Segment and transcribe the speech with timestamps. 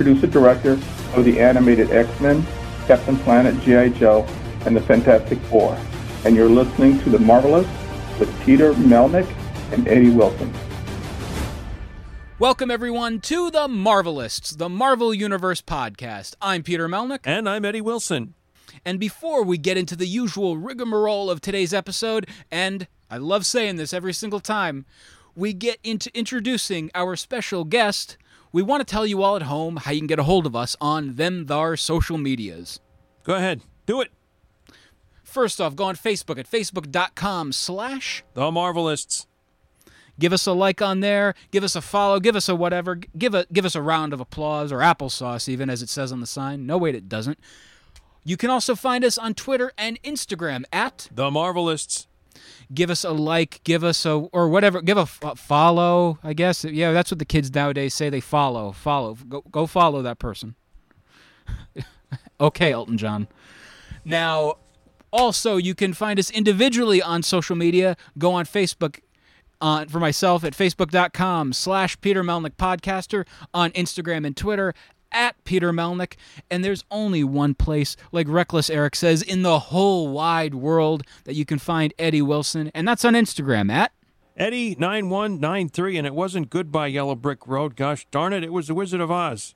[0.00, 0.72] producer director
[1.14, 2.42] of the animated X-Men,
[2.86, 3.90] Captain Planet, G.I.
[3.90, 4.26] Joe,
[4.64, 5.76] and the Fantastic Four.
[6.24, 7.66] And you're listening to The Marvelous
[8.18, 9.30] with Peter Melnick
[9.72, 10.50] and Eddie Wilson.
[12.38, 16.34] Welcome, everyone, to the Marvelists, the Marvel Universe podcast.
[16.40, 18.32] I'm Peter Melnick, And I'm Eddie Wilson.
[18.86, 23.76] and before we get into the usual rigmarole of today's episode, and I love saying
[23.76, 24.86] this every single time,
[25.36, 28.16] we get into introducing our special guest.
[28.52, 30.56] We want to tell you all at home how you can get a hold of
[30.56, 32.80] us on them thar social medias.
[33.22, 34.10] Go ahead, do it.
[35.22, 39.26] First off, go on Facebook at facebook.com slash The Marvelists.
[40.18, 41.34] Give us a like on there.
[41.50, 42.20] Give us a follow.
[42.20, 42.96] Give us a whatever.
[42.96, 46.20] Give a give us a round of applause or applesauce, even as it says on
[46.20, 46.66] the sign.
[46.66, 47.38] No, wait, it doesn't.
[48.22, 51.08] You can also find us on Twitter and Instagram at.
[51.14, 52.06] The Marvelists.
[52.72, 53.60] Give us a like.
[53.64, 54.80] Give us a or whatever.
[54.80, 56.18] Give a follow.
[56.22, 58.10] I guess yeah, that's what the kids nowadays say.
[58.10, 58.72] They follow.
[58.72, 59.14] Follow.
[59.28, 60.54] Go go follow that person.
[62.40, 63.28] okay, Elton John.
[64.04, 64.54] Now,
[65.12, 67.96] also, you can find us individually on social media.
[68.18, 69.00] Go on Facebook
[69.60, 74.74] uh, for myself at facebook.com slash Peter Melnick Podcaster, on Instagram and Twitter
[75.12, 76.14] at Peter Melnick.
[76.50, 81.34] And there's only one place, like Reckless Eric says, in the whole wide world that
[81.34, 83.92] you can find Eddie Wilson, and that's on Instagram at
[84.36, 87.76] Eddie 9193, and it wasn't Goodbye Yellow Brick Road.
[87.76, 89.54] Gosh darn it, it was The Wizard of Oz.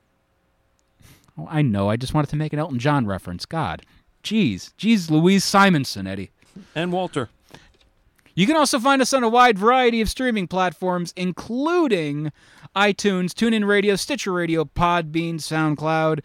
[1.38, 1.88] Oh, I know.
[1.88, 3.46] I just wanted to make an Elton John reference.
[3.46, 3.82] God.
[4.22, 4.72] Jeez.
[4.78, 6.30] Jeez Louise Simonson, Eddie.
[6.74, 7.30] And Walter.
[8.34, 12.32] You can also find us on a wide variety of streaming platforms, including
[12.74, 16.20] iTunes, TuneIn Radio, Stitcher Radio, Podbean, SoundCloud,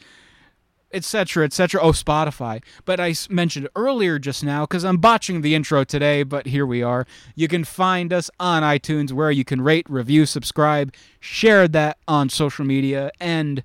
[0.91, 1.79] etc., etc.
[1.81, 2.63] Oh, Spotify.
[2.85, 6.81] But I mentioned earlier just now because I'm botching the intro today, but here we
[6.81, 7.05] are.
[7.35, 12.29] You can find us on iTunes where you can rate, review, subscribe, share that on
[12.29, 13.63] social media, and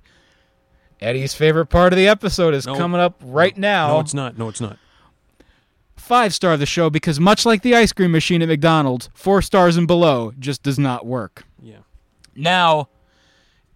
[1.01, 2.75] Eddie's favorite part of the episode is No.
[2.75, 4.37] coming up right now No, it's not.
[4.37, 4.77] No, it's not.
[6.05, 9.41] Five star of the show because much like the ice cream machine at McDonald's, four
[9.41, 11.43] stars and below just does not work.
[11.61, 11.79] Yeah.
[12.35, 12.89] Now,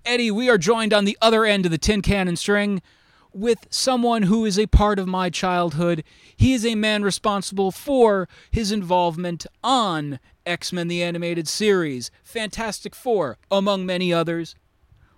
[0.05, 2.81] Eddie, we are joined on the other end of the tin cannon string
[3.33, 6.03] with someone who is a part of my childhood.
[6.35, 12.95] He is a man responsible for his involvement on X Men the Animated Series, Fantastic
[12.95, 14.55] Four, among many others.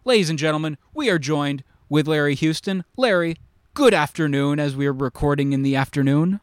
[0.06, 2.84] Ladies and gentlemen, we are joined with Larry Houston.
[2.98, 3.36] Larry,
[3.74, 6.40] good afternoon as we are recording in the afternoon.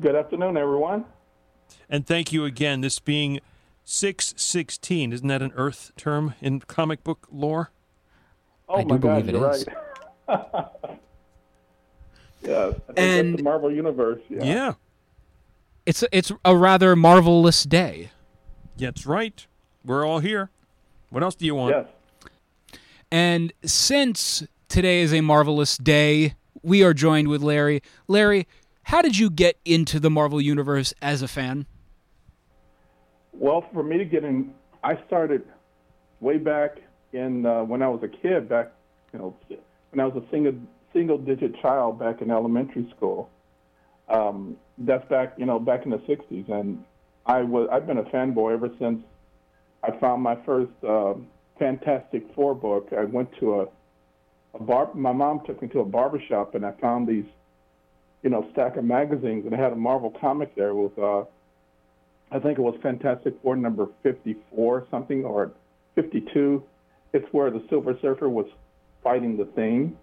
[0.00, 1.04] Good afternoon, everyone.
[1.88, 2.80] And thank you again.
[2.80, 3.40] This being
[3.84, 7.70] 616, isn't that an Earth term in comic book lore?
[8.68, 9.66] Oh I do my God, believe it you're is.
[9.66, 10.46] right.
[12.42, 14.20] yeah, I think And- the Marvel Universe.
[14.28, 14.44] Yeah.
[14.44, 14.72] Yeah.
[15.86, 18.10] It's a, it's a rather marvelous day.
[18.76, 19.44] That's right.
[19.84, 20.50] We're all here.
[21.10, 21.74] What else do you want?
[21.74, 22.80] Yes.
[23.10, 27.82] And since today is a marvelous day, we are joined with Larry.
[28.06, 28.46] Larry,
[28.90, 31.64] how did you get into the Marvel Universe as a fan?
[33.32, 34.52] Well, for me to get in,
[34.82, 35.44] I started
[36.18, 36.78] way back
[37.12, 38.48] in uh, when I was a kid.
[38.48, 38.72] Back,
[39.12, 39.36] you know,
[39.90, 40.54] when I was a single
[40.92, 43.30] single digit child back in elementary school.
[44.08, 46.84] Um, that's back, you know, back in the '60s, and
[47.26, 49.04] I was I've been a fanboy ever since
[49.84, 51.14] I found my first uh,
[51.60, 52.88] Fantastic Four book.
[52.98, 53.66] I went to a
[54.54, 54.92] a bar.
[54.94, 57.26] My mom took me to a barber shop, and I found these,
[58.22, 60.98] you know, stack of magazines, and they had a Marvel comic there with.
[60.98, 61.24] Uh,
[62.32, 65.50] I think it was Fantastic Four number 54 something or
[65.96, 66.62] 52.
[67.12, 68.46] It's where the Silver Surfer was
[69.02, 69.96] fighting the Thing,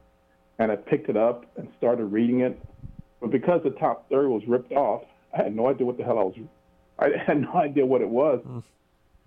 [0.60, 2.60] and I picked it up and started reading it.
[3.22, 5.04] But because the top third was ripped off,
[5.34, 6.36] I had no idea what the hell I was.
[7.00, 8.42] I had no idea what it was,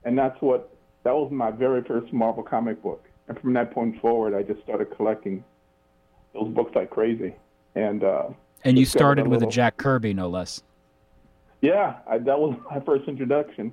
[0.05, 0.71] and that's what
[1.05, 3.05] that was my very first Marvel comic book.
[3.29, 5.45] And from that point forward, I just started collecting
[6.35, 7.35] those books like crazy.
[7.75, 8.29] And uh,
[8.65, 10.63] And you started a with a Jack Kirby, no less.
[11.61, 13.73] Yeah, I, that was my first introduction.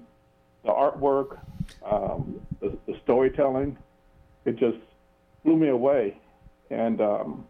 [0.63, 1.39] The artwork,
[1.85, 3.77] um, the, the storytelling,
[4.45, 4.77] it just
[5.43, 6.19] blew me away.
[6.69, 7.45] And um,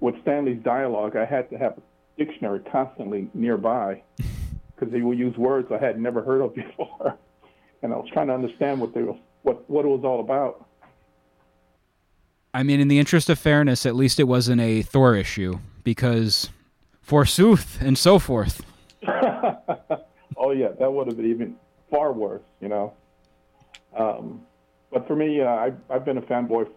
[0.00, 4.02] with Stan Lee's dialogue, I had to have a dictionary constantly nearby
[4.74, 7.16] because he would use words I had never heard of before,
[7.82, 10.66] and I was trying to understand what they were, what what it was all about.
[12.54, 16.50] I mean, in the interest of fairness, at least it wasn't a Thor issue because
[17.02, 18.62] forsooth and so forth.
[19.06, 21.56] oh yeah, that would have been even
[21.90, 22.94] far worse, you know.
[23.96, 24.42] Um,
[24.90, 26.68] but for me, uh, I, I've been a fanboy,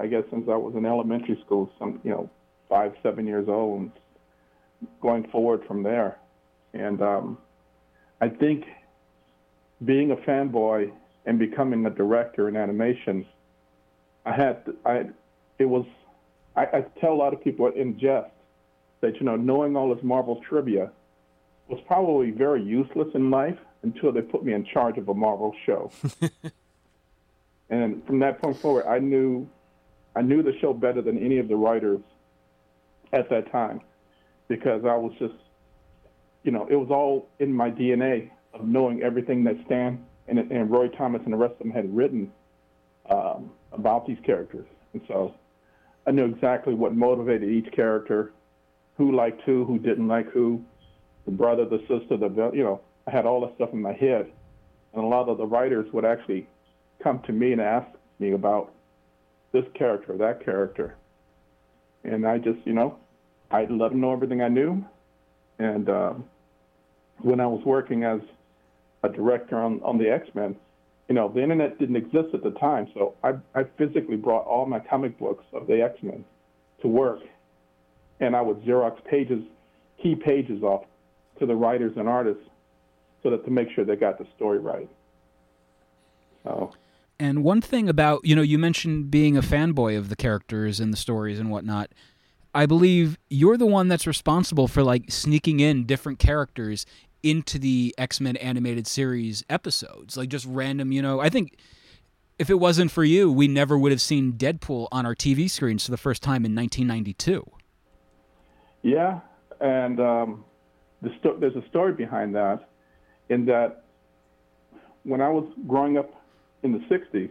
[0.00, 1.70] I guess, since I was in elementary school.
[1.78, 2.30] Some, you know,
[2.68, 3.92] five, seven years old, and
[5.00, 6.18] going forward from there.
[6.72, 7.38] And um,
[8.20, 8.64] I think
[9.84, 10.92] being a fanboy
[11.26, 13.26] and becoming a director in animation,
[14.24, 15.04] I had, I,
[15.58, 15.86] it was,
[16.56, 18.30] I, I tell a lot of people in jest
[19.00, 20.90] that you know, knowing all this Marvel trivia
[21.68, 25.54] was probably very useless in life until they put me in charge of a Marvel
[25.66, 25.90] show.
[27.70, 29.48] and from that point forward, I knew,
[30.16, 32.00] I knew the show better than any of the writers
[33.12, 33.80] at that time
[34.48, 35.34] because I was just,
[36.42, 40.70] you know, it was all in my DNA of knowing everything that Stan and, and
[40.70, 42.32] Roy Thomas and the rest of them had written
[43.10, 44.66] um, about these characters.
[44.92, 45.34] And so
[46.06, 48.32] I knew exactly what motivated each character,
[48.98, 50.62] who liked who, who didn't like who,
[51.24, 54.30] the brother, the sister, the, you know, I had all that stuff in my head.
[54.92, 56.48] And a lot of the writers would actually
[57.02, 57.86] come to me and ask
[58.18, 58.72] me about
[59.52, 60.96] this character, that character.
[62.04, 62.96] And I just, you know,
[63.50, 64.84] I'd let them know everything I knew.
[65.58, 66.14] And uh,
[67.18, 68.20] when I was working as
[69.04, 70.56] a director on, on the X-Men,
[71.08, 72.88] you know, the internet didn't exist at the time.
[72.94, 76.24] So I, I physically brought all my comic books of the X-Men
[76.82, 77.20] to work.
[78.20, 79.42] And I would Xerox pages,
[80.02, 80.84] key pages off
[81.38, 82.42] to the writers and artists
[83.22, 84.88] so that to make sure they got the story right.
[86.44, 86.72] So.
[87.20, 90.92] And one thing about, you know, you mentioned being a fanboy of the characters and
[90.92, 91.90] the stories and whatnot.
[92.54, 96.86] I believe you're the one that's responsible for like sneaking in different characters
[97.22, 100.16] into the X-Men animated series episodes.
[100.16, 101.20] Like just random, you know.
[101.20, 101.56] I think
[102.38, 105.84] if it wasn't for you, we never would have seen Deadpool on our TV screens
[105.84, 107.44] for the first time in 1992.
[108.82, 109.20] Yeah,
[109.60, 110.44] and um,
[111.02, 112.68] the sto- there's a story behind that,
[113.28, 113.84] in that
[115.04, 116.10] when I was growing up
[116.62, 117.30] in the 60s,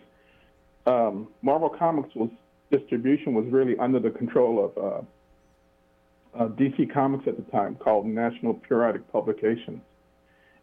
[0.85, 2.29] um, Marvel Comics was
[2.71, 8.05] distribution was really under the control of uh, uh, DC Comics at the time, called
[8.05, 9.81] National Periodic Publications,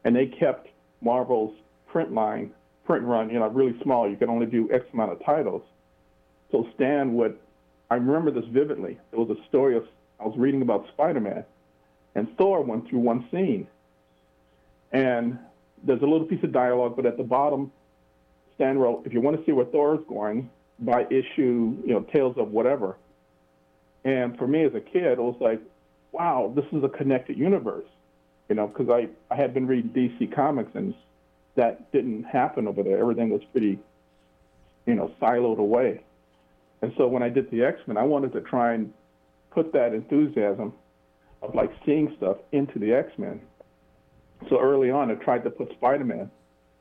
[0.05, 0.69] and they kept
[1.01, 1.55] Marvel's
[1.87, 2.51] print line,
[2.85, 4.09] print run, you know, really small.
[4.09, 5.63] You could only do X amount of titles.
[6.53, 7.39] So Stan would,
[7.91, 8.99] I remember this vividly.
[9.13, 9.85] It was a story of
[10.21, 11.45] I was reading about Spider-Man,
[12.15, 13.67] and Thor went through one scene,
[14.93, 15.39] and
[15.83, 17.73] there's a little piece of dialogue, but at the bottom,
[18.55, 22.01] Stan wrote, "If you want to see where Thor is going, by issue, you know,
[22.01, 22.97] Tales of whatever."
[24.05, 25.61] And for me as a kid, it was like,
[26.13, 27.87] "Wow, this is a connected universe,"
[28.49, 30.95] you know, because I I had been reading DC Comics and
[31.57, 32.99] that didn't happen over there.
[32.99, 33.79] Everything was pretty,
[34.87, 36.01] you know, siloed away.
[36.83, 38.93] And so when I did the X Men, I wanted to try and
[39.55, 40.73] put that enthusiasm
[41.43, 43.41] of like seeing stuff into the X Men.
[44.49, 46.31] So early on, I tried to put Spider Man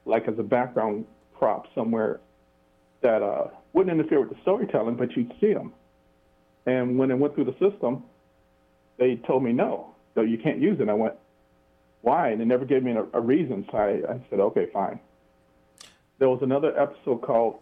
[0.05, 1.05] like as a background
[1.37, 2.19] prop somewhere
[3.01, 5.73] that uh, wouldn't interfere with the storytelling, but you'd see him.
[6.65, 8.03] And when it went through the system,
[8.97, 10.83] they told me no, so you can't use it.
[10.83, 11.15] And I went,
[12.01, 12.29] why?
[12.29, 13.65] And they never gave me a, a reason.
[13.71, 14.99] So I, I, said, okay, fine.
[16.19, 17.59] There was another episode called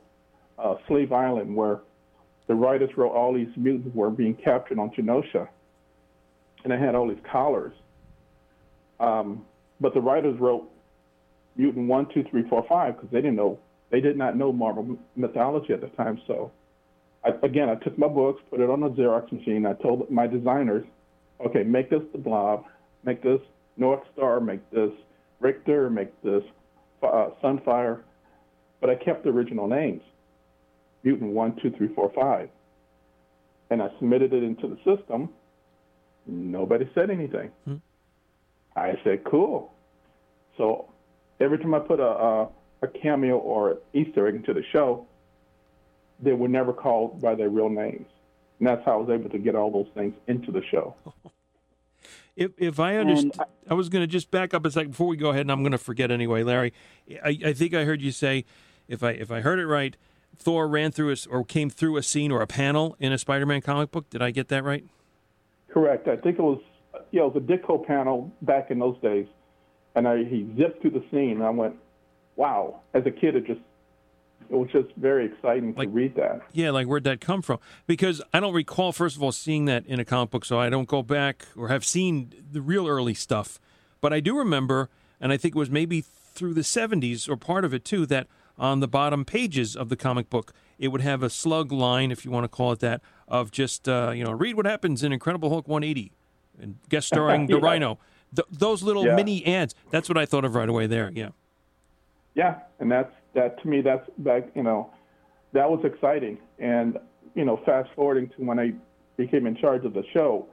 [0.59, 1.79] uh, Slave Island where
[2.51, 5.47] the writers wrote all these mutants were being captured on Genosha,
[6.65, 7.71] and they had all these collars.
[8.99, 9.45] Um,
[9.79, 10.69] but the writers wrote
[11.55, 13.57] mutant one, two, three, four, five because they didn't know
[13.89, 16.19] they did not know Marvel mythology at the time.
[16.27, 16.51] So,
[17.23, 19.65] I, again, I took my books, put it on a Xerox machine.
[19.65, 20.83] I told my designers,
[21.45, 22.65] okay, make this the Blob,
[23.05, 23.39] make this
[23.77, 24.91] North Star, make this
[25.39, 26.43] Rictor, make this
[27.01, 28.01] uh, Sunfire,
[28.81, 30.01] but I kept the original names,
[31.03, 32.49] Mutant one, two, three, four, five,
[33.69, 35.29] and I submitted it into the system.
[36.27, 37.49] Nobody said anything.
[37.65, 37.75] Hmm.
[38.75, 39.73] I said, cool.
[40.57, 40.89] So
[41.39, 42.49] every time I put a, a
[42.81, 45.05] a cameo or Easter egg into the show,
[46.19, 48.07] they were never called by their real names.
[48.59, 50.95] And that's how I was able to get all those things into the show.
[52.33, 55.07] If, if I understand, I, I, was going to just back up a second before
[55.07, 56.73] we go ahead, and I'm going to forget anyway, Larry.
[57.23, 58.45] I, I think I heard you say,
[58.87, 59.97] if I if I heard it right,
[60.37, 63.61] Thor ran through a, or came through a scene or a panel in a Spider-Man
[63.61, 64.09] comic book.
[64.09, 64.85] Did I get that right?
[65.69, 66.07] Correct.
[66.07, 66.61] I think it was
[67.11, 69.27] yeah, it was a Ditko panel back in those days,
[69.95, 71.75] and I, he zipped through the scene, and I went,
[72.35, 73.59] wow, as a kid, it just
[74.49, 76.41] it was just very exciting like, to read that.
[76.51, 77.59] Yeah, like where'd that come from?
[77.87, 80.69] Because I don't recall, first of all, seeing that in a comic book, so I
[80.69, 83.59] don't go back or have seen the real early stuff.
[84.01, 84.89] But I do remember,
[85.21, 88.27] and I think it was maybe through the 70s or part of it too, that
[88.61, 90.53] on the bottom pages of the comic book.
[90.77, 93.89] It would have a slug line, if you want to call it that, of just
[93.89, 96.11] uh, you know, read what happens in Incredible Hulk 180,
[96.61, 97.65] and guest starring the Yeah.
[97.65, 97.99] Rhino.
[98.33, 99.15] Th- those little Yeah.
[99.15, 99.75] mini ads.
[99.89, 101.11] That's what I thought of right away there.
[101.13, 101.29] Yeah.
[102.35, 103.81] Yeah, and that's that to me.
[103.81, 104.43] That's back.
[104.55, 104.91] You know,
[105.51, 106.37] that was exciting.
[106.59, 106.97] And
[107.35, 108.73] you know, fast forwarding to when I
[109.17, 110.47] became in charge of the show,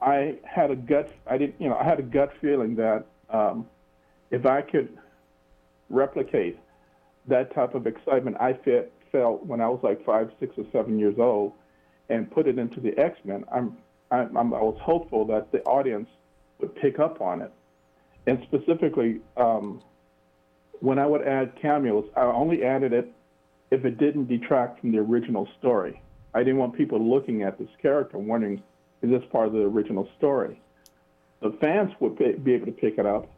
[0.00, 1.10] I had a gut.
[1.26, 1.60] I didn't.
[1.60, 3.66] You know, I had a gut feeling that um,
[4.30, 4.96] if I could
[5.88, 6.58] replicate
[7.28, 10.98] that type of excitement I fe- felt when I was like five, six, or seven
[10.98, 11.52] years old,
[12.08, 13.76] and put it into the X Men, I'm,
[14.10, 16.08] I'm, I'm I was hopeful that the audience
[16.58, 17.52] would pick up on it,
[18.26, 19.20] and specifically.
[19.36, 19.82] Um,
[20.82, 23.08] when I would add cameos, I only added it
[23.70, 26.02] if it didn't detract from the original story.
[26.34, 28.60] I didn't want people looking at this character wondering,
[29.00, 30.60] is this part of the original story?
[31.40, 33.30] The fans would be able to pick it up,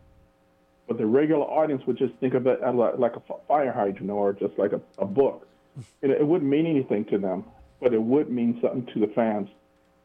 [0.87, 4.11] but the regular audience would just think of it as like like a fire hydrant
[4.11, 5.49] or just like a, a book.
[6.03, 7.45] It, it wouldn't mean anything to them,
[7.81, 9.49] but it would mean something to the fans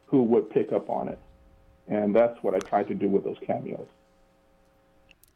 [0.07, 1.19] who would pick up on it.
[1.87, 3.85] And that's what I tried to do with those cameos.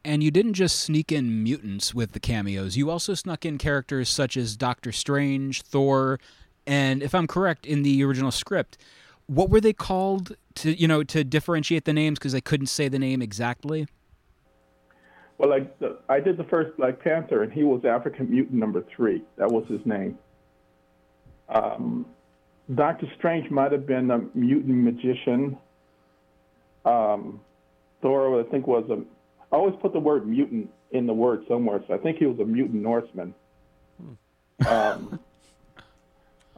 [0.03, 2.75] And you didn't just sneak in mutants with the cameos.
[2.75, 6.19] You also snuck in characters such as Doctor Strange, Thor,
[6.65, 8.77] and if I'm correct in the original script,
[9.27, 12.87] what were they called to you know to differentiate the names because they couldn't say
[12.87, 13.87] the name exactly?
[15.37, 18.83] Well, like the, I did the first Black Panther, and he was African mutant number
[18.95, 19.23] three.
[19.37, 20.17] That was his name.
[21.49, 22.05] Um,
[22.73, 25.57] Doctor Strange might have been a mutant magician.
[26.85, 27.41] Um,
[28.01, 29.03] Thor, I think, was a.
[29.53, 32.39] I always put the word mutant in the word somewhere, so I think he was
[32.39, 33.33] a mutant Norseman.
[34.67, 35.19] Um,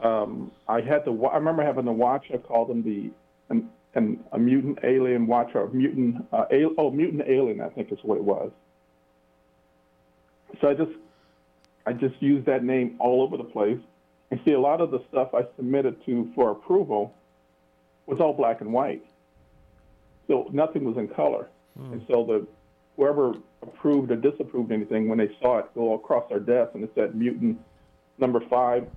[0.00, 1.26] um, I had to.
[1.26, 3.10] I remember having the Watcher called him the
[3.48, 7.98] an, an, a mutant alien watcher, mutant uh, al- oh mutant alien, I think is
[8.02, 8.50] what it was.
[10.60, 10.92] So I just
[11.86, 13.78] I just used that name all over the place.
[14.30, 17.14] And see, a lot of the stuff I submitted to for approval
[18.06, 19.04] was all black and white,
[20.26, 21.48] so nothing was in color.
[21.92, 22.46] And so the
[22.96, 26.90] whoever approved or disapproved anything, when they saw it go across our desk and it
[26.94, 27.60] said mutant
[28.18, 28.88] number five,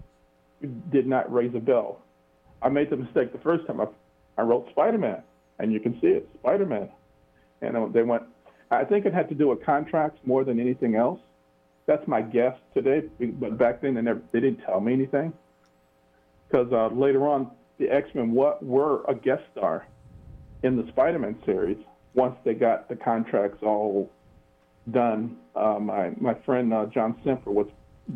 [0.92, 2.02] did not raise a bell.
[2.62, 3.82] I made the mistake the first time.
[3.82, 3.88] I,
[4.38, 5.22] I wrote Spider-Man,
[5.60, 6.90] and you can see it, Spider-Man.
[7.62, 8.24] And uh, they went.
[8.72, 11.20] I think it had to do with contracts more than anything else.
[11.90, 13.10] That's my guess today.
[13.20, 15.34] But back then, they never they didn't tell me anything.
[16.48, 19.88] Because uh, later on, the X-Men wa- were a guest star
[20.62, 21.80] in the Spider-Man series
[22.14, 24.12] once they got the contracts all
[24.92, 25.38] done.
[25.56, 27.66] Uh, my my friend uh, John Semper was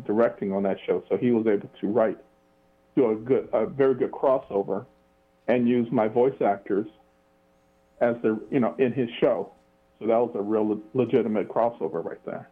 [0.06, 2.18] directing on that show, so he was able to write
[2.94, 4.86] do a good, a very good crossover,
[5.48, 6.86] and use my voice actors
[8.00, 9.50] as the you know in his show.
[9.98, 12.50] So that was a real le- legitimate crossover right there.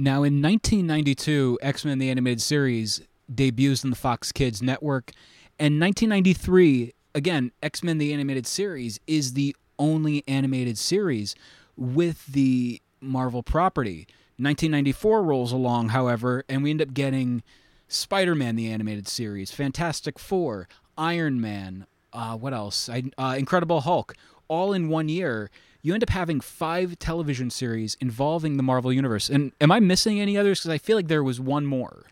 [0.00, 3.02] Now, in 1992, X Men the Animated Series
[3.32, 5.10] debuts on the Fox Kids network.
[5.58, 11.34] And 1993, again, X Men the Animated Series is the only animated series
[11.76, 14.06] with the Marvel property.
[14.38, 17.42] 1994 rolls along, however, and we end up getting
[17.86, 20.66] Spider Man the Animated Series, Fantastic Four,
[20.96, 22.88] Iron Man, uh, what else?
[22.88, 24.14] I, uh, Incredible Hulk,
[24.48, 25.50] all in one year.
[25.82, 29.30] You end up having five television series involving the Marvel Universe.
[29.30, 30.60] And am I missing any others?
[30.60, 32.06] Because I feel like there was one more.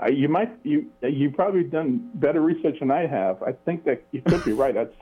[0.00, 3.42] Uh, you might you you probably done better research than I have.
[3.42, 4.74] I think that you could be right.
[4.74, 4.94] That's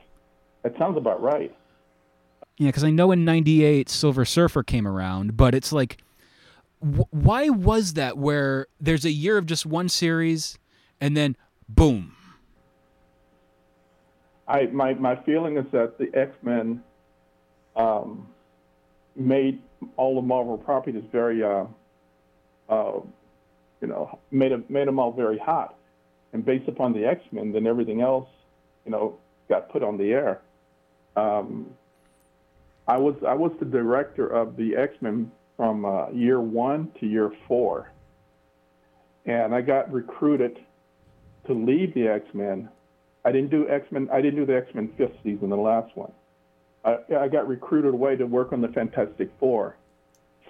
[0.63, 1.53] that sounds about right.
[2.57, 5.97] Yeah, because I know in '98 Silver Surfer came around, but it's like,
[6.79, 8.17] wh- why was that?
[8.17, 10.59] Where there's a year of just one series,
[10.99, 11.35] and then
[11.67, 12.15] boom.
[14.47, 16.83] I my my feeling is that the X Men
[17.75, 18.27] um,
[19.15, 19.61] made
[19.97, 21.65] all the Marvel properties very, uh,
[22.69, 22.99] uh,
[23.81, 25.75] you know, made them, made them all very hot,
[26.33, 28.29] and based upon the X Men, then everything else,
[28.85, 29.17] you know,
[29.49, 30.41] got put on the air.
[31.15, 31.71] Um,
[32.87, 37.07] I was I was the director of the X Men from uh, year one to
[37.07, 37.91] year four,
[39.25, 40.59] and I got recruited
[41.47, 42.69] to leave the X Men
[43.23, 44.09] I didn't do X Men.
[44.11, 46.11] I didn't do the X Men fifth season, the last one.
[46.83, 49.77] I, I got recruited away to work on the Fantastic Four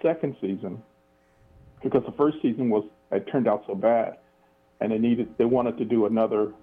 [0.02, 0.82] second season
[1.84, 4.18] because the first season was it turned out so bad,
[4.80, 6.54] and they needed they wanted to do another.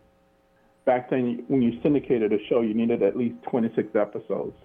[0.84, 4.56] Back then, when you syndicated a show, you needed at least 26 episodes.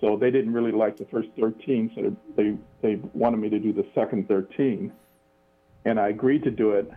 [0.00, 3.72] So they didn't really like the first 13, so they they wanted me to do
[3.72, 4.92] the second 13,
[5.84, 6.90] and I agreed to do it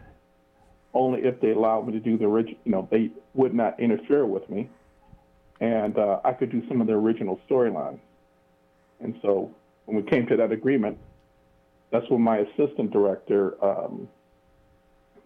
[0.93, 2.59] only if they allowed me to do the original.
[2.65, 4.69] You know, they would not interfere with me,
[5.59, 7.99] and uh, I could do some of the original storylines.
[9.01, 9.53] And so
[9.85, 10.97] when we came to that agreement,
[11.91, 14.07] that's when my assistant director um,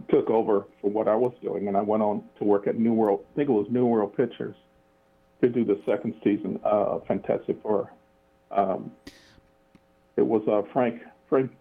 [0.10, 2.94] took over for what I was doing, and I went on to work at New
[2.94, 3.26] World.
[3.34, 4.56] I think it was New World Pictures
[5.42, 7.92] to do the second season of Fantastic Four.
[8.52, 8.92] Um,
[10.16, 11.52] it was uh, Frank Frank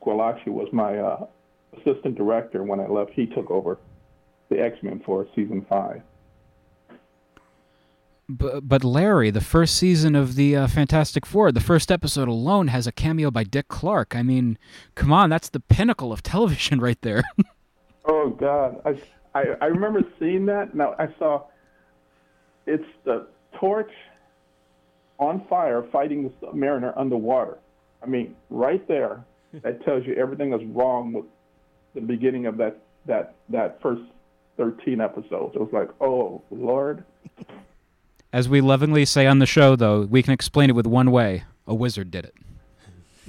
[0.00, 1.26] Squillace was my uh,
[1.78, 3.12] assistant director when I left.
[3.12, 3.78] He took over
[4.50, 6.02] the X Men for season five.
[8.28, 12.68] But, but Larry, the first season of the uh, Fantastic Four, the first episode alone
[12.68, 14.16] has a cameo by Dick Clark.
[14.16, 14.58] I mean,
[14.94, 17.22] come on, that's the pinnacle of television right there.
[18.06, 20.74] oh God, I, I I remember seeing that.
[20.74, 21.44] Now I saw
[22.66, 23.26] it's the
[23.58, 23.90] torch
[25.18, 27.58] on fire fighting the Sub-Mariner underwater.
[28.02, 29.24] I mean, right there,
[29.62, 31.26] that tells you everything that's wrong with
[31.94, 34.02] the beginning of that that that first
[34.56, 35.54] 13 episodes.
[35.54, 37.04] It was like, oh Lord.
[38.34, 41.44] As we lovingly say on the show, though, we can explain it with one way:
[41.68, 42.34] a wizard did it.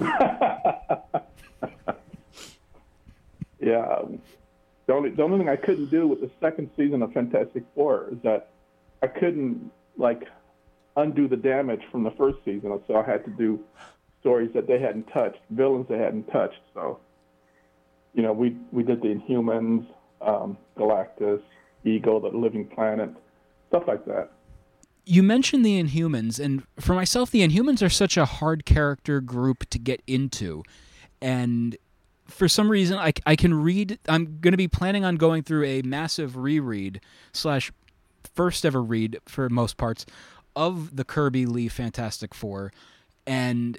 [3.60, 4.02] yeah.
[4.86, 8.08] The only the only thing I couldn't do with the second season of Fantastic Four
[8.10, 8.48] is that
[9.00, 10.24] I couldn't like
[10.96, 13.60] undo the damage from the first season, so I had to do
[14.22, 16.62] stories that they hadn't touched, villains they hadn't touched.
[16.74, 16.98] So,
[18.12, 19.86] you know, we we did the Inhumans,
[20.20, 21.42] um, Galactus,
[21.84, 23.10] Ego, the Living Planet,
[23.68, 24.32] stuff like that.
[25.08, 29.64] You mentioned the Inhumans, and for myself, the Inhumans are such a hard character group
[29.70, 30.64] to get into,
[31.22, 31.76] and
[32.26, 34.00] for some reason, I, I can read.
[34.08, 37.00] I'm going to be planning on going through a massive reread
[37.32, 37.70] slash
[38.34, 40.06] first ever read for most parts
[40.56, 42.72] of the Kirby Lee Fantastic Four,
[43.28, 43.78] and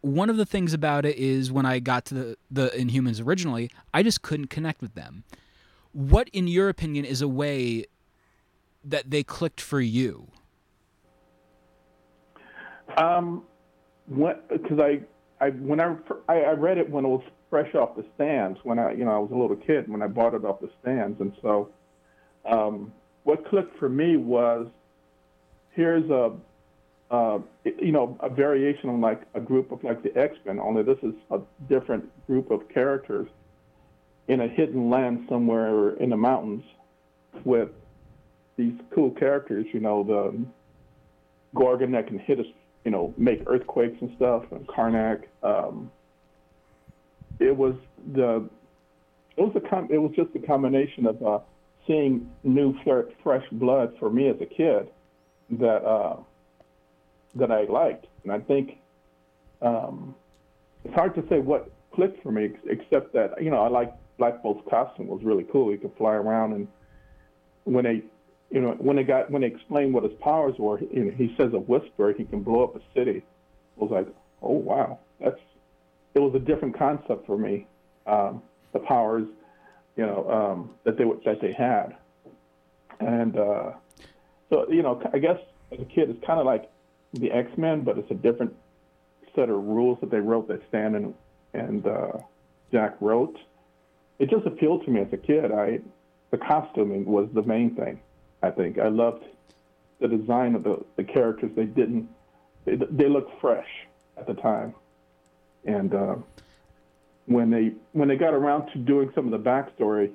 [0.00, 3.70] one of the things about it is when I got to the, the Inhumans originally,
[3.92, 5.24] I just couldn't connect with them.
[5.92, 7.84] What, in your opinion, is a way
[8.82, 10.28] that they clicked for you?
[12.96, 13.44] Um,
[14.08, 15.00] because I,
[15.40, 15.94] I when I,
[16.28, 19.18] I read it when it was fresh off the stands when I you know I
[19.18, 21.68] was a little kid when I bought it off the stands and so,
[22.44, 22.92] um,
[23.24, 24.66] what clicked for me was
[25.74, 26.32] here's a
[27.12, 30.96] uh, you know, a variation on like a group of like the X-Men, only this
[31.02, 33.28] is a different group of characters
[34.28, 36.64] in a hidden land somewhere in the mountains
[37.44, 37.68] with
[38.56, 40.42] these cool characters, you know, the
[41.54, 42.46] Gorgon that can hit us,
[42.84, 45.24] you know, make earthquakes and stuff, and Karnak.
[45.42, 45.90] Um,
[47.38, 47.74] it was
[48.12, 48.48] the,
[49.36, 51.38] it was a com- it was just a combination of uh,
[51.86, 52.74] seeing new
[53.22, 54.88] fresh blood for me as a kid
[55.50, 56.16] that uh,
[57.34, 58.78] that I liked, and I think
[59.60, 60.14] um,
[60.84, 64.42] it's hard to say what clicked for me, except that you know I like Black
[64.42, 65.70] Bolt's costume was really cool.
[65.70, 66.68] He could fly around, and
[67.64, 68.02] when they
[68.52, 71.34] you know when they got when they explained what his powers were, you know, he
[71.38, 73.24] says a whisper he can blow up a city.
[73.80, 74.06] I was like,
[74.42, 75.40] oh wow, that's
[76.14, 77.66] it was a different concept for me.
[78.06, 79.26] Um, the powers,
[79.96, 81.96] you know, um, that they that they had,
[83.00, 83.72] and uh,
[84.50, 85.38] so you know, I guess
[85.72, 86.70] as a kid, it's kind of like
[87.14, 88.54] the X Men, but it's a different
[89.34, 91.14] set of rules that they wrote that Stan and
[91.54, 92.12] and uh,
[92.70, 93.38] Jack wrote.
[94.18, 95.52] It just appealed to me as a kid.
[95.52, 95.80] I
[96.30, 97.98] the costuming was the main thing.
[98.42, 99.24] I think I loved
[100.00, 101.50] the design of the, the characters.
[101.54, 102.08] They didn't
[102.64, 103.68] they, they looked fresh
[104.16, 104.74] at the time,
[105.64, 106.14] and uh,
[107.26, 110.10] when they when they got around to doing some of the backstory,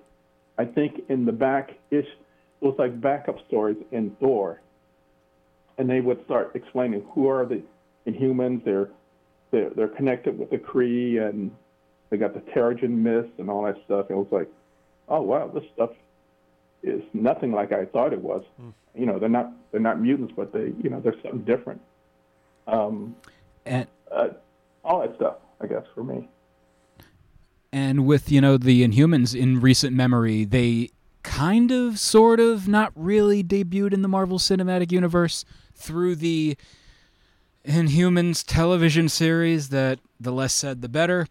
[0.58, 4.62] I think in the back ish it was like backup stories in Thor
[5.78, 7.62] and they would start explaining who are the
[8.08, 8.63] Inhumans.
[8.63, 8.90] They're
[9.52, 11.52] they're, they're connected with the Kree, and
[12.10, 14.08] they got the Terrigen Mist and all that stuff.
[14.10, 14.50] It was like,
[15.08, 15.92] oh wow, this stuff
[16.84, 18.44] is nothing like I thought it was.
[18.62, 18.74] Mm.
[18.96, 21.82] You know, they're not they're not mutants, but they you know they're something different.
[22.68, 23.16] Um,
[23.66, 24.30] and uh,
[24.84, 26.28] all that stuff, I guess, for me.
[27.72, 30.90] And with you know the Inhumans in recent memory, they
[31.28, 35.44] kind of, sort of, not really debuted in the Marvel Cinematic Universe
[35.76, 36.58] through the
[37.66, 41.28] Inhumans television series that the less said the better.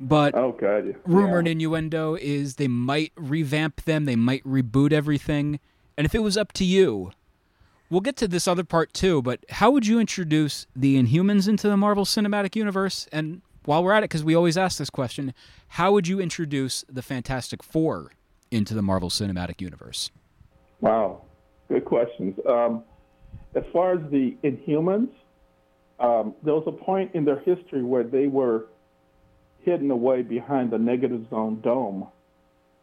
[0.00, 0.94] But oh, God.
[1.06, 1.38] rumor yeah.
[1.38, 5.58] and innuendo is they might revamp them, they might reboot everything.
[5.96, 7.10] And if it was up to you,
[7.90, 11.68] we'll get to this other part too, but how would you introduce the Inhumans into
[11.68, 13.08] the Marvel Cinematic Universe?
[13.12, 15.34] And while we're at it, because we always ask this question,
[15.68, 18.12] how would you introduce the Fantastic Four
[18.50, 20.10] into the Marvel Cinematic Universe?
[20.80, 21.22] Wow,
[21.68, 22.38] good questions.
[22.48, 22.84] Um,
[23.54, 25.10] as far as the Inhumans,
[25.98, 28.66] um, there was a point in their history where they were
[29.68, 32.08] hidden away behind the negative zone dome,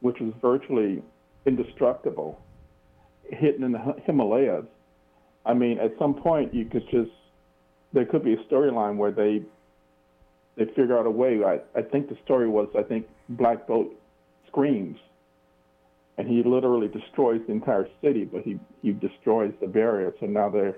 [0.01, 1.01] which was virtually
[1.47, 2.39] indestructible,
[3.23, 4.65] hidden in the Himalayas.
[5.45, 7.11] I mean, at some point, you could just,
[7.93, 9.41] there could be a storyline where they
[10.57, 11.41] they figure out a way.
[11.43, 13.87] I, I think the story was I think Black Bolt
[14.47, 14.97] screams,
[16.17, 20.13] and he literally destroys the entire city, but he he destroys the barrier.
[20.19, 20.77] So now they're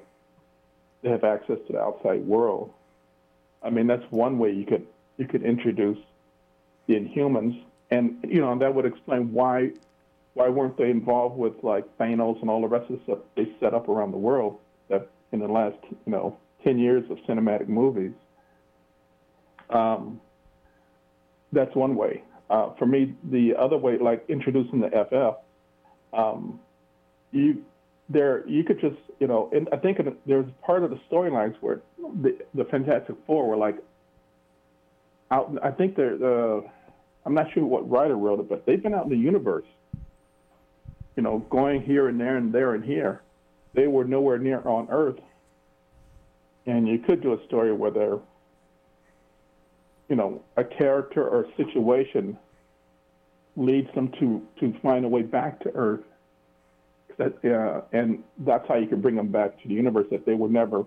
[1.04, 2.72] they have access to the outside world.
[3.62, 4.88] I mean, that's one way you could
[5.18, 5.98] you could introduce
[6.90, 9.72] Inhumans, and you know, and that would explain why
[10.34, 13.52] why weren't they involved with like Thanos and all the rest of the stuff they
[13.60, 17.68] set up around the world that in the last you know ten years of cinematic
[17.68, 18.12] movies.
[19.70, 20.22] Um,
[21.52, 22.24] that's one way.
[22.50, 26.60] Uh, for me, the other way, like introducing the FF, um,
[27.32, 27.64] you
[28.10, 31.82] there you could just you know, and I think there's part of the storylines where
[32.22, 33.78] the the Fantastic Four were like
[35.32, 35.58] out.
[35.64, 36.62] I think they're uh,
[37.26, 39.66] I'm not sure what writer wrote it, but they've been out in the universe,
[41.16, 43.22] you know, going here and there and there and here.
[43.74, 45.20] They were nowhere near on Earth,
[46.66, 48.20] and you could do a story where they're
[50.10, 52.38] you know, a character or situation
[53.56, 56.04] leads them to to find a way back to Earth.
[57.18, 60.08] That, uh, and that's how you can bring them back to the universe.
[60.12, 60.86] That they were never,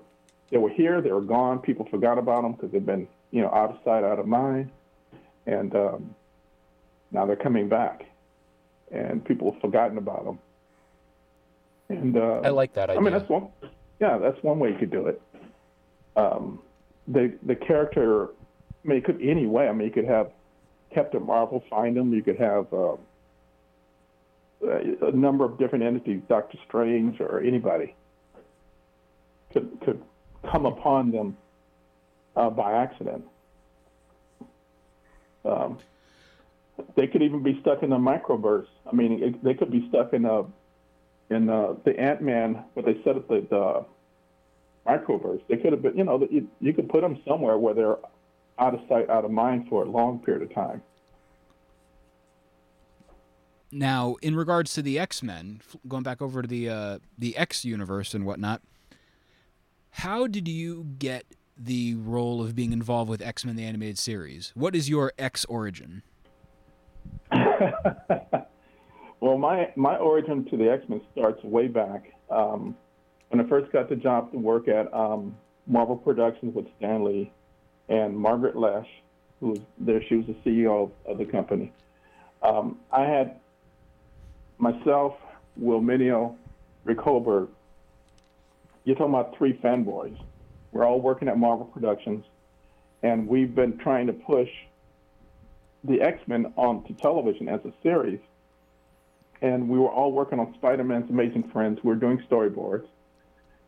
[0.51, 1.59] they were here, they were gone.
[1.59, 4.71] People forgot about them because they've been, you know, out of sight, out of mind,
[5.47, 6.15] and um,
[7.11, 8.05] now they're coming back,
[8.91, 10.39] and people have forgotten about them.
[11.89, 13.01] And uh, I like that idea.
[13.01, 13.49] I mean, that's one.
[14.01, 15.21] Yeah, that's one way you could do it.
[16.17, 16.61] Um,
[17.09, 18.29] the the character
[18.85, 19.69] I mean, it could any way.
[19.69, 20.31] I mean, you could have
[20.93, 22.13] Captain Marvel find them.
[22.13, 22.97] You could have uh,
[24.63, 27.95] a number of different entities, Doctor Strange or anybody,
[29.53, 30.03] could could
[30.51, 31.37] come upon them
[32.37, 33.25] uh, by accident.
[35.45, 35.79] Um,
[36.97, 38.67] they could even be stuck in a microverse.
[38.91, 40.45] I mean, it, they could be stuck in a
[41.31, 43.85] in uh, the Ant Man, what they said at the, the
[44.87, 45.41] microverse.
[45.49, 47.99] They could have been, you know, you, you could put them somewhere where they're
[48.59, 50.83] out of sight, out of mind for a long period of time.
[53.73, 57.65] Now, in regards to the X Men, going back over to the uh, the X
[57.65, 58.63] universe and whatnot,
[59.91, 61.25] how did you get
[61.63, 64.53] the role of being involved with X Men the animated series?
[64.55, 66.03] What is your X origin?
[69.21, 72.77] well, my my origin to the X Men starts way back um,
[73.29, 77.31] when I first got the job to work at um, Marvel Productions with Stan Lee
[77.89, 78.87] and Margaret Loesch,
[79.41, 80.03] who was there.
[80.09, 81.73] She was the CEO of, the company.
[82.43, 83.41] Um, I had
[84.59, 85.15] myself,
[85.57, 86.35] Will Meugniot,
[86.85, 87.49] Rick Hoberg.
[88.85, 90.19] You're talking about three fanboys.
[90.73, 92.25] We're all working at Marvel Productions,
[93.03, 94.49] and we've been trying to push
[95.85, 98.21] the X-Men onto television as a series.
[99.43, 101.81] And we were all working on Spider-Man's Amazing Friends.
[101.83, 102.87] We were doing storyboards.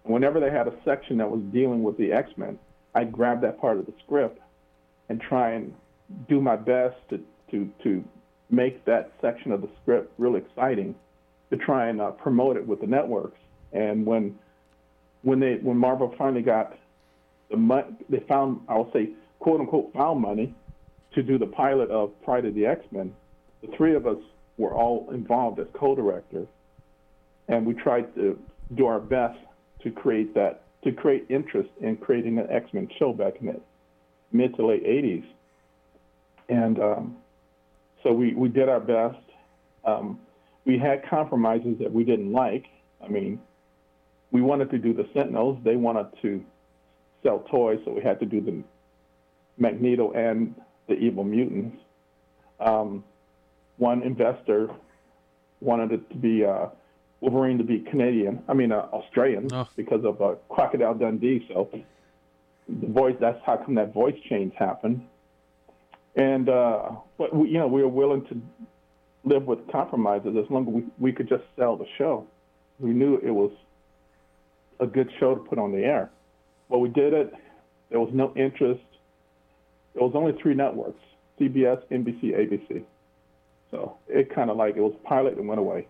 [0.05, 2.59] Whenever they had a section that was dealing with the X-Men,
[2.95, 4.39] I grab that part of the script
[5.09, 5.75] and try and
[6.29, 8.05] do my best to to to
[8.51, 10.95] make that section of the script really exciting
[11.51, 13.39] to try and uh, promote it with the networks.
[13.73, 14.39] And when
[15.23, 16.77] when they when Marvel finally got
[17.53, 20.53] the money, they found I'll say quote unquote found money
[21.15, 23.15] to do the pilot of Pride of the X Men.
[23.61, 24.19] The three of us
[24.59, 26.49] were all involved as co-directors,
[27.47, 28.37] and we tried to
[28.75, 29.39] do our best
[29.85, 33.61] to create that to create interest in creating an X-Men show back in the
[34.33, 35.25] mid to late 80s.
[36.49, 37.17] And um,
[38.03, 39.23] so we, we did our best.
[39.85, 40.19] Um,
[40.65, 42.67] we had compromises that we didn't like.
[43.03, 43.41] I mean,
[44.33, 45.59] we wanted to do the Sentinels.
[45.63, 46.45] They wanted to
[47.23, 48.63] sell toys, so we had to do the
[49.59, 50.55] Magneto and
[50.89, 51.77] the Evil Mutants.
[52.61, 53.05] Um,
[53.77, 54.71] one investor
[55.61, 56.67] wanted it to be uh,
[57.21, 58.43] Wolverine to be Canadian.
[58.49, 59.69] I mean, uh, Australian oh.
[59.77, 61.47] because of uh, Crocodile Dundee.
[61.49, 61.71] So
[62.69, 63.17] the voice.
[63.21, 65.07] That's how come that voice change happened.
[66.17, 68.41] And uh, but we, you know, we were willing to
[69.25, 72.27] live with compromises as long as we we could just sell the show.
[72.79, 73.53] We knew it was
[74.81, 76.11] a good show to put on the air.
[76.73, 77.33] Well, we did it.
[77.91, 78.83] There was no interest.
[79.95, 81.01] There was only three networks:
[81.39, 82.83] CBS, NBC, ABC.
[83.71, 85.87] So it kind of like it was pilot and went away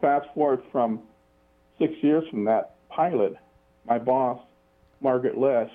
[0.00, 1.00] fast forward from
[1.78, 3.34] six years from that pilot,
[3.86, 4.40] my boss,
[5.00, 5.70] Margaret Loesch,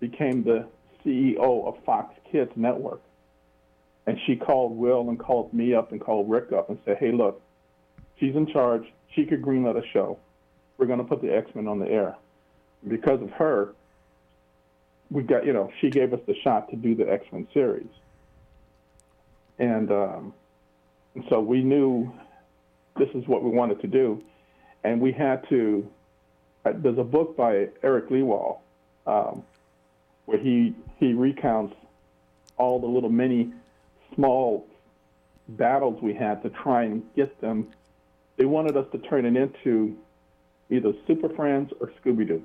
[0.00, 0.66] became the
[1.04, 3.00] CEO of Fox Kids Network.
[4.06, 7.12] And she called Will and called me up and called Rick up and said, hey,
[7.12, 7.42] look,
[8.20, 8.84] she's in charge.
[9.14, 10.18] She could greenlight a show.
[10.78, 12.16] We're going to put the X-Men on the air.
[12.86, 13.74] Because of her,
[15.10, 17.86] we got, you know, she gave us the shot to do the X-Men series.
[19.58, 20.34] And, um,
[21.28, 22.12] so we knew
[22.98, 24.22] this is what we wanted to do.
[24.84, 25.88] And we had to,
[26.64, 28.58] uh, there's a book by Eric Lewald
[29.06, 29.42] um,
[30.26, 31.74] where he, he recounts
[32.56, 33.52] all the little mini,
[34.14, 34.66] small
[35.48, 37.68] battles we had to try and get them.
[38.36, 39.96] They wanted us to turn it into
[40.70, 42.44] either Super Friends or Scooby Doo.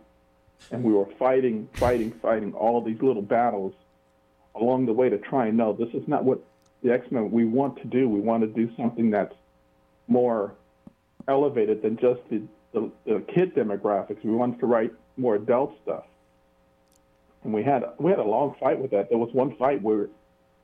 [0.69, 3.73] And we were fighting, fighting, fighting all these little battles
[4.55, 6.39] along the way to try and know this is not what
[6.83, 8.07] the X Men we want to do.
[8.07, 9.33] We want to do something that's
[10.07, 10.53] more
[11.27, 12.41] elevated than just the,
[12.73, 14.23] the, the kid demographics.
[14.23, 16.03] We wanted to write more adult stuff.
[17.43, 19.09] And we had we had a long fight with that.
[19.09, 20.07] There was one fight where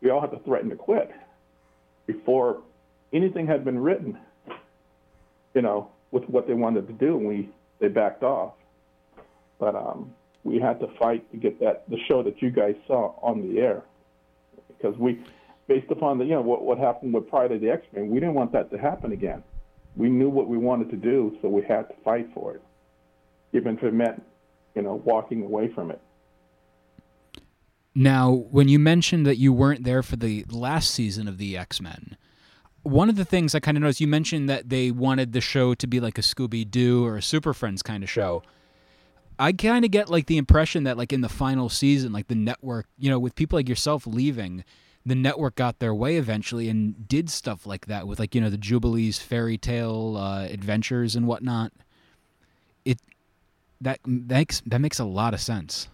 [0.02, 1.12] we all had to threaten to quit
[2.06, 2.62] before
[3.12, 4.18] anything had been written.
[5.56, 8.54] You know, with what they wanted to do, and we they backed off.
[9.60, 13.16] But um, we had to fight to get that the show that you guys saw
[13.22, 13.84] on the air
[14.68, 15.20] because we,
[15.68, 18.20] based upon the you know what what happened with Pride of the X Men, we
[18.20, 19.44] didn't want that to happen again.
[19.96, 22.62] We knew what we wanted to do, so we had to fight for it,
[23.54, 24.24] even if it meant
[24.76, 26.02] you know walking away from it.
[27.96, 31.82] Now, when you mentioned that you weren't there for the last season of the X
[31.82, 32.16] Men,
[32.84, 35.74] one of the things I kind of noticed, you mentioned that they wanted the show
[35.74, 38.44] to be like a Scooby Doo or a Super Friends kind of show.
[39.40, 42.36] I kind of get like the impression that like in the final season, like the
[42.36, 44.64] network, you know, with people like yourself leaving,
[45.06, 48.50] the network got their way eventually and did stuff like that with like you know
[48.50, 51.72] the Jubilees fairy tale uh, adventures and whatnot.
[52.84, 53.00] It
[53.80, 55.88] that makes that makes a lot of sense.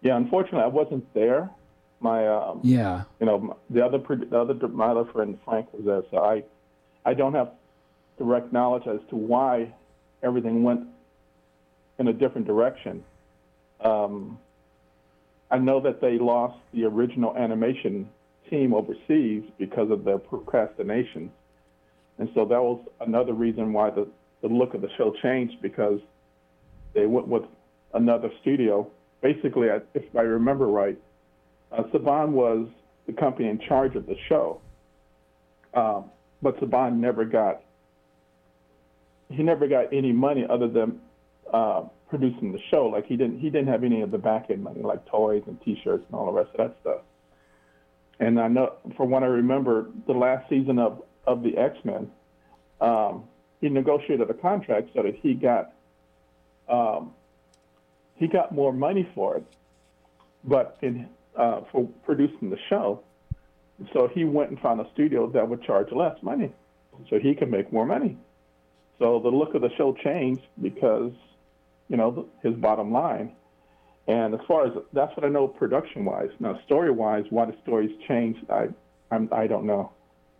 [0.00, 1.50] Yeah, unfortunately, I wasn't there.
[2.00, 6.02] My um, yeah, you know, the other the other my other friend Frank was there,
[6.10, 6.42] so I
[7.04, 7.52] I don't have
[8.18, 9.72] direct knowledge as to why
[10.24, 10.88] everything went
[12.02, 13.02] in a different direction.
[13.80, 14.38] Um,
[15.52, 18.08] I know that they lost the original animation
[18.50, 21.30] team overseas because of their procrastination,
[22.18, 24.08] and so that was another reason why the
[24.42, 26.00] the look of the show changed because
[26.94, 27.44] they went with
[27.94, 28.90] another studio.
[29.20, 30.98] Basically, if I remember right,
[31.70, 32.66] uh, Saban was
[33.06, 34.60] the company in charge of the show,
[35.74, 36.10] um,
[36.42, 37.60] but Saban never got
[39.28, 41.00] he never got any money other than
[41.52, 42.86] uh, producing the show.
[42.86, 45.60] Like he didn't he didn't have any of the back end money, like toys and
[45.62, 47.00] T-shirts and all the rest of that stuff.
[48.20, 52.10] And I know, from what I remember, the last season of of the X Men,
[52.80, 53.24] um,
[53.60, 55.72] he negotiated a contract so that he got
[56.68, 57.12] um,
[58.16, 59.44] he got more money for it,
[60.44, 63.02] but in uh, for producing the show.
[63.92, 66.52] So he went and found a studio that would charge less money,
[67.10, 68.16] so he could make more money.
[68.98, 71.12] So the look of the show changed because,
[71.92, 73.32] you know, his bottom line.
[74.08, 76.30] And as far as that's what I know production-wise.
[76.40, 78.68] Now, story-wise, why the stories changed, I
[79.12, 79.92] I'm, I do not know.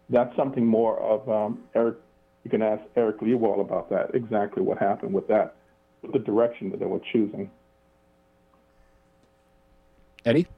[0.09, 1.97] That's something more of um, Eric.
[2.43, 4.15] You can ask Eric Lewald about that.
[4.15, 5.55] Exactly what happened with that,
[6.01, 7.51] with the direction that they were choosing.
[10.25, 10.49] Eddie?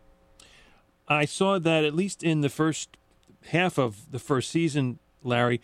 [1.09, 2.96] I saw that at least in the first
[3.48, 5.61] half of the first season, Larry,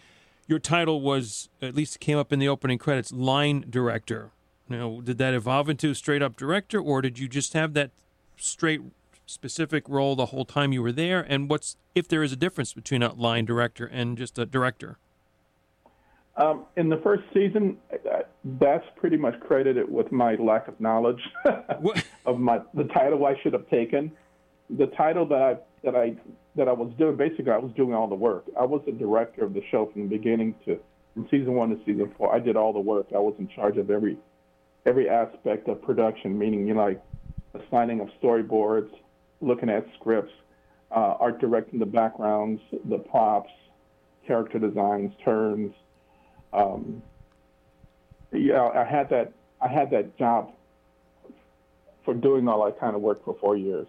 [0.46, 4.32] your title was, at least came up in the opening credits, line director.
[4.70, 7.90] Now, did that evolve into a straight up director, or did you just have that
[8.36, 8.80] straight
[9.26, 11.20] specific role the whole time you were there?
[11.20, 14.98] And what's, if there is a difference between a line director and just a director?
[16.36, 17.78] Um, in the first season,
[18.60, 21.20] that's pretty much credited with my lack of knowledge
[22.24, 24.12] of my the title I should have taken.
[24.70, 26.14] The title that I that I
[26.54, 28.44] that I was doing basically I was doing all the work.
[28.58, 30.78] I was the director of the show from the beginning to
[31.12, 32.34] from season one to season four.
[32.34, 33.08] I did all the work.
[33.14, 34.16] I was in charge of every
[34.86, 37.02] every aspect of production, meaning you know like
[37.54, 38.90] assigning of storyboards,
[39.40, 40.32] looking at scripts,
[40.90, 43.50] uh, art directing the backgrounds, the props,
[44.26, 45.72] character designs, turns
[46.52, 47.02] um,
[48.32, 50.52] yeah, I had that I had that job
[52.04, 53.86] for doing all that kind of work for four years,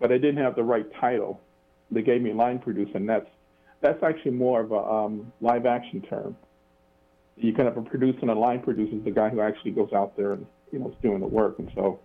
[0.00, 1.40] but I didn't have the right title.
[1.90, 3.28] They gave me line producer, and that's
[3.80, 6.36] that's actually more of a um, live action term.
[7.38, 9.92] You kind of a producer and a line producer is the guy who actually goes
[9.92, 11.58] out there and you know is doing the work.
[11.58, 12.00] And so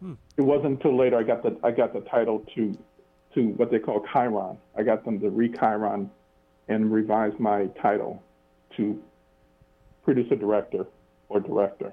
[0.00, 0.14] hmm.
[0.36, 2.76] it wasn't until later I got the I got the title to
[3.34, 4.56] to what they call Chyron.
[4.76, 6.08] I got them to re-Chyron
[6.68, 8.22] and revise my title
[8.76, 9.00] to
[10.02, 10.86] producer director
[11.28, 11.92] or director.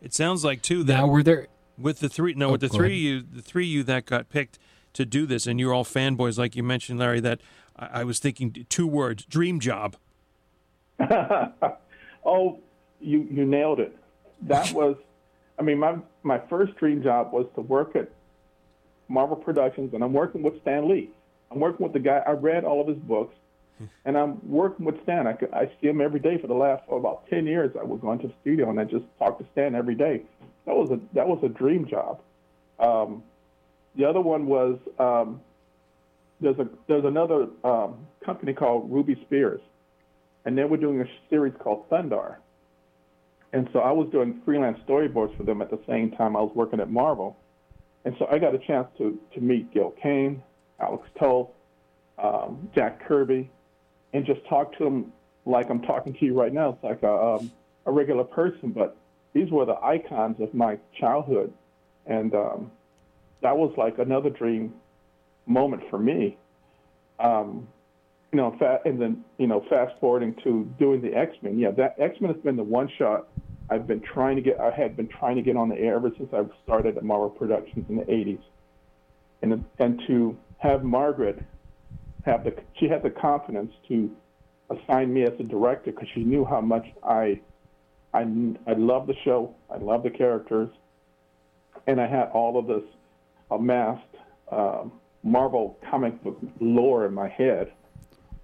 [0.00, 2.68] It sounds like too that now were there with the three no oh, with the
[2.68, 4.58] three you the three you that got picked
[4.92, 7.40] to do this and you're all fanboys like you mentioned Larry that
[7.76, 9.96] I, I was thinking two words dream job.
[12.24, 12.58] oh,
[13.00, 13.96] you you nailed it.
[14.42, 14.96] That was
[15.58, 18.10] I mean my my first dream job was to work at
[19.08, 21.10] Marvel Productions and I'm working with Stan Lee.
[21.50, 23.34] I'm working with the guy I read all of his books
[24.04, 25.26] and I'm working with Stan.
[25.26, 27.74] I, I see him every day for the last for about ten years.
[27.78, 30.22] I would go into the studio and I just talk to Stan every day.
[30.66, 32.20] That was a that was a dream job.
[32.78, 33.22] Um,
[33.96, 35.40] the other one was um,
[36.40, 39.60] there's a there's another um, company called Ruby Spears,
[40.44, 42.36] and they were doing a series called Thundarr.
[43.52, 46.52] And so I was doing freelance storyboards for them at the same time I was
[46.54, 47.36] working at Marvel.
[48.04, 50.42] And so I got a chance to, to meet Gil Kane,
[50.80, 51.48] Alex Toth,
[52.18, 53.50] um, Jack Kirby,
[54.12, 55.12] and just talk to them
[55.46, 56.70] like I'm talking to you right now.
[56.70, 57.50] It's like a, um,
[57.86, 58.96] a regular person, but
[59.32, 61.52] these were the icons of my childhood.
[62.06, 62.70] And um,
[63.42, 64.74] that was like another dream
[65.46, 66.36] moment for me.
[67.18, 67.68] Um,
[68.32, 71.58] you know, fa- and then you know, fast forwarding to doing the X Men.
[71.58, 73.28] Yeah, that X Men has been the one shot
[73.70, 74.58] I've been trying to get.
[74.60, 77.30] I had been trying to get on the air ever since I started at Marvel
[77.30, 78.40] Productions in the '80s,
[79.42, 81.42] and and to have Margaret
[82.24, 84.10] have the she had the confidence to
[84.70, 87.40] assign me as a director because she knew how much I
[88.14, 88.20] I
[88.66, 89.54] I love the show.
[89.70, 90.70] I love the characters,
[91.86, 92.88] and I had all of this
[93.50, 94.02] amassed
[94.50, 97.72] um, Marvel comic book lore in my head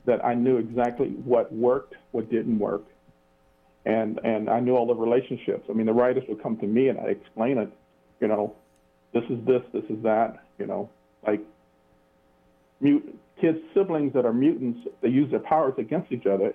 [0.07, 2.83] that I knew exactly what worked, what didn't work,
[3.85, 5.67] and and I knew all the relationships.
[5.69, 7.71] I mean, the writers would come to me and I'd explain it.
[8.21, 8.55] You know,
[9.13, 10.45] this is this, this is that.
[10.59, 10.91] You know,
[11.27, 11.41] like
[12.81, 16.55] mute kids siblings that are mutants, they use their powers against each other.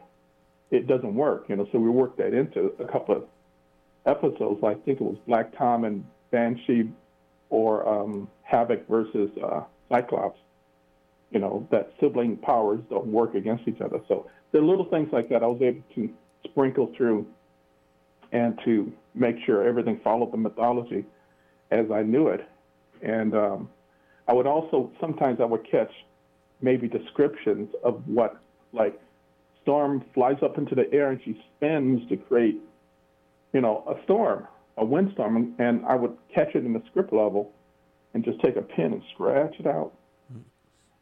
[0.72, 1.46] It doesn't work.
[1.50, 3.24] You know, so we worked that into a couple of
[4.06, 4.64] episodes.
[4.64, 6.90] I think it was Black Tom and Banshee,
[7.50, 10.40] or um, Havoc versus uh, Cyclops
[11.32, 14.00] you know, that sibling powers don't work against each other.
[14.08, 16.10] So there are little things like that I was able to
[16.46, 17.26] sprinkle through
[18.32, 21.06] and to make sure everything followed the mythology
[21.72, 22.48] as I knew it.
[23.02, 23.70] And um,
[24.28, 25.92] I would also, sometimes I would catch
[26.62, 28.38] maybe descriptions of what,
[28.74, 29.00] like,
[29.62, 32.60] storm flies up into the air and she spins to create,
[33.54, 35.56] you know, a storm, a windstorm.
[35.60, 37.52] And I would catch it in the script level
[38.13, 39.94] and just take a pen and scratch it out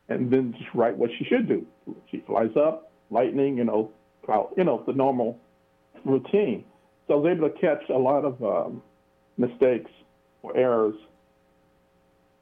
[0.10, 1.66] and then just write what she should do.
[2.12, 3.92] She flies up, lightning, you know,
[4.26, 5.40] cloud, you know, the normal
[6.06, 6.64] routine.
[7.08, 8.82] So I was able to catch a lot of um,
[9.38, 9.92] mistakes
[10.42, 10.96] or errors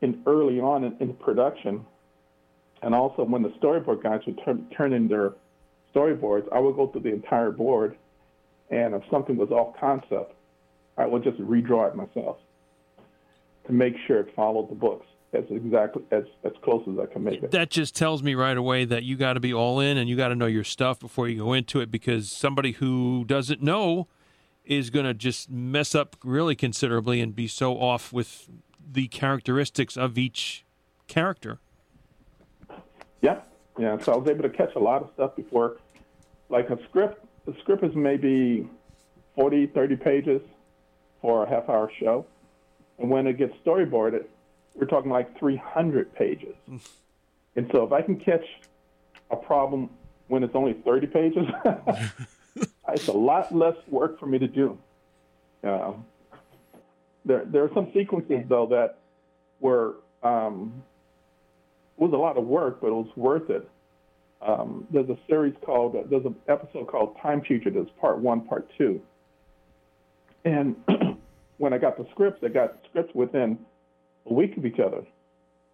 [0.01, 1.86] in early on in, in production,
[2.82, 5.34] and also when the storyboard guys would turn, turn in their
[5.93, 7.95] storyboards, I would go through the entire board,
[8.69, 10.34] and if something was off concept,
[10.97, 12.38] I would just redraw it myself
[13.67, 17.24] to make sure it followed the books as exactly as as close as I can
[17.24, 17.52] make it.
[17.52, 20.15] That just tells me right away that you got to be all in and you
[20.15, 24.08] got to know your stuff before you go into it because somebody who doesn't know
[24.63, 28.50] is going to just mess up really considerably and be so off with
[28.91, 30.65] the characteristics of each
[31.08, 31.60] character.
[33.21, 33.41] Yeah,
[33.78, 33.98] yeah.
[34.00, 35.78] So I was able to catch a lot of stuff before,
[36.50, 37.24] like a script.
[37.45, 38.67] The script is maybe
[39.36, 40.41] 40, 30 pages
[41.21, 42.26] for a half hour show.
[43.00, 44.26] And when it gets storyboarded,
[44.76, 46.56] we're talking like 300 pages.
[47.56, 48.46] and so if I can catch
[49.32, 49.90] a problem
[50.28, 51.46] when it's only 30 pages,
[52.90, 54.78] it's a lot less work for me to do.
[55.64, 55.94] Uh,
[57.26, 59.00] there, there are some sequences though that
[59.60, 60.84] were um,
[61.98, 63.68] was a lot of work, but it was worth it.
[64.42, 69.02] Um, there's a series called there's an episode called Time Fugitives Part One, Part Two,
[70.44, 70.76] and
[71.58, 73.58] when I got the scripts, I got scripts within
[74.30, 75.04] a week of each other.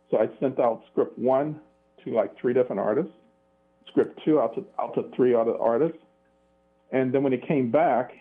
[0.09, 1.59] So I sent out script one
[2.03, 3.13] to like three different artists,
[3.87, 5.97] script two out to out to three other artists,
[6.91, 8.11] and then when it came back,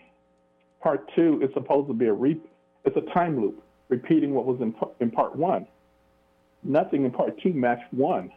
[0.81, 2.39] part two is supposed to be a re,
[2.85, 5.67] it's a time loop, repeating what was in in part one.
[6.63, 8.31] Nothing in part two matched one.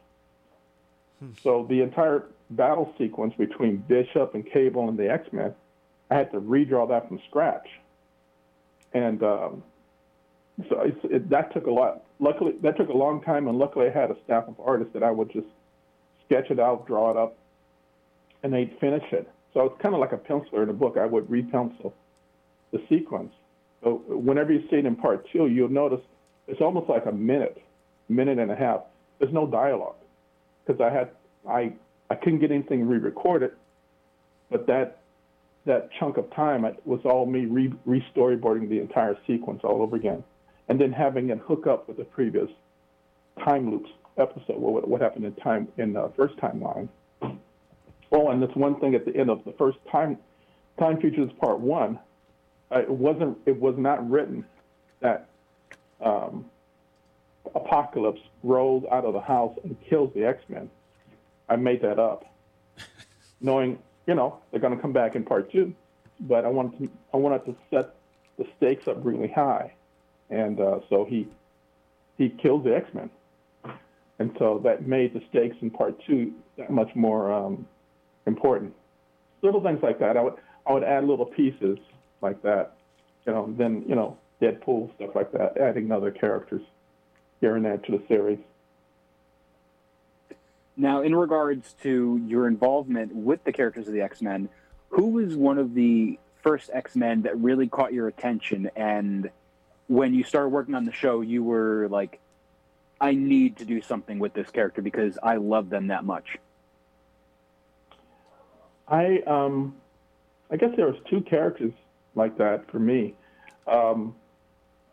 [1.21, 1.31] Hmm.
[1.43, 5.55] So the entire battle sequence between Bishop and Cable and the X Men,
[6.11, 7.69] I had to redraw that from scratch.
[8.93, 9.63] And um,
[10.69, 12.05] so it, it, that took a lot.
[12.21, 15.03] Luckily, that took a long time, and luckily, I had a staff of artists that
[15.03, 15.47] I would just
[16.27, 17.37] sketch it out, draw it up,
[18.43, 19.29] and they'd finish it.
[19.53, 20.97] So it's kind of like a penciler in a book.
[20.97, 21.93] I would repencil
[22.73, 23.33] the sequence.
[23.83, 26.01] So whenever you see it in part two, you'll notice
[26.47, 27.61] it's almost like a minute,
[28.09, 28.83] minute and a half.
[29.19, 29.97] There's no dialogue
[30.65, 31.11] because I had
[31.49, 31.73] I
[32.11, 33.53] I couldn't get anything re-recorded,
[34.51, 34.99] but that
[35.67, 40.23] that chunk of time was all me re, re-storyboarding the entire sequence all over again
[40.69, 42.49] and then having it hook up with the previous
[43.45, 46.89] time loops episode, what, what happened in time in the first timeline.
[48.13, 50.19] Oh, and this one thing at the end of the first time
[50.79, 52.01] Time Fugitives part one,
[52.75, 54.45] uh, it wasn't it was not written
[55.01, 55.29] that
[56.05, 56.47] um,
[57.55, 60.69] Apocalypse rolls out of the house and kills the X Men.
[61.49, 62.25] I made that up,
[63.41, 65.73] knowing you know they're going to come back in part two,
[66.21, 67.95] but I wanted to I wanted to set
[68.37, 69.75] the stakes up really high
[70.31, 71.29] and uh, so he
[72.19, 73.11] he kills the X Men.
[74.19, 77.67] and so that made the stakes in part two that much more um,
[78.27, 78.73] important.
[79.43, 80.17] Little things like that.
[80.17, 80.35] I would
[80.67, 81.79] I would add little pieces
[82.23, 82.77] like that,
[83.27, 83.53] you know.
[83.57, 86.63] Then you know Deadpool stuff like that, adding other characters
[87.41, 88.39] here and there to the series.
[90.77, 94.49] Now, in regards to your involvement with the characters of the X Men,
[94.89, 98.71] who was one of the first X Men that really caught your attention?
[98.75, 99.31] And
[99.89, 102.21] when you started working on the show, you were like,
[103.01, 106.39] I need to do something with this character because I love them that much.
[108.89, 109.77] I um,
[110.51, 111.73] I guess there was two characters
[112.15, 113.15] like that for me.
[113.67, 114.15] Um,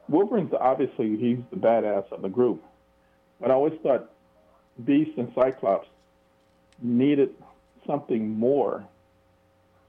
[0.08, 2.64] Wolverine's obviously he's the badass of the group,
[3.40, 4.10] but I always thought
[4.84, 5.88] Beast and Cyclops
[6.82, 7.30] needed
[7.86, 8.84] something more.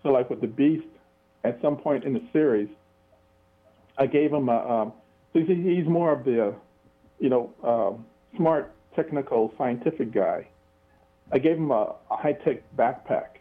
[0.02, 0.86] So, like with the Beast,
[1.44, 2.68] at some point in the series,
[3.98, 4.58] I gave him a.
[4.58, 4.92] Um,
[5.32, 6.54] so he's more of the,
[7.18, 10.46] you know, uh, smart, technical, scientific guy.
[11.32, 13.38] I gave him a, a high-tech backpack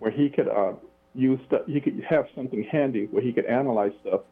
[0.00, 0.72] where he could uh,
[1.14, 1.62] use stuff.
[1.66, 4.22] He could have something handy where he could analyze stuff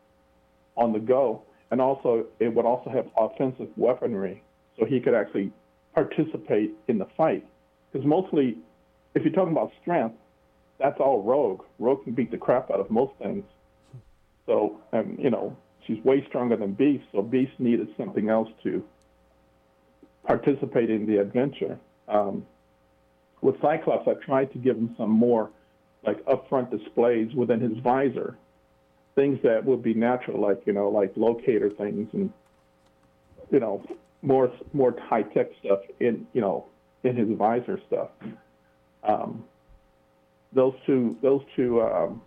[0.76, 4.42] on the go, and also it would also have offensive weaponry,
[4.76, 5.52] so he could actually
[5.94, 7.46] participate in the fight.
[7.92, 8.56] Because mostly,
[9.14, 10.16] if you're talking about strength,
[10.80, 11.62] that's all Rogue.
[11.78, 13.44] Rogue can beat the crap out of most things.
[14.46, 18.84] So, um, you know, she's way stronger than Beast, so Beast needed something else to
[20.26, 21.78] participate in the adventure.
[22.08, 22.46] Um,
[23.40, 25.50] with Cyclops, I tried to give him some more
[26.04, 28.36] like upfront displays within his visor,
[29.14, 32.32] things that would be natural, like you know, like locator things and
[33.50, 33.84] you know,
[34.22, 36.66] more more high tech stuff in you know
[37.04, 38.08] in his visor stuff.
[39.02, 39.44] Um,
[40.52, 42.22] those two those two um,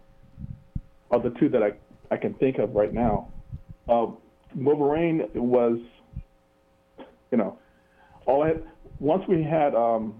[1.11, 1.74] are the two that I,
[2.12, 3.30] I can think of right now.
[3.88, 4.08] Uh,
[4.56, 5.80] Wolverine was,
[7.32, 7.58] you know,
[8.26, 8.64] all I had,
[8.99, 10.16] once we had um,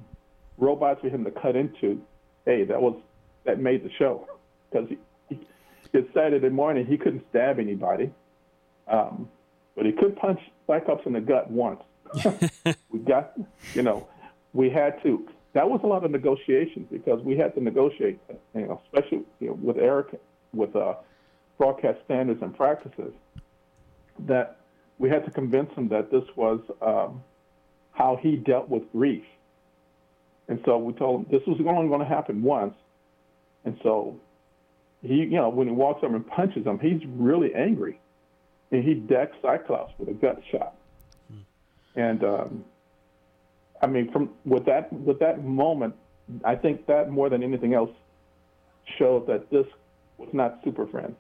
[0.58, 2.02] robots for him to cut into,
[2.46, 2.96] hey, that was
[3.46, 4.28] that made the show
[4.70, 4.98] because he,
[5.30, 5.40] he,
[6.14, 8.12] Saturday morning he couldn't stab anybody,
[8.88, 9.30] um,
[9.76, 11.82] but he could punch Cyclops in the gut once.
[12.90, 13.34] we got,
[13.74, 14.08] you know,
[14.54, 15.28] we had to.
[15.54, 18.20] That was a lot of negotiations because we had to negotiate,
[18.54, 20.20] you know, especially you know, with Eric,
[20.54, 20.96] with uh,
[21.58, 23.14] broadcast standards and practices,
[24.20, 24.58] that
[24.98, 27.24] we had to convince him that this was um,
[27.92, 29.24] how he dealt with grief.
[30.48, 32.76] And so we told him this was only going to happen once.
[33.66, 34.20] And so
[35.02, 38.00] he, you know, when he walks over and punches him, he's really angry.
[38.72, 40.76] And he decks Cyclops with a gut shot.
[41.30, 42.00] Hmm.
[42.00, 42.66] And um,
[43.82, 45.96] I mean, from with that with that moment,
[46.44, 47.92] I think that more than anything else
[48.98, 49.66] showed that this
[50.18, 51.16] was not Super Friends.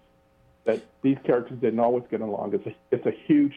[0.65, 2.53] That these characters didn't always get along.
[2.53, 3.53] It's a it's a huge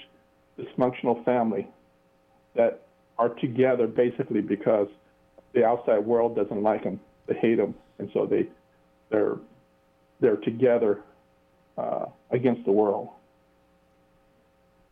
[0.58, 1.66] dysfunctional family
[2.54, 2.82] that
[3.18, 4.88] are together basically because
[5.54, 7.00] the outside world doesn't like them.
[7.26, 8.48] They hate them, and so they
[9.10, 9.36] they're
[10.20, 11.00] they're together
[11.76, 13.08] uh, against the world.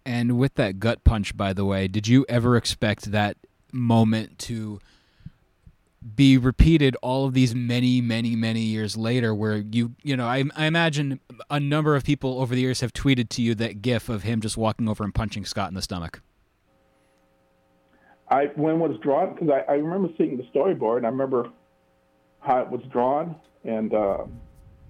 [0.05, 3.37] And with that gut punch, by the way, did you ever expect that
[3.73, 4.79] moment to
[6.15, 9.35] be repeated all of these many, many, many years later?
[9.35, 12.93] Where you, you know, I, I imagine a number of people over the years have
[12.93, 15.83] tweeted to you that GIF of him just walking over and punching Scott in the
[15.83, 16.21] stomach.
[18.29, 21.51] I when was drawn because I, I remember seeing the storyboard and I remember
[22.41, 24.25] how it was drawn and uh,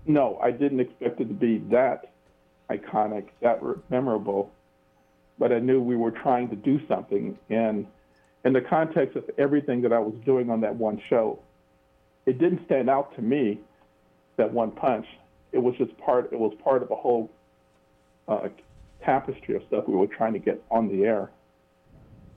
[0.07, 2.13] no, I didn't expect it to be that
[2.71, 3.61] iconic, that
[3.91, 4.53] memorable.
[5.39, 7.87] But I knew we were trying to do something, and
[8.45, 11.39] in the context of everything that I was doing on that one show,
[12.27, 13.61] it didn't stand out to me
[14.37, 15.07] that one punch.
[15.53, 16.33] It was just part.
[16.33, 17.31] It was part of a whole
[18.29, 18.49] uh,
[19.05, 21.31] tapestry of stuff we were trying to get on the air.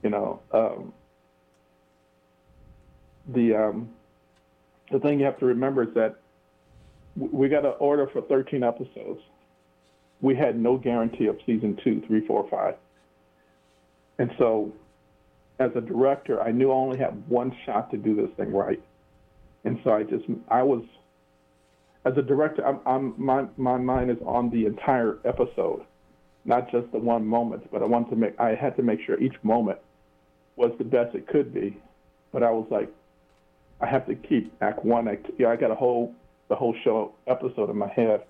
[0.02, 0.92] You know, um,
[3.28, 3.90] the um,
[4.90, 6.16] the thing you have to remember is that
[7.16, 9.20] we got an order for 13 episodes.
[10.20, 12.74] We had no guarantee of season two, three, four, five.
[14.18, 14.72] And so,
[15.60, 18.82] as a director, I knew I only had one shot to do this thing right.
[19.64, 20.82] And so I just, I was,
[22.06, 25.82] as a director, I'm, I'm my, my mind is on the entire episode,
[26.46, 29.20] not just the one moment, but I wanted to make, I had to make sure
[29.20, 29.78] each moment
[30.56, 31.76] was the best it could be.
[32.32, 32.90] But I was like,
[33.82, 35.08] I have to keep Act One.
[35.08, 36.14] Act, yeah, I got a whole
[36.48, 38.24] the whole show episode in my head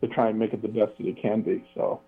[0.00, 1.64] to try and make it the best that it can be.
[1.74, 2.00] So,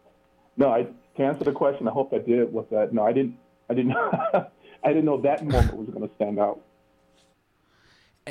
[0.56, 0.86] no, I
[1.16, 2.52] to answer the question, I hope I did.
[2.52, 3.04] with that no?
[3.04, 3.36] I didn't.
[3.70, 3.96] I didn't.
[4.86, 6.60] I didn't know that moment was going to stand out.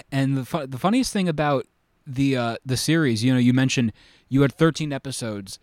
[0.10, 1.68] And the fu- the funniest thing about
[2.08, 3.91] the uh, the series, you know, you mentioned
[4.30, 5.60] you had 13 episodes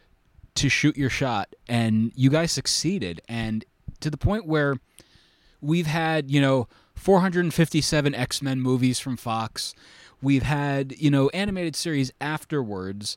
[0.55, 3.65] to shoot your shot, and you guys succeeded, and
[4.01, 4.77] to the point where
[5.63, 9.75] we've had, you know, 457 X-Men movies from Fox.
[10.21, 13.17] We've had, you know, animated series afterwards,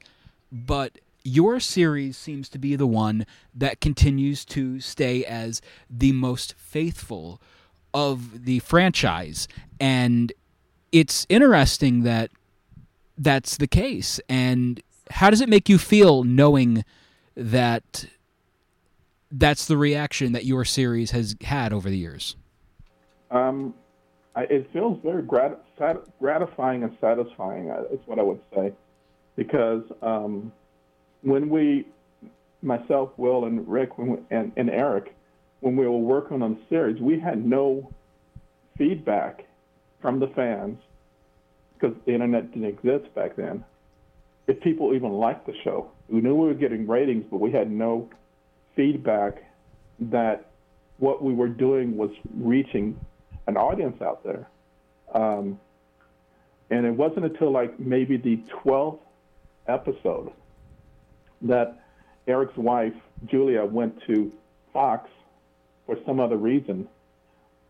[0.52, 6.56] but your series seems to be the one that continues to stay as the most
[6.58, 7.42] faithful
[7.96, 9.48] of the franchise.
[9.80, 10.32] And
[10.92, 12.30] it's interesting that
[13.18, 14.20] that's the case.
[14.30, 16.84] And how does it make you feel knowing
[17.36, 18.06] that
[19.32, 22.36] that's the reaction that your series has had over the years?
[23.32, 23.74] Um,
[24.36, 25.64] I, it feels very grat-
[26.20, 27.72] gratifying and satisfying.
[27.72, 28.74] Uh, is what I would say,
[29.38, 30.52] because um,
[31.22, 31.88] when we,
[32.62, 35.16] myself, Will, and Rick, we, and, and Eric,
[35.62, 37.92] when we were working on the series, we had no
[38.78, 39.46] feedback
[40.02, 40.78] from the fans
[41.74, 43.64] because the internet didn't exist back then.
[44.48, 47.72] If people even liked the show, we knew we were getting ratings, but we had
[47.72, 48.10] no
[48.76, 49.44] feedback
[50.00, 50.52] that
[50.98, 53.00] what we were doing was reaching
[53.48, 54.48] an audience out there.
[55.14, 55.60] Um,
[56.70, 59.00] and it wasn't until like maybe the 12th
[59.68, 60.32] episode
[61.42, 61.80] that
[62.28, 62.94] Eric's wife,
[63.26, 64.32] Julia, went to
[64.74, 65.10] Fox
[65.86, 66.88] for some other reason.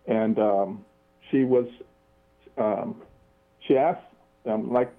[0.08, 0.86] And um,
[1.30, 1.68] she was,
[2.58, 3.02] um,
[3.68, 4.06] she asked
[4.44, 4.92] them, like,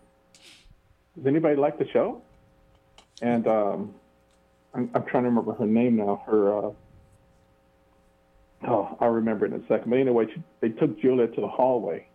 [1.17, 2.21] does anybody like the show?
[3.23, 3.95] And um,
[4.75, 6.23] I'm, I'm, trying to remember her name now.
[6.27, 6.71] Her, uh,
[8.69, 9.89] oh, I'll remember it in a second.
[9.91, 12.07] But anyway, she, they took Julia to the hallway,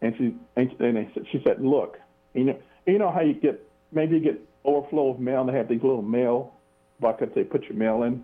[0.00, 1.98] and she and, they, she said, "Look,
[2.32, 5.54] you know, you know how you get maybe you get overflow of mail, and they
[5.54, 6.54] have these little mail
[7.00, 8.22] buckets they put your mail in.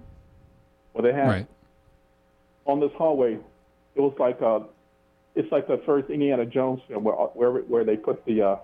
[0.93, 1.47] Well, they have right.
[2.67, 3.39] On this hallway.
[3.95, 4.63] It was like a,
[5.35, 8.57] it's like the first Indiana Jones film where where, where they put the uh,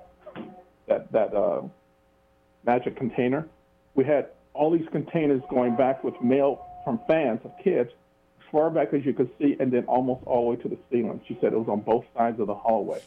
[0.88, 1.62] that that uh,
[2.64, 3.48] magic container.
[3.94, 7.90] We had all these containers going back with mail from fans of kids
[8.40, 10.78] as far back as you could see, and then almost all the way to the
[10.90, 11.20] ceiling.
[11.26, 13.00] She said it was on both sides of the hallway.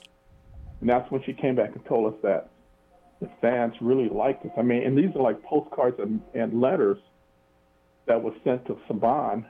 [0.82, 2.50] And that's when she came back and told us that
[3.20, 4.52] the fans really liked us.
[4.58, 6.98] I mean, and these are like postcards and, and letters
[8.06, 9.46] that was sent to Saban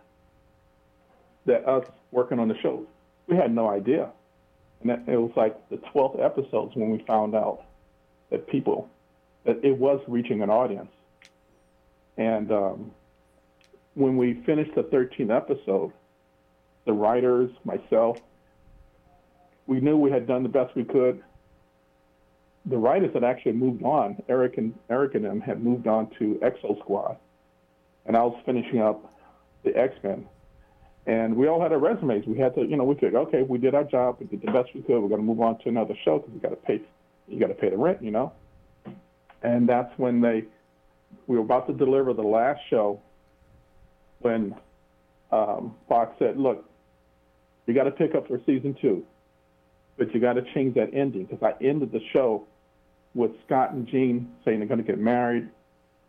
[1.50, 2.86] that us working on the show,
[3.28, 4.10] we had no idea.
[4.82, 7.64] And that, it was like the 12th episodes when we found out
[8.30, 8.89] that people,
[9.45, 10.91] that it was reaching an audience.
[12.18, 12.91] And um,
[13.95, 15.91] when we finished the 13th episode,
[16.86, 18.20] the writers, myself,
[19.68, 21.22] we knew we had done the best we could.
[22.66, 24.22] The writers had actually moved on.
[24.28, 27.18] Eric and Eric and them had moved on to Exosquad,
[28.06, 29.14] and I was finishing up
[29.64, 30.28] the X Men.
[31.10, 32.28] And we all had our resumes.
[32.28, 34.51] We had to, you know, we figured, okay, we did our job, we did the
[34.51, 35.01] best we could.
[35.01, 36.82] We're going to move on to another show because we got to pay,
[37.28, 38.32] you got to pay the rent, you know.
[39.41, 40.43] And that's when they
[41.26, 43.01] we were about to deliver the last show
[44.20, 44.53] when
[45.32, 46.64] um, Fox said, "Look,
[47.66, 49.03] you got to pick up for season two,
[49.97, 52.45] but you got to change that ending because I ended the show
[53.16, 55.49] with Scott and Jean saying they're going to get married.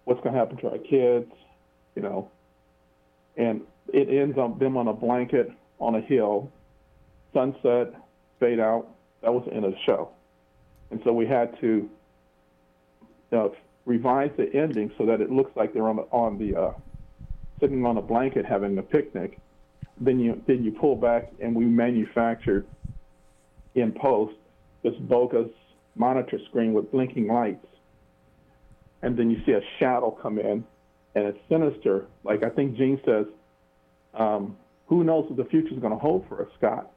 [0.05, 1.32] What's going to happen to our kids?
[1.96, 2.30] You know,
[3.38, 3.62] and
[3.93, 6.51] it ends on them on a blanket on a hill,
[7.32, 7.95] sunset,
[8.38, 8.86] fade out.
[9.22, 10.11] That was the end of the show,
[10.91, 11.88] and so we had to."
[13.32, 13.49] Uh,
[13.86, 16.72] revise the ending so that it looks like they're on the, on the uh,
[17.61, 19.38] sitting on a blanket having a picnic.
[20.01, 22.66] Then you then you pull back and we manufactured
[23.74, 24.34] in post
[24.82, 25.51] this bogus
[25.95, 27.66] monitor screen with blinking lights,
[29.03, 30.64] and then you see a shadow come in,
[31.14, 32.07] and it's sinister.
[32.24, 33.26] Like I think Jean says,
[34.14, 34.56] um,
[34.86, 36.90] "Who knows what the future is going to hold for us, Scott?"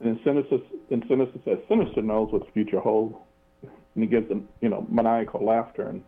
[0.00, 0.58] And Sinister,
[0.88, 3.16] Sinister says, "Sinister knows what the future holds,"
[3.62, 6.02] and he gives them, you know, maniacal laughter and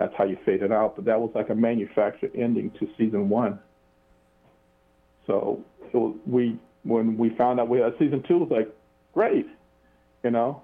[0.00, 0.96] that's how you fade it out.
[0.96, 3.58] But that was like a manufactured ending to season one.
[5.26, 5.62] So
[5.92, 8.74] was, we, when we found out we had season two, was like,
[9.12, 9.46] great,
[10.24, 10.62] you know.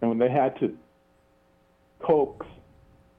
[0.00, 0.76] And when they had to
[2.00, 2.44] coax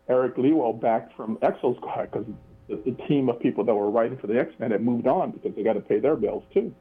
[0.09, 2.26] Eric Lewald back from Exosquad because
[2.72, 5.32] the, the team of people that were writing for the X Men had moved on
[5.32, 6.74] because they got to pay their bills too.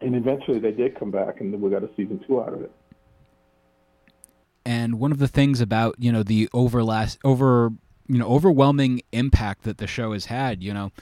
[0.00, 2.72] And eventually they did come back, and we got a season two out of it.
[4.64, 7.70] And one of the things about you know the overlast over
[8.06, 10.92] you know overwhelming impact that the show has had, you know,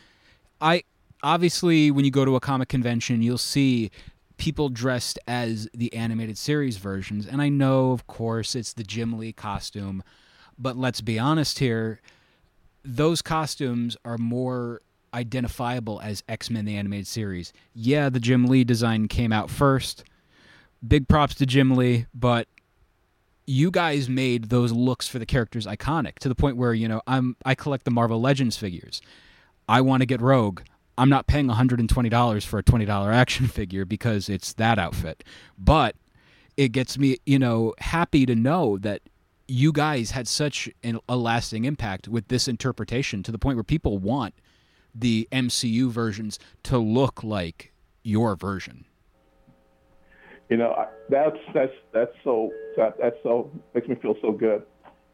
[0.61, 0.85] I
[1.23, 3.91] obviously when you go to a comic convention, you'll see
[4.37, 9.19] people dressed as the animated series versions, and I know, of course, it's the Jim
[9.19, 10.03] Lee costume,
[10.59, 12.01] but let's be honest here,
[12.85, 14.81] those costumes are more
[15.13, 17.53] identifiable as X Men the Animated Series.
[17.75, 20.05] Yeah, the Jim Lee design came out first.
[20.87, 22.49] Big props to Jim Lee, but
[23.47, 27.01] you guys made those looks for the characters iconic to the point where you know
[27.07, 29.01] I'm I collect the Marvel Legends figures.
[29.69, 30.61] I want to get Rogue.
[30.97, 35.25] I'm not paying $120 for a $20 action figure because it's that outfit.
[35.59, 35.97] But
[36.57, 39.03] it gets me, you know, happy to know that
[39.47, 43.65] you guys had such an, a lasting impact with this interpretation to the point where
[43.65, 44.35] people want
[44.95, 47.73] the MCU versions to look like
[48.03, 48.85] your version.
[50.49, 54.63] You know, that's that's that's so that that's so makes me feel so good,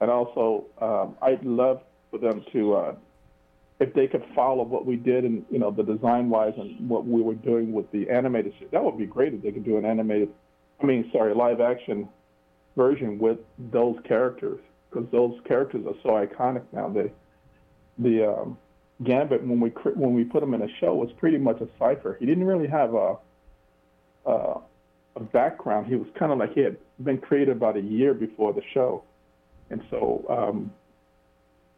[0.01, 2.95] and also um, I'd love for them to uh,
[3.81, 7.07] if they could follow what we did and you know the design wise and what
[7.07, 9.85] we were doing with the animated that would be great if they could do an
[9.85, 10.28] animated
[10.83, 12.09] I mean sorry live action
[12.77, 13.39] version with
[13.73, 16.89] those characters because those characters are so iconic now.
[16.89, 17.12] They
[17.99, 18.59] the um,
[19.05, 22.16] Gambit when we when we put him in a show was pretty much a cipher.
[22.18, 23.16] He didn't really have a
[24.27, 24.61] a,
[25.16, 25.87] a background.
[25.87, 29.05] He was kind of like he had been created about a year before the show.
[29.71, 30.73] And so um,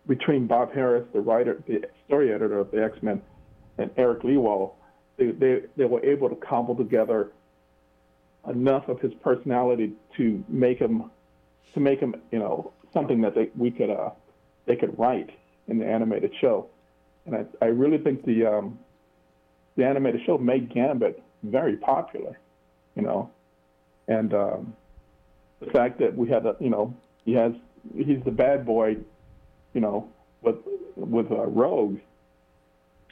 [0.07, 3.23] between Bob Harras, the writer, the story editor of the X Men,
[3.79, 4.73] and Eric Lewald,
[5.17, 7.31] they, they, they were able to cobble together
[8.49, 11.11] enough of his personality to make him
[11.75, 14.11] to make him you know something that they we could uh
[14.67, 15.31] they could write
[15.69, 16.69] in the animated show,
[17.27, 18.79] and I I really think the um
[19.77, 22.39] the animated show made Gambit very popular,
[22.95, 23.31] you know,
[24.07, 24.77] and um,
[25.61, 27.53] the fact that we had a you know he has
[27.97, 28.97] he's the bad boy
[29.75, 30.09] you know,
[30.43, 30.57] with
[30.97, 31.99] with uh, Rogue,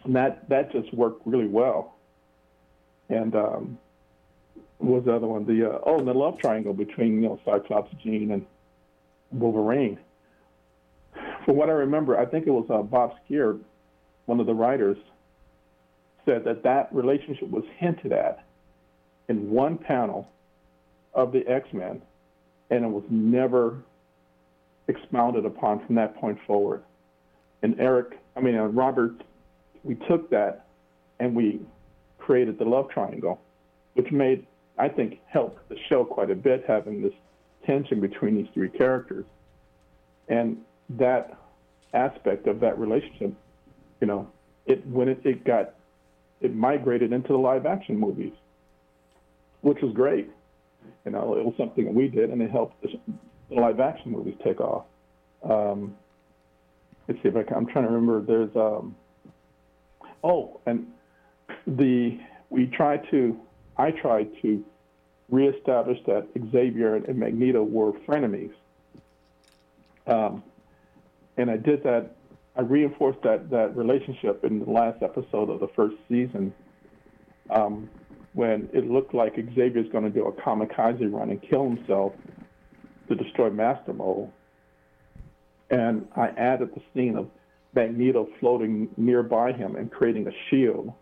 [0.04, 1.96] and that that just worked really well.
[3.08, 3.78] And um,
[4.80, 5.44] was the other one?
[5.44, 8.46] The uh, oh, and the love triangle between you know Cyclops, Jean, and
[9.32, 9.98] Wolverine.
[11.44, 13.58] From what I remember, I think it was uh, Bob Skir,
[14.26, 14.96] one of the writers,
[16.24, 18.44] said that that relationship was hinted at
[19.28, 20.28] in one panel
[21.14, 22.02] of the X Men,
[22.70, 23.78] and it was never
[24.88, 26.82] expounded upon from that point forward.
[27.62, 29.22] And Eric, I mean, uh, Robert,
[29.84, 30.66] we took that
[31.18, 31.60] and we
[32.18, 33.40] created the love triangle,
[33.94, 34.46] which made,
[34.80, 37.12] I think, helped the show quite a bit, having this
[37.66, 39.26] tension between these three characters.
[40.28, 40.56] And
[40.88, 41.36] that
[41.92, 43.34] aspect of that relationship,
[44.00, 44.26] you know,
[44.64, 45.74] it when it, it got,
[46.40, 48.32] it migrated into the live action movies,
[49.60, 50.30] which was great.
[51.04, 52.98] You know, it was something we did, and it helped the,
[53.50, 54.86] live action movies take off.
[55.42, 55.94] Um,
[57.06, 58.22] let's see if I can, I'm trying to remember.
[58.22, 58.96] There's um,
[60.24, 60.86] oh, and
[61.66, 62.18] the
[62.48, 63.38] we tried to
[63.80, 64.62] I tried to
[65.30, 68.52] reestablish that Xavier and Magneto were frenemies.
[70.06, 70.42] Um,
[71.38, 72.10] and I did that.
[72.56, 76.52] I reinforced that that relationship in the last episode of the first season,
[77.48, 77.88] um,
[78.34, 82.12] when it looked like Xavier's going to do a kamikaze run and kill himself
[83.08, 84.30] to destroy Master Mold.
[85.70, 87.30] And I added the scene of
[87.74, 90.92] Magneto floating nearby him and creating a shield.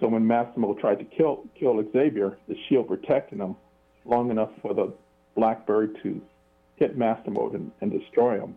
[0.00, 3.56] So when Master Mold tried to kill kill Xavier, the shield protected him
[4.04, 4.92] long enough for the
[5.34, 6.20] Blackbird to
[6.76, 8.56] hit Master Mold and, and destroy him.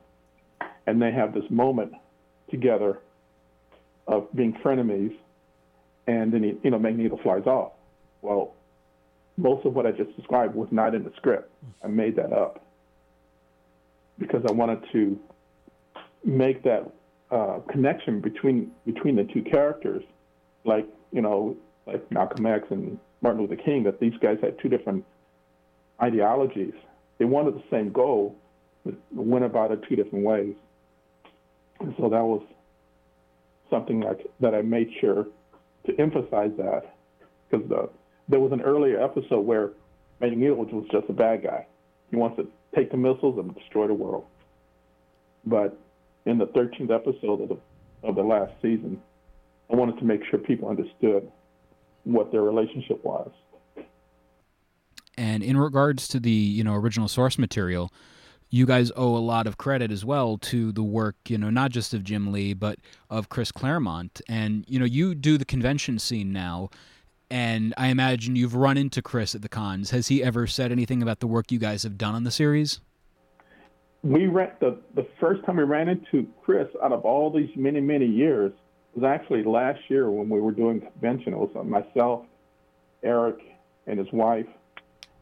[0.87, 1.93] And they have this moment
[2.49, 2.99] together
[4.07, 5.15] of being frenemies,
[6.07, 7.73] and then he, you know Magneto flies off.
[8.21, 8.53] Well,
[9.37, 11.51] most of what I just described was not in the script.
[11.83, 12.63] I made that up
[14.19, 15.19] because I wanted to
[16.23, 16.91] make that
[17.31, 20.03] uh, connection between between the two characters,
[20.65, 21.55] like you know,
[21.85, 25.05] like Malcolm X and Martin Luther King, that these guys had two different
[26.01, 26.73] ideologies.
[27.17, 28.35] They wanted the same goal,
[28.85, 30.55] but went about it two different ways.
[31.79, 32.43] And so that was
[33.69, 35.27] something like that I made sure
[35.85, 36.95] to emphasize that
[37.49, 37.89] because the
[38.29, 39.71] there was an earlier episode where
[40.19, 41.65] Magneto was just a bad guy.
[42.09, 44.25] He wants to take the missiles and destroy the world.
[45.45, 45.77] But
[46.25, 47.57] in the 13th episode of the
[48.03, 49.01] of the last season,
[49.71, 51.31] I wanted to make sure people understood
[52.03, 53.31] what their relationship was.
[55.17, 57.91] And in regards to the you know original source material,
[58.49, 61.71] you guys owe a lot of credit as well to the work, you know, not
[61.71, 64.21] just of Jim Lee, but of Chris Claremont.
[64.27, 66.69] And, you know, you do the convention scene now
[67.31, 69.91] and I imagine you've run into Chris at the cons.
[69.91, 72.81] Has he ever said anything about the work you guys have done on the series?
[74.03, 77.79] We ran the the first time we ran into Chris out of all these many
[77.79, 78.51] many years
[78.95, 81.33] was actually last year when we were doing convention.
[81.33, 82.25] It was myself,
[83.03, 83.39] Eric,
[83.87, 84.47] and his wife,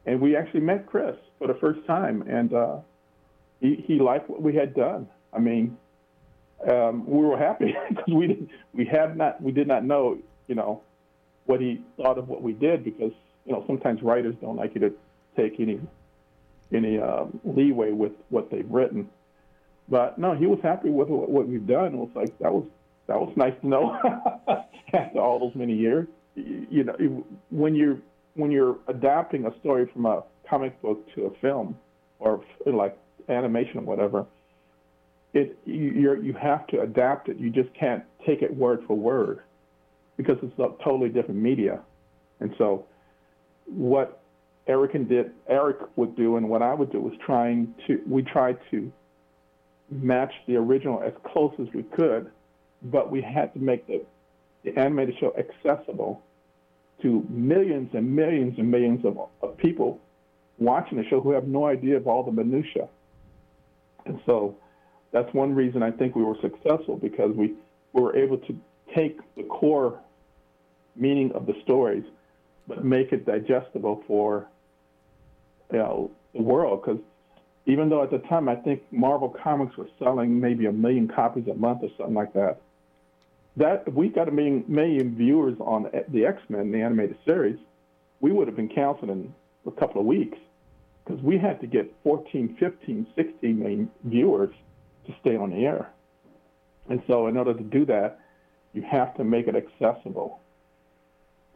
[0.06, 2.78] and we actually met Chris for the first time, and uh,
[3.62, 5.08] he he liked what we had done.
[5.34, 5.78] I mean,
[6.70, 10.18] um, we were happy because we did, we had not we did not know
[10.48, 10.82] you know
[11.46, 13.12] what he thought of what we did because
[13.46, 14.94] you know sometimes writers don't like you to
[15.36, 15.80] take any
[16.74, 19.10] any um, leeway with what they've written.
[19.88, 21.94] But no, he was happy with what, what we've done.
[21.94, 22.66] It was like that was
[23.10, 23.98] that was nice to know
[24.94, 26.08] after all those many years.
[26.36, 27.98] You, know, when you're
[28.36, 31.76] when you're adapting a story from a comic book to a film
[32.20, 32.98] or like
[33.28, 34.26] animation or whatever,
[35.34, 37.38] it you you have to adapt it.
[37.38, 39.40] You just can't take it word for word
[40.16, 41.82] because it's a totally different media.
[42.40, 42.86] And so,
[43.66, 44.22] what
[44.68, 48.22] Eric and did Eric would do and what I would do was trying to we
[48.22, 48.92] tried to
[49.90, 52.30] match the original as close as we could,
[52.84, 54.04] but we had to make the,
[54.64, 56.22] the animated show accessible
[57.02, 60.00] to millions and millions and millions of, of people
[60.58, 62.88] watching the show who have no idea of all the minutia.
[64.06, 64.56] And so
[65.12, 67.54] that's one reason I think we were successful because we,
[67.94, 68.58] we were able to
[68.96, 70.00] take the core
[70.96, 72.04] meaning of the stories,
[72.68, 74.48] but make it digestible for
[75.72, 76.82] you know, the world.
[76.84, 77.02] Because
[77.66, 81.48] even though at the time I think Marvel Comics was selling maybe a million copies
[81.48, 82.62] a month or something like that,
[83.60, 87.60] that if we got a million, million viewers on the X-Men, the animated series,
[88.22, 89.34] we would have been canceled in
[89.68, 90.38] a couple of weeks
[91.04, 94.54] because we had to get 14, 15, 16 million viewers
[95.06, 95.90] to stay on the air.
[96.90, 98.20] And so in order to do that,
[98.74, 100.40] you have to make it accessible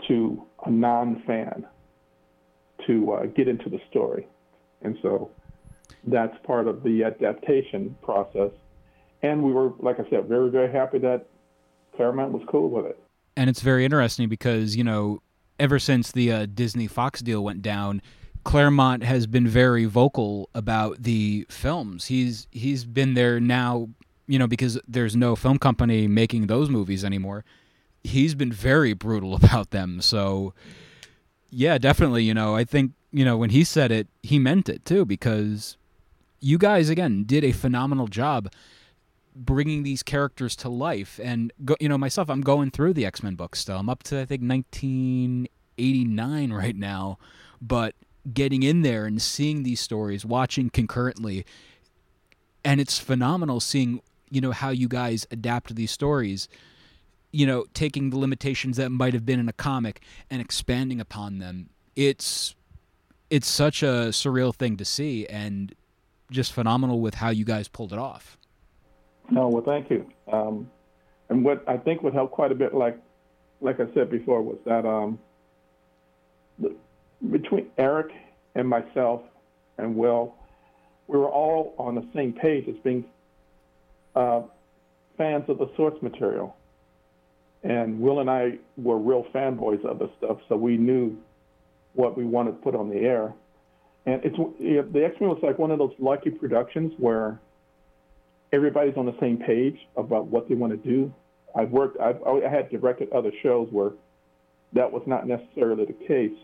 [0.08, 1.66] to a non-fan
[2.86, 4.28] to uh, get into the story.
[4.82, 5.32] And so
[6.06, 8.52] that's part of the adaptation process.
[9.22, 11.28] And we were, like I said, very, very happy that
[11.96, 13.00] Claremont was cool with it.
[13.36, 15.22] And it's very interesting because, you know,
[15.60, 18.02] ever since the uh, Disney Fox deal went down,
[18.44, 22.06] Claremont has been very vocal about the films.
[22.06, 23.90] He's he's been there now,
[24.28, 27.46] you know, because there's no film company making those movies anymore.
[28.04, 30.02] He's been very brutal about them.
[30.02, 30.54] So
[31.50, 34.84] yeah, definitely, you know, I think, you know, when he said it, he meant it
[34.86, 35.78] too because
[36.40, 38.52] you guys again did a phenomenal job
[39.36, 41.20] bringing these characters to life.
[41.22, 43.78] And go, you know, myself, I'm going through the X Men books still.
[43.78, 47.18] I'm up to I think 1989 right now,
[47.62, 47.96] but
[48.32, 51.46] getting in there and seeing these stories, watching concurrently,
[52.64, 56.48] and it's phenomenal seeing you know how you guys adapt these stories.
[57.32, 61.40] You know, taking the limitations that might have been in a comic and expanding upon
[61.40, 61.70] them.
[61.96, 62.54] It's
[63.32, 65.74] it's such a surreal thing to see and
[66.30, 68.38] just phenomenal with how you guys pulled it off.
[69.30, 70.06] No, well, thank you.
[70.32, 70.70] Um,
[71.30, 72.98] and what I think would help quite a bit, like
[73.62, 75.18] like I said before, was that um,
[77.32, 78.12] between Eric
[78.56, 79.22] and myself
[79.78, 80.36] and Will,
[81.08, 83.06] we were all on the same page as being
[84.16, 84.42] uh,
[85.18, 86.56] fans of the source material.
[87.64, 91.18] And Will and I were real fanboys of the stuff, so we knew
[91.94, 93.34] what we wanted to put on the air.
[94.06, 94.36] And it's
[94.92, 97.40] the X Men was like one of those lucky productions where
[98.54, 101.14] everybody's on the same page about what they want to do.
[101.56, 103.92] I've worked, I've, I had directed other shows where
[104.74, 106.38] that was not necessarily the case.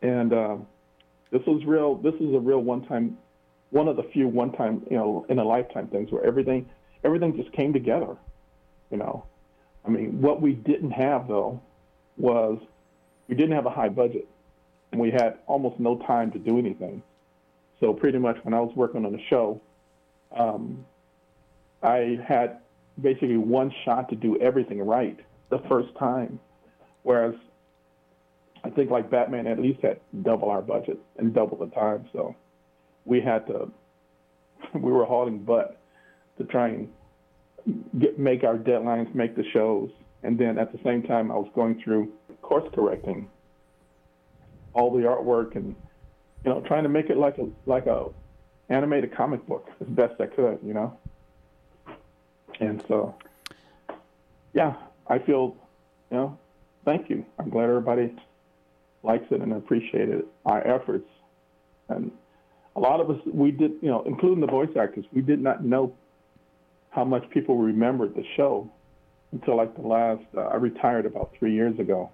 [0.00, 0.56] And uh,
[1.30, 3.18] this was real, this is a real one-time,
[3.70, 6.68] one of the few one-time, you know, in a lifetime things where everything,
[7.02, 8.16] everything just came together,
[8.90, 9.26] you know.
[9.84, 11.60] I mean, what we didn't have though
[12.16, 12.58] was
[13.28, 14.28] we didn't have a high budget
[14.92, 17.02] and we had almost no time to do anything.
[17.80, 19.60] So pretty much when I was working on the show,
[20.36, 20.84] um,
[21.82, 22.58] I had
[23.00, 25.18] basically one shot to do everything right
[25.50, 26.38] the first time,
[27.02, 27.34] whereas
[28.64, 32.08] I think like Batman at least had double our budget and double the time.
[32.12, 32.34] So
[33.04, 33.70] we had to,
[34.74, 35.80] we were hauling butt
[36.38, 36.88] to try and
[37.98, 39.90] get, make our deadlines, make the shows.
[40.22, 42.10] And then at the same time, I was going through
[42.40, 43.28] course correcting
[44.72, 45.74] all the artwork and,
[46.44, 48.06] you know, trying to make it like a, like a
[48.68, 50.96] animated comic book as best I could, you know.
[52.60, 53.14] And so,
[54.52, 54.74] yeah,
[55.06, 55.56] I feel,
[56.10, 56.38] you know,
[56.84, 57.24] thank you.
[57.38, 58.14] I'm glad everybody
[59.02, 61.08] likes it and appreciated our efforts.
[61.88, 62.10] And
[62.76, 65.64] a lot of us, we did, you know, including the voice actors, we did not
[65.64, 65.94] know
[66.90, 68.70] how much people remembered the show
[69.32, 70.24] until like the last.
[70.36, 72.10] Uh, I retired about three years ago,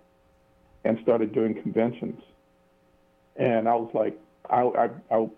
[0.84, 2.20] and started doing conventions.
[3.36, 5.28] And I was like, I, I, I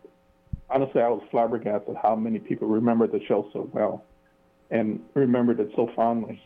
[0.73, 4.05] honestly, I was flabbergasted at how many people remembered the show so well
[4.71, 6.41] and remembered it so fondly.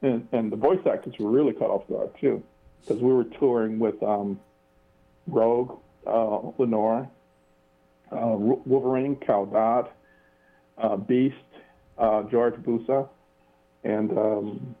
[0.00, 2.42] And, and the voice actors were really caught off guard too,
[2.80, 4.38] because we were touring with um,
[5.26, 7.08] Rogue, uh, Lenore,
[8.10, 9.88] uh, Wolverine, Cal Dodd,
[10.78, 11.36] uh, Beast,
[11.98, 13.08] uh, George Buza,
[13.84, 14.74] and um,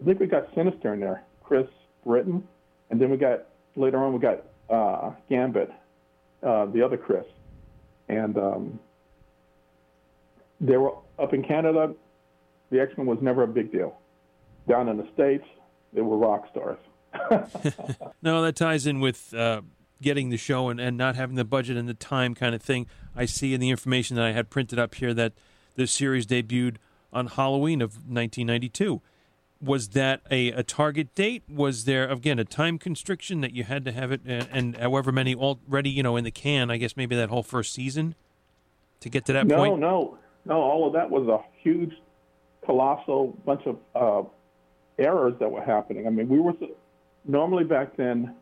[0.00, 1.66] I think we got Sinister in there, Chris
[2.04, 2.46] Britton,
[2.90, 3.46] and then we got
[3.76, 5.70] later on we got uh, Gambit,
[6.42, 7.24] uh, the other Chris
[8.08, 8.80] and um,
[10.60, 11.94] they were up in Canada.
[12.70, 13.98] the X Men was never a big deal.
[14.68, 15.44] Down in the states,
[15.92, 16.78] they were rock stars.
[18.22, 19.62] no, that ties in with uh,
[20.02, 22.86] getting the show and, and not having the budget and the time kind of thing.
[23.16, 25.32] I see in the information that I had printed up here that
[25.74, 26.76] the series debuted
[27.12, 29.00] on Halloween of 1992.
[29.60, 31.42] Was that a, a target date?
[31.48, 35.10] Was there again a time constriction that you had to have it, and, and however
[35.10, 36.70] many already you know in the can?
[36.70, 38.14] I guess maybe that whole first season
[39.00, 39.80] to get to that no, point.
[39.80, 40.60] No, no, no.
[40.60, 41.92] All of that was a huge,
[42.64, 44.28] colossal bunch of uh,
[44.98, 46.06] errors that were happening.
[46.06, 46.52] I mean, we were
[47.24, 48.34] normally back then,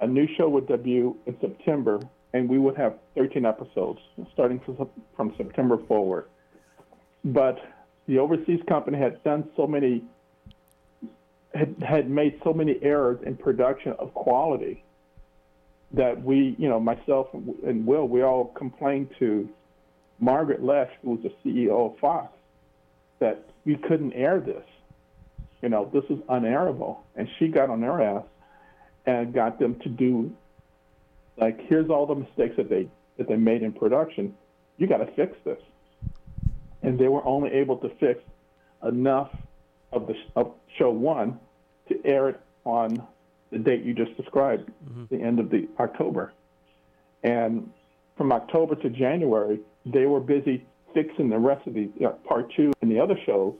[0.00, 2.00] a new show would debut in September,
[2.32, 4.00] and we would have 13 episodes
[4.32, 4.60] starting
[5.16, 6.26] from September forward.
[7.24, 7.58] But
[8.06, 10.04] the overseas company had done so many,
[11.54, 14.84] had, had made so many errors in production of quality
[15.92, 19.48] that we, you know, myself and Will, we all complained to
[20.18, 22.32] Margaret Loesch, who was the CEO of Fox,
[23.20, 24.64] that we couldn't air this
[25.64, 26.98] you know, this is unairable.
[27.16, 28.24] And she got on their ass
[29.06, 30.30] and got them to do
[31.38, 32.86] like, here's all the mistakes that they
[33.16, 34.36] that they made in production.
[34.76, 35.58] You got to fix this.
[36.82, 38.20] And they were only able to fix
[38.86, 39.30] enough
[39.94, 41.38] of the of show one
[41.88, 43.06] to air it on
[43.50, 45.14] the date you just described, mm-hmm.
[45.14, 46.32] the end of the October.
[47.22, 47.70] And
[48.16, 52.72] from October to January, they were busy fixing the rest of the know, part two
[52.80, 53.54] and the other shows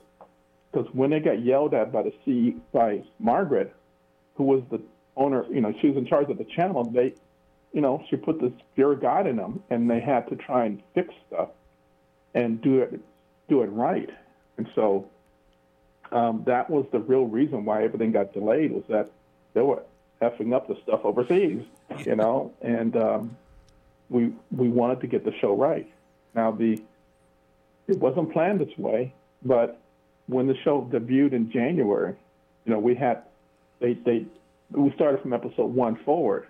[0.74, 3.74] because when they got yelled at by the C by Margaret,
[4.35, 4.80] who was the
[5.16, 6.85] owner, you know, she was in charge of the channel.
[6.85, 7.14] They,
[7.72, 10.64] you know, she put this fear of God in them, and they had to try
[10.64, 11.51] and fix stuff
[12.35, 13.01] and do it,
[13.49, 14.11] do it right.
[14.57, 15.09] And so
[16.15, 19.11] um, that was the real reason why everything got delayed was that
[19.53, 19.83] they were
[20.23, 21.62] effing up the stuff overseas,
[21.99, 23.37] you know, and um,
[24.09, 25.93] we we wanted to get the show right.
[26.35, 26.81] Now the
[27.89, 29.12] it wasn't planned this way,
[29.45, 29.81] but
[30.27, 32.15] when the show debuted in January,
[32.65, 33.25] you know, we had
[33.81, 34.25] they they
[34.71, 36.47] we started from episode one forward.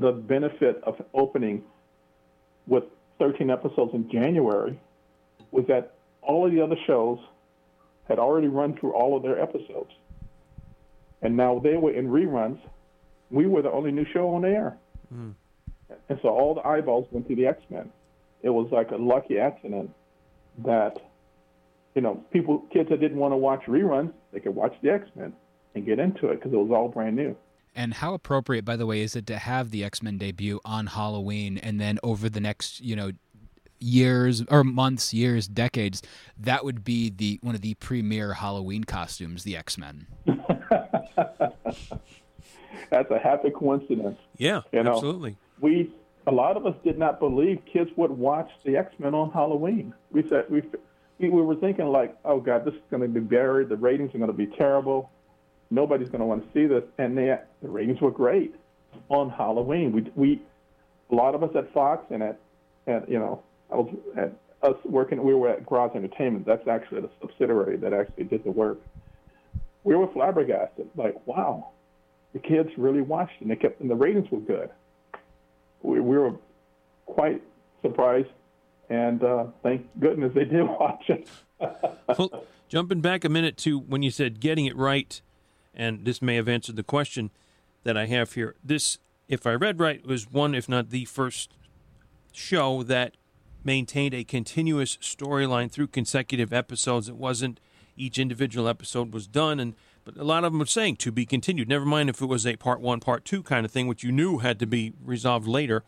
[0.00, 1.62] The benefit of opening
[2.66, 2.84] with
[3.18, 4.80] 13 episodes in January
[5.52, 7.18] was that all of the other shows
[8.12, 9.90] had already run through all of their episodes.
[11.22, 12.58] And now they were in reruns.
[13.30, 14.78] We were the only new show on the air.
[15.14, 15.34] Mm.
[16.08, 17.90] And so all the eyeballs went to the X Men.
[18.42, 19.90] It was like a lucky accident
[20.64, 20.98] that
[21.94, 25.08] you know, people, kids that didn't want to watch reruns, they could watch the X
[25.14, 25.32] Men
[25.74, 27.36] and get into it because it was all brand new.
[27.74, 30.86] And how appropriate, by the way, is it to have the X Men debut on
[30.86, 33.12] Halloween and then over the next, you know,
[33.82, 36.02] years or months, years, decades,
[36.38, 40.06] that would be the one of the premier Halloween costumes, the X Men.
[42.90, 44.18] That's a happy coincidence.
[44.36, 45.36] Yeah, you know, absolutely.
[45.60, 45.92] We
[46.26, 49.92] a lot of us did not believe kids would watch the X Men on Halloween.
[50.10, 50.62] We said we
[51.18, 53.68] we were thinking like, oh God, this is going to be buried.
[53.68, 55.10] The ratings are going to be terrible.
[55.70, 56.82] Nobody's going to want to see this.
[56.98, 58.54] And they, the ratings were great
[59.08, 59.92] on Halloween.
[59.92, 60.42] We, we,
[61.10, 62.40] a lot of us at Fox and at,
[62.86, 65.22] at you know, I was at us working.
[65.22, 66.46] We were at Graz Entertainment.
[66.46, 68.78] That's actually the subsidiary that actually did the work.
[69.84, 70.88] We were flabbergasted.
[70.94, 71.70] Like, wow,
[72.32, 74.70] the kids really watched, and they kept, and the ratings were good.
[75.82, 76.34] We, we were
[77.06, 77.42] quite
[77.82, 78.28] surprised
[78.92, 81.26] and uh, thank goodness they did watch it.
[82.18, 85.22] well, jumping back a minute to when you said getting it right,
[85.74, 87.30] and this may have answered the question
[87.84, 88.54] that I have here.
[88.62, 88.98] This,
[89.28, 91.56] if I read right, was one, if not the first
[92.32, 93.16] show that
[93.64, 97.08] maintained a continuous storyline through consecutive episodes.
[97.08, 97.60] It wasn't
[97.96, 101.24] each individual episode was done, and but a lot of them were saying to be
[101.24, 101.68] continued.
[101.68, 104.10] Never mind if it was a part one, part two kind of thing, which you
[104.10, 105.84] knew had to be resolved later.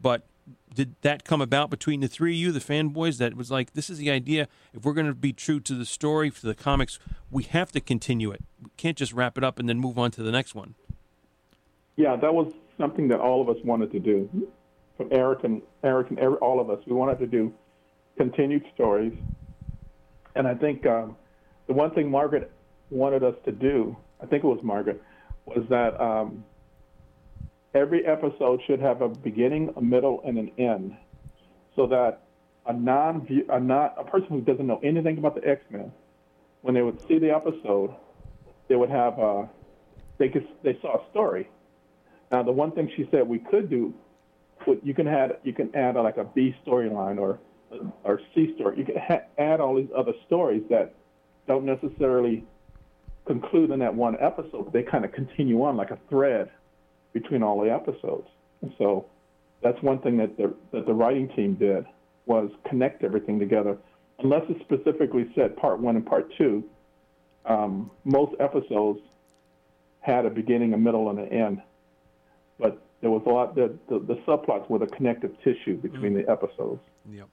[0.00, 0.24] But
[0.72, 3.18] did that come about between the three of you, the fanboys?
[3.18, 4.46] That was like, this is the idea.
[4.72, 6.98] If we're going to be true to the story, to the comics,
[7.30, 8.42] we have to continue it.
[8.62, 10.74] We can't just wrap it up and then move on to the next one.
[11.96, 14.48] Yeah, that was something that all of us wanted to do.
[14.96, 17.52] From Eric and Eric and every, all of us, we wanted to do
[18.16, 19.12] continued stories.
[20.34, 21.16] And I think um,
[21.66, 22.50] the one thing Margaret
[22.90, 25.02] wanted us to do, I think it was Margaret,
[25.44, 26.44] was that um,
[27.74, 30.96] every episode should have a beginning, a middle, and an end,
[31.74, 32.22] so that
[32.66, 35.92] a non a not a person who doesn't know anything about the X Men,
[36.62, 37.94] when they would see the episode,
[38.68, 39.48] they would have a
[40.18, 41.48] they could they saw a story.
[42.32, 43.94] Now the one thing she said we could do,
[44.82, 47.38] you can add you can add like a B storyline or
[48.04, 48.78] or C story.
[48.78, 50.94] You can ha- add all these other stories that
[51.46, 52.44] don't necessarily
[53.26, 54.72] conclude in that one episode.
[54.72, 56.50] They kind of continue on like a thread
[57.12, 58.28] between all the episodes.
[58.62, 59.06] And so
[59.62, 61.84] that's one thing that the that the writing team did
[62.26, 63.78] was connect everything together.
[64.18, 66.64] unless it's specifically said part one and part two,
[67.44, 69.00] um, most episodes
[70.00, 71.62] had a beginning, a middle, and an end.
[73.00, 76.26] But there was a lot, the, the, the subplots were the connective tissue between mm-hmm.
[76.26, 76.80] the episodes.
[77.10, 77.28] Yep.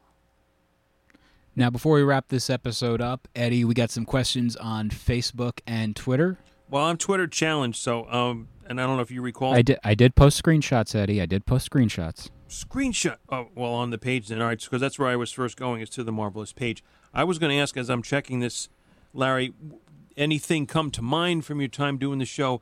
[1.55, 5.95] Now, before we wrap this episode up, Eddie, we got some questions on Facebook and
[5.95, 6.39] Twitter.
[6.69, 9.53] Well, I'm Twitter challenged, so um, and I don't know if you recall.
[9.53, 9.77] I did.
[9.83, 11.21] I did post screenshots, Eddie.
[11.21, 12.31] I did post screenshots.
[12.49, 13.17] Screenshot.
[13.29, 14.41] Oh, well, on the page then.
[14.41, 15.81] All right, because that's where I was first going.
[15.81, 16.83] Is to the marvelous page.
[17.13, 18.69] I was going to ask as I'm checking this,
[19.13, 19.53] Larry,
[20.17, 22.61] anything come to mind from your time doing the show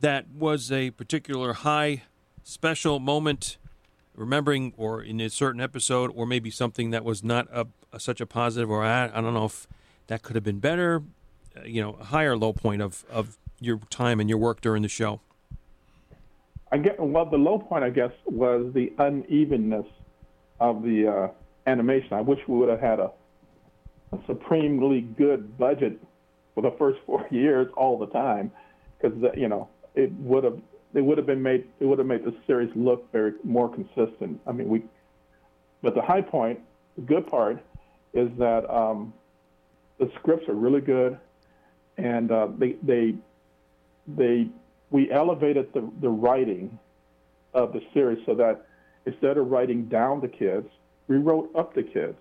[0.00, 2.02] that was a particular high,
[2.46, 3.58] special moment,
[4.14, 8.20] remembering, or in a certain episode, or maybe something that was not a, a such
[8.20, 9.66] a positive, or I, I don't know if
[10.06, 11.02] that could have been better.
[11.56, 14.82] Uh, you know, a higher low point of of your time and your work during
[14.82, 15.20] the show.
[16.70, 17.26] I get well.
[17.26, 19.86] The low point, I guess, was the unevenness
[20.60, 21.28] of the uh,
[21.68, 22.12] animation.
[22.12, 23.10] I wish we would have had a,
[24.12, 26.00] a supremely good budget
[26.54, 28.52] for the first four years all the time,
[28.96, 30.60] because you know it would have
[30.94, 34.40] it would have been made it would have made the series look very more consistent.
[34.46, 34.84] I mean, we.
[35.82, 36.60] But the high point,
[36.96, 37.62] the good part,
[38.14, 39.12] is that um,
[39.98, 41.18] the scripts are really good,
[41.98, 43.14] and uh, they they
[44.08, 44.48] they
[44.90, 46.78] we elevated the, the writing
[47.54, 48.66] of the series so that
[49.04, 50.68] instead of writing down the kids,
[51.08, 52.18] we wrote up the kids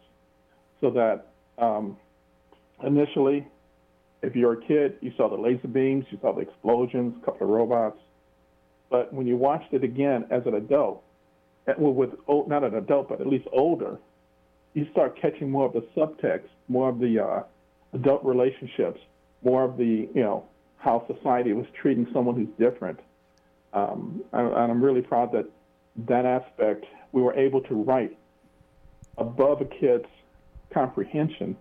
[0.82, 1.98] so that um,
[2.84, 3.48] initially,
[4.22, 7.48] if you're a kid, you saw the laser beams, you saw the explosions, a couple
[7.48, 8.00] of robots.
[8.96, 11.04] But when you watched it again as an adult,
[11.68, 12.12] eh, well, with
[12.48, 14.00] not an adult, but at least older,
[14.74, 17.44] you start catching more of the subtext, more of the uh,
[17.92, 19.02] adult relationships,
[19.44, 20.46] more of the you know
[20.78, 22.98] how society was treating someone who's different.
[23.74, 25.46] Um, and, and I'm really proud that
[26.08, 28.18] that aspect we were able to write
[29.18, 30.08] above a kid's
[30.74, 31.58] comprehension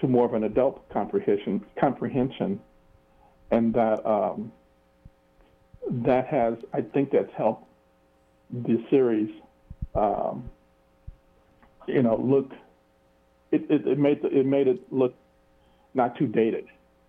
[0.00, 2.60] to more of an adult comprehension, comprehension,
[3.50, 4.52] and that um,
[5.90, 7.64] that has, I think, that's helped
[8.50, 9.30] the series,
[9.94, 10.48] um,
[11.86, 12.50] you know, look.
[13.50, 15.14] It, it, it made it made it look
[15.94, 16.66] not too dated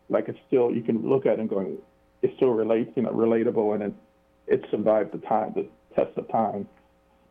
[0.09, 1.77] like it's still you can look at it and going,
[2.21, 3.93] it still relates, you know, relatable, and it
[4.47, 6.67] it survived the time, the test of time.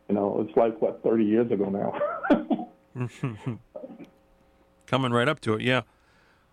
[0.09, 2.79] You know, it's like what 30 years ago now.
[4.87, 5.83] Coming right up to it, yeah.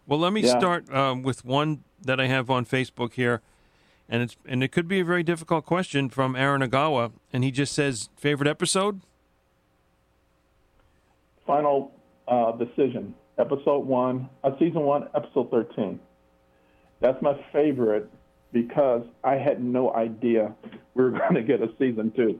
[0.05, 0.57] Well, let me yeah.
[0.57, 3.41] start um, with one that I have on Facebook here,
[4.09, 7.51] and it's and it could be a very difficult question from Aaron Agawa, and he
[7.51, 9.01] just says favorite episode.
[11.45, 11.91] Final
[12.27, 15.99] uh, decision, episode one, uh, season one, episode thirteen.
[16.99, 18.09] That's my favorite
[18.51, 20.55] because I had no idea
[20.93, 22.39] we were going to get a season two.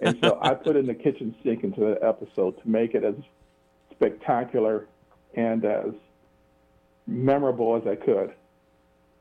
[0.00, 3.14] And so I put in the kitchen sink into that episode to make it as
[3.90, 4.86] spectacular
[5.34, 5.92] and as
[7.06, 8.32] memorable as I could.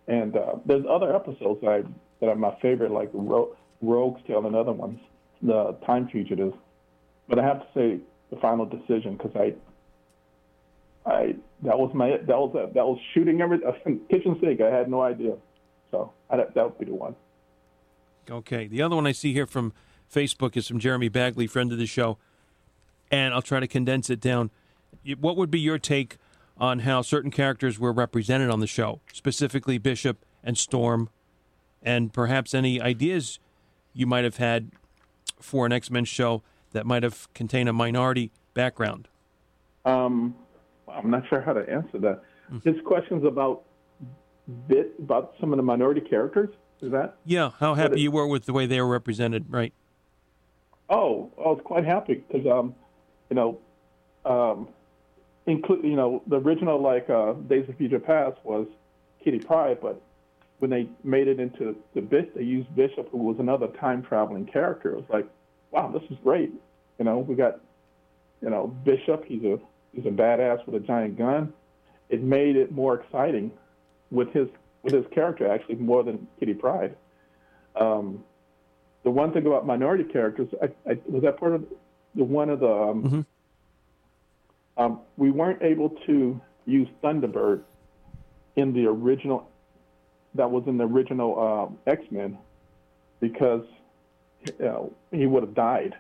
[0.10, 1.82] And uh, there's other episodes that, I,
[2.20, 5.00] that are my favorite, like Ro- Rogue's Tale and other ones,
[5.44, 6.56] the Time Fugitives.
[7.30, 8.00] But I have to say
[8.32, 9.54] the final decision because I
[11.06, 13.60] I that was my that was that was shooting every
[14.10, 14.62] kitchen sink.
[14.62, 15.36] I had no idea,
[15.92, 17.16] so I, that would be the one.
[18.30, 19.74] Okay, the other one I see here from
[20.14, 22.18] Facebook is from Jeremy Bagley, friend of the show,
[23.12, 24.50] and I'll try to condense it down.
[25.20, 26.18] What would be your take
[26.60, 31.10] on how certain characters were represented on the show, specifically Bishop and Storm,
[31.82, 33.40] and perhaps any ideas
[33.94, 34.72] you might have had
[35.40, 39.08] for an X Men show that might have contained a minority background?
[39.86, 40.36] Um,
[40.88, 42.22] I'm not sure how to answer that.
[42.52, 42.64] Mm.
[42.64, 43.64] His questions about
[44.68, 46.50] bit about some of the minority characters.
[46.82, 47.18] Is that?
[47.26, 47.52] Yeah.
[47.60, 49.74] How happy it, you were with the way they were represented, right?
[50.90, 52.74] Oh, I was quite happy because, um,
[53.30, 53.60] you know,
[54.26, 54.70] um,
[55.50, 58.68] include you know the original like uh, Days of Future Past was
[59.24, 60.02] Kitty Pryde, but
[60.60, 64.46] when they made it into the Bishop, they used Bishop, who was another time traveling
[64.46, 64.92] character.
[64.92, 65.28] It was like,
[65.72, 66.52] wow, this is great.
[66.98, 67.60] You know, we got,
[68.42, 69.24] you know, Bishop.
[69.26, 69.60] He's a
[69.94, 71.54] he's a badass with a giant gun.
[72.10, 73.52] It made it more exciting
[74.12, 74.48] with his
[74.84, 76.96] with his character actually more than Kitty Pryde.
[77.80, 78.24] Um,
[79.04, 81.66] the one thing about minority characters, I, I, was that part of
[82.16, 83.22] the one of the um, mm-hmm.
[84.80, 87.64] Um, we weren't able to use Thunderbird
[88.56, 89.48] in the original
[90.36, 92.38] that was in the original uh, X Men
[93.20, 93.66] because
[94.46, 95.96] you know, he would have died,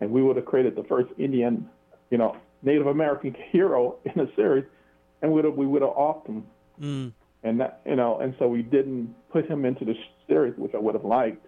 [0.00, 1.68] and we would have created the first Indian,
[2.10, 4.64] you know, Native American hero in the series,
[5.20, 6.46] and would have, we would have offed him.
[6.80, 7.12] Mm.
[7.42, 9.94] And that you know, and so we didn't put him into the
[10.26, 11.44] series, which I would have liked.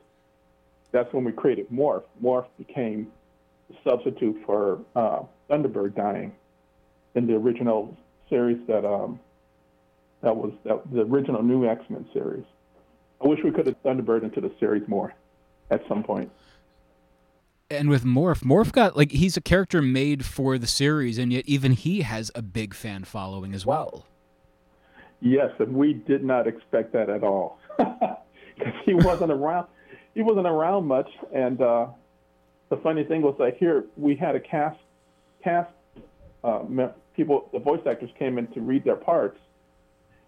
[0.92, 2.04] That's when we created Morph.
[2.22, 3.08] Morph became
[3.68, 6.32] the substitute for uh, Thunderbird dying,
[7.16, 7.96] in the original
[8.28, 9.18] series that um,
[10.22, 12.44] that was that, the original new X Men series.
[13.22, 15.14] I wish we could have Thunderbird into the series more
[15.70, 16.30] at some point.
[17.70, 21.44] And with Morph, Morph got like he's a character made for the series, and yet
[21.46, 24.06] even he has a big fan following as well.
[25.20, 29.66] Yes, and we did not expect that at all because he wasn't around.
[30.14, 31.86] He wasn't around much, and uh,
[32.68, 34.78] the funny thing was like here we had a cast
[35.42, 35.72] cast
[36.44, 36.62] uh,
[37.14, 39.38] people, the voice actors came in to read their parts,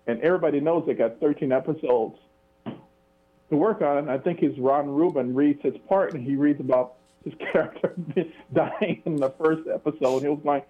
[0.06, 2.18] and everybody knows they got 13 episodes
[2.64, 3.98] to work on.
[3.98, 6.94] And I think his Ron Rubin reads his part, and he reads about
[7.24, 7.94] his character
[8.52, 10.22] dying in the first episode.
[10.22, 10.66] He was like,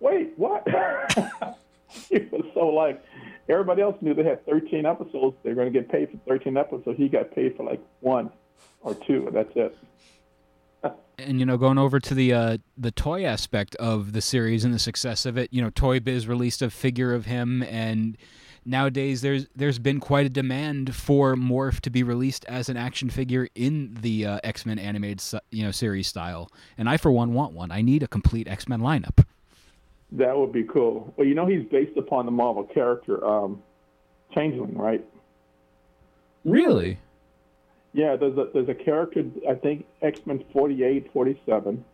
[0.00, 0.66] "Wait, what?"
[2.08, 3.02] he was so like,
[3.48, 5.36] everybody else knew they had 13 episodes.
[5.42, 6.96] They're going to get paid for 13 episodes.
[6.96, 8.30] He got paid for like one
[8.82, 9.76] or two, and that's it.
[11.26, 14.74] And you know, going over to the uh, the toy aspect of the series and
[14.74, 18.16] the success of it, you know, Toy Biz released a figure of him, and
[18.64, 23.10] nowadays there's there's been quite a demand for Morph to be released as an action
[23.10, 26.50] figure in the uh, X Men animated you know series style.
[26.76, 27.70] And I, for one, want one.
[27.70, 29.24] I need a complete X Men lineup.
[30.12, 31.14] That would be cool.
[31.16, 33.62] Well, you know, he's based upon the Marvel character um,
[34.34, 35.04] Changeling, right?
[36.44, 36.98] Really?
[37.92, 41.84] Yeah, there's a there's a character I think X Men 48, 47.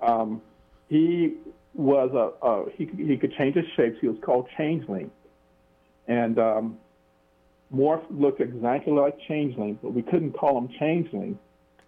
[0.00, 0.42] Um,
[0.88, 1.34] he
[1.74, 3.98] was a, a he he could change his shapes.
[4.00, 5.10] He was called Changeling,
[6.06, 6.78] and um,
[7.74, 11.38] Morph looked exactly like Changeling, but we couldn't call him Changeling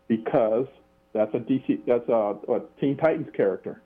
[0.08, 0.66] because
[1.12, 3.80] that's a DC that's a, a Teen Titans character,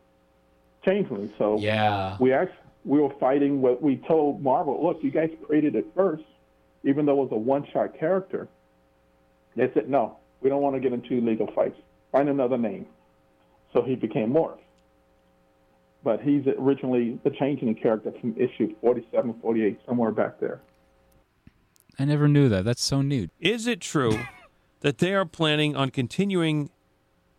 [0.82, 1.30] Changeling.
[1.36, 4.82] So yeah, we actually we were fighting what we told Marvel.
[4.82, 6.24] Look, you guys created it first,
[6.84, 8.48] even though it was a one-shot character
[9.56, 11.76] they said, no, we don't want to get into legal fights.
[12.10, 12.86] Find another name.
[13.72, 14.58] So he became Morph.
[16.04, 20.60] But he's originally the changing character from issue 47, 48, somewhere back there.
[21.98, 22.64] I never knew that.
[22.64, 23.30] That's so neat.
[23.38, 24.18] Is it true
[24.80, 26.70] that they are planning on continuing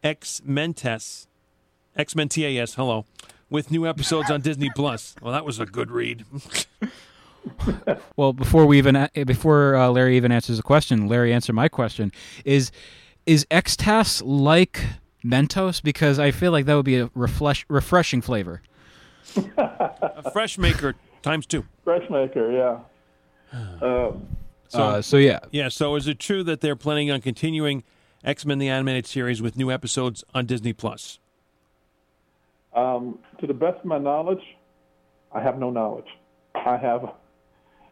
[0.03, 1.27] X Mentes,
[1.95, 3.05] X Men TAS, hello,
[3.49, 5.15] with new episodes on Disney Plus?
[5.21, 6.25] Well, that was a good read.
[8.15, 12.11] well, before we even before uh, Larry even answers the question, Larry answer my question:
[12.45, 12.71] is
[13.25, 14.81] is X-TAS like
[15.23, 15.81] Mentos?
[15.81, 18.61] Because I feel like that would be a refresh, refreshing flavor.
[19.57, 21.65] a fresh maker times two.
[21.83, 22.79] Fresh maker, yeah.
[23.81, 24.27] Um,
[24.67, 25.69] so, uh, so yeah, yeah.
[25.69, 27.83] So is it true that they're planning on continuing
[28.23, 31.19] X Men the animated series with new episodes on Disney Plus?
[32.75, 34.43] Um, to the best of my knowledge,
[35.31, 36.07] I have no knowledge.
[36.55, 37.13] I have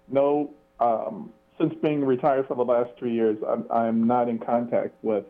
[0.10, 4.95] no, um, since being retired for the last three years, I'm, I'm not in contact
[5.02, 5.26] with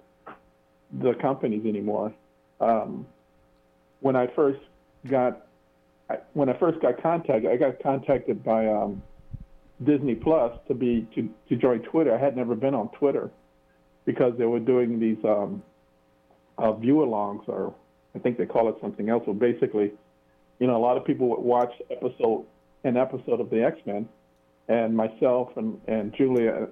[1.01, 2.13] the companies anymore.
[2.59, 3.05] Um,
[3.99, 4.59] when I first
[5.09, 5.47] got,
[6.33, 9.01] when I first got contacted, I got contacted by um,
[9.83, 12.13] Disney Plus to be to, to join Twitter.
[12.13, 13.29] I had never been on Twitter
[14.05, 15.61] because they were doing these um,
[16.57, 17.73] uh, view-alongs, or
[18.15, 19.23] I think they call it something else.
[19.25, 19.91] But basically,
[20.59, 22.45] you know, a lot of people would watch episode
[22.83, 24.09] an episode of the X Men,
[24.67, 26.67] and myself and, and Julia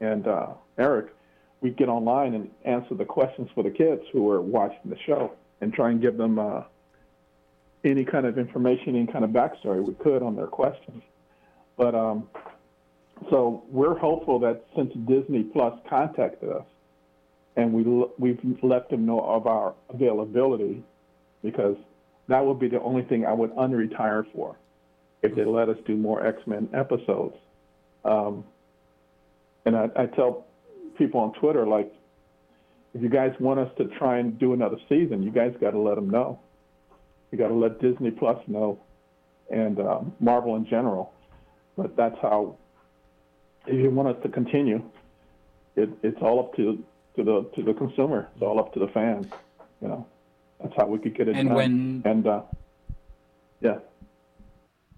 [0.00, 0.48] and uh,
[0.78, 1.14] Eric,
[1.60, 5.32] we'd get online and answer the questions for the kids who are watching the show
[5.60, 6.62] and try and give them uh,
[7.84, 11.02] any kind of information, any kind of backstory we could on their questions.
[11.76, 12.28] But um,
[13.30, 16.64] so we're hopeful that since Disney Plus contacted us
[17.56, 17.82] and we
[18.18, 20.82] we've let them know of our availability,
[21.42, 21.76] because
[22.28, 24.56] that would be the only thing I would unretire for
[25.22, 27.36] if they let us do more X Men episodes.
[28.04, 28.44] Um,
[29.64, 30.46] and I, I tell
[30.96, 31.92] people on Twitter, like,
[32.94, 35.78] if you guys want us to try and do another season, you guys got to
[35.78, 36.40] let them know.
[37.30, 38.78] You got to let Disney Plus know,
[39.50, 41.12] and um, Marvel in general.
[41.76, 42.56] But that's how.
[43.66, 44.82] If you want us to continue,
[45.76, 46.82] it, it's all up to
[47.16, 48.28] to the to the consumer.
[48.34, 49.26] It's all up to the fans.
[49.82, 50.06] You know,
[50.62, 51.56] that's how we could get it and done.
[51.56, 52.02] When...
[52.06, 52.42] And uh,
[53.60, 53.78] yeah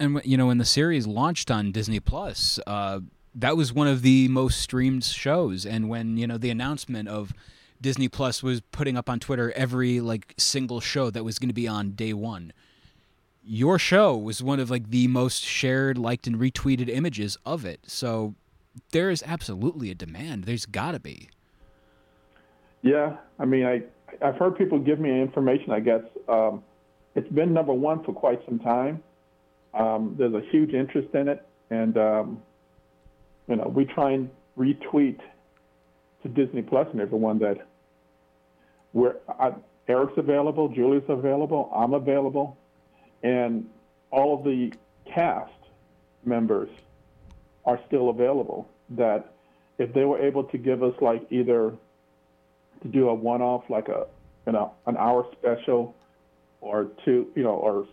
[0.01, 3.01] and you know when the series launched on Disney Plus, uh,
[3.35, 5.65] that was one of the most streamed shows.
[5.65, 7.33] And when you know the announcement of
[7.81, 11.55] Disney Plus was putting up on Twitter every like single show that was going to
[11.55, 12.53] be on day one,
[13.45, 17.81] your show was one of like the most shared, liked, and retweeted images of it.
[17.87, 18.35] So
[18.93, 20.45] there is absolutely a demand.
[20.45, 21.29] There's got to be.
[22.83, 23.83] Yeah, I mean, I
[24.25, 25.73] I've heard people give me information.
[25.73, 26.65] I guess um,
[27.15, 29.03] it's been number one for quite some time
[29.75, 32.43] um, there's a huge interest in it, and um,
[33.49, 35.19] you know we try and retweet
[36.23, 37.67] to Disney Plus and everyone that
[38.93, 39.53] we're I,
[39.89, 42.57] Eric's available, Julie's available, I'm available,
[43.23, 43.69] and
[44.11, 44.73] all of the
[45.13, 45.53] cast
[46.25, 46.69] members
[47.65, 48.69] are still available.
[48.91, 49.33] That
[49.79, 51.73] if they were able to give us like either
[52.83, 54.07] to do a one-off, like a
[54.47, 55.95] you know an hour special,
[56.61, 57.87] or two, you know, or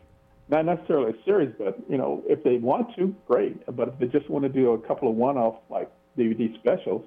[0.49, 3.65] not necessarily a series, but you know, if they want to, great.
[3.75, 7.05] But if they just want to do a couple of one-off like DVD specials,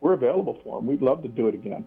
[0.00, 0.86] we're available for them.
[0.86, 1.84] We'd love to do it again.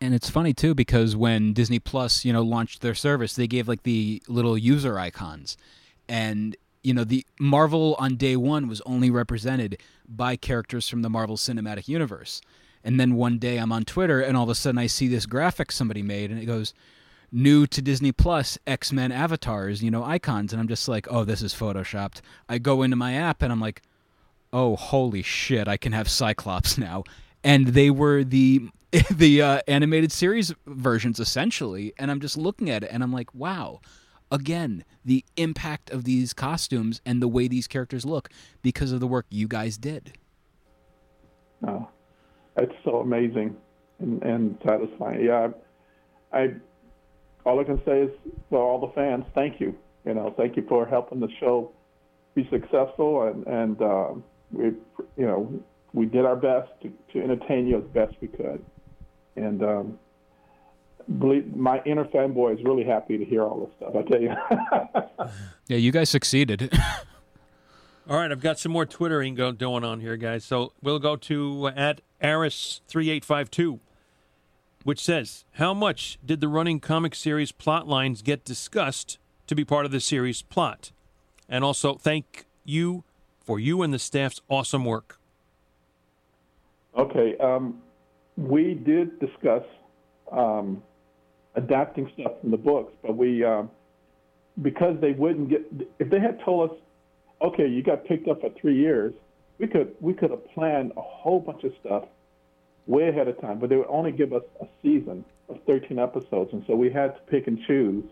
[0.00, 3.68] And it's funny too because when Disney Plus, you know, launched their service, they gave
[3.68, 5.56] like the little user icons,
[6.08, 9.78] and you know, the Marvel on day one was only represented
[10.08, 12.40] by characters from the Marvel Cinematic Universe.
[12.84, 15.26] And then one day I'm on Twitter and all of a sudden I see this
[15.26, 16.74] graphic somebody made and it goes,
[17.32, 20.52] new to Disney Plus X Men avatars, you know, icons.
[20.52, 22.20] And I'm just like, oh, this is photoshopped.
[22.48, 23.82] I go into my app and I'm like,
[24.52, 27.04] oh, holy shit, I can have Cyclops now.
[27.42, 28.68] And they were the
[29.10, 31.94] the uh, animated series versions essentially.
[31.98, 33.80] And I'm just looking at it and I'm like, wow,
[34.30, 38.28] again the impact of these costumes and the way these characters look
[38.62, 40.12] because of the work you guys did.
[41.66, 41.88] Oh,
[42.56, 43.56] it's so amazing
[43.98, 45.24] and, and satisfying.
[45.24, 45.48] Yeah,
[46.32, 46.54] I, I,
[47.44, 48.10] all I can say is
[48.50, 49.74] for all the fans, thank you.
[50.04, 51.72] You know, thank you for helping the show
[52.34, 54.08] be successful, and and uh,
[54.52, 54.64] we,
[55.16, 55.62] you know,
[55.92, 58.64] we did our best to, to entertain you as best we could,
[59.36, 59.98] and um,
[61.18, 63.94] believe my inner fanboy is really happy to hear all this stuff.
[63.96, 65.30] I tell you.
[65.68, 66.72] yeah, you guys succeeded.
[68.08, 70.44] all right, I've got some more twittering go, going on here, guys.
[70.44, 73.80] So we'll go to uh, at Aris three eight five two,
[74.84, 79.64] which says, "How much did the running comic series plot lines get discussed to be
[79.64, 80.92] part of the series plot?"
[81.48, 83.04] And also, thank you
[83.40, 85.18] for you and the staff's awesome work.
[86.96, 87.80] Okay, um,
[88.36, 89.62] we did discuss
[90.30, 90.82] um,
[91.54, 93.70] adapting stuff from the books, but we um,
[94.60, 95.62] because they wouldn't get
[95.98, 96.76] if they had told us,
[97.40, 99.14] okay, you got picked up for three years,
[99.58, 102.04] we could we could have planned a whole bunch of stuff
[102.86, 106.52] way ahead of time, but they would only give us a season of 13 episodes,
[106.52, 108.04] and so we had to pick and choose.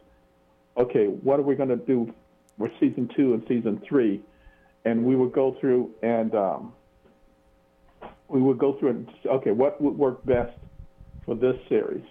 [0.76, 2.12] Okay, what are we going to do
[2.59, 4.20] for season two and season three?
[4.84, 6.72] And we would go through and um,
[8.28, 10.56] we would go through and okay, what would work best
[11.26, 12.05] for this series?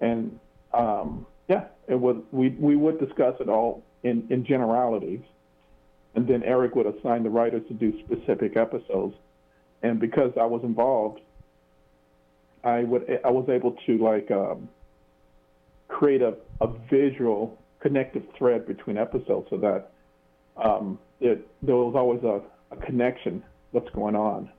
[0.00, 0.38] And
[0.74, 2.22] um, yeah, it would.
[2.32, 5.20] We we would discuss it all in in generalities,
[6.14, 9.14] and then Eric would assign the writers to do specific episodes.
[9.82, 11.20] And because I was involved,
[12.66, 14.68] I would I was able to like um,
[15.86, 19.92] create a, a visual connective thread between episodes so that
[20.56, 22.40] um, it, there was always a,
[22.74, 24.50] a connection what's going on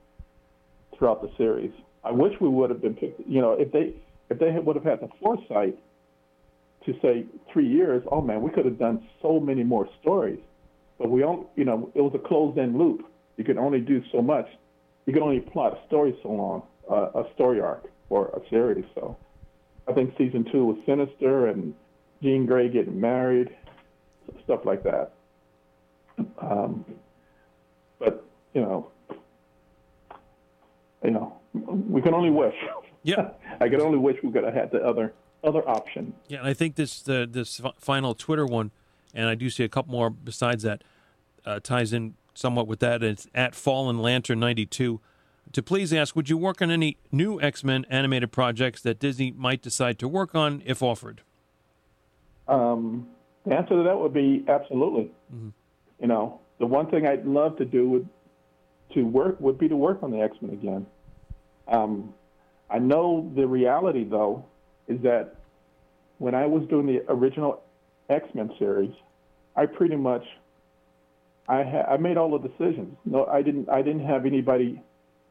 [0.96, 1.70] throughout the series.
[2.02, 3.20] I wish we would have been picked.
[3.28, 3.92] You know, if they
[4.30, 5.78] if they would have had the foresight
[6.86, 10.40] to say three years, oh man, we could have done so many more stories.
[10.98, 13.04] But we don't, you know, it was a closed-end loop.
[13.36, 14.46] You could only do so much.
[15.04, 18.84] You could only plot a story so long, uh, a story arc or a series.
[18.94, 19.16] So
[19.86, 21.74] I think season two was sinister and
[22.22, 23.50] Jean Grey getting married,
[24.44, 25.12] stuff like that.
[26.40, 26.84] Um,
[27.98, 28.24] but
[28.54, 28.90] you know,
[31.04, 32.54] you know, we can only wish.
[33.02, 33.30] Yeah,
[33.60, 35.14] I could only wish we could have had the other
[35.44, 36.14] other option.
[36.28, 38.72] Yeah, and I think this the this final Twitter one,
[39.14, 40.82] and I do see a couple more besides that,
[41.44, 43.02] uh, ties in somewhat with that.
[43.02, 45.00] It's at Fallen Lantern ninety two.
[45.52, 49.30] To please ask, would you work on any new X Men animated projects that Disney
[49.30, 51.22] might decide to work on if offered?
[52.46, 53.08] Um,
[53.46, 55.10] the answer to that would be absolutely.
[55.34, 55.48] Mm-hmm.
[56.00, 58.08] You know, the one thing I'd love to do would
[58.94, 60.86] to work would be to work on the X Men again.
[61.66, 62.14] Um,
[62.70, 64.44] I know the reality though
[64.86, 65.36] is that
[66.18, 67.62] when I was doing the original
[68.08, 68.92] X Men series,
[69.56, 70.24] I pretty much
[71.48, 72.96] I ha- I made all the decisions.
[73.04, 74.82] No, I didn't I didn't have anybody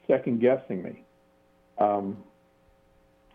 [0.07, 1.03] second guessing me.
[1.77, 2.23] Um,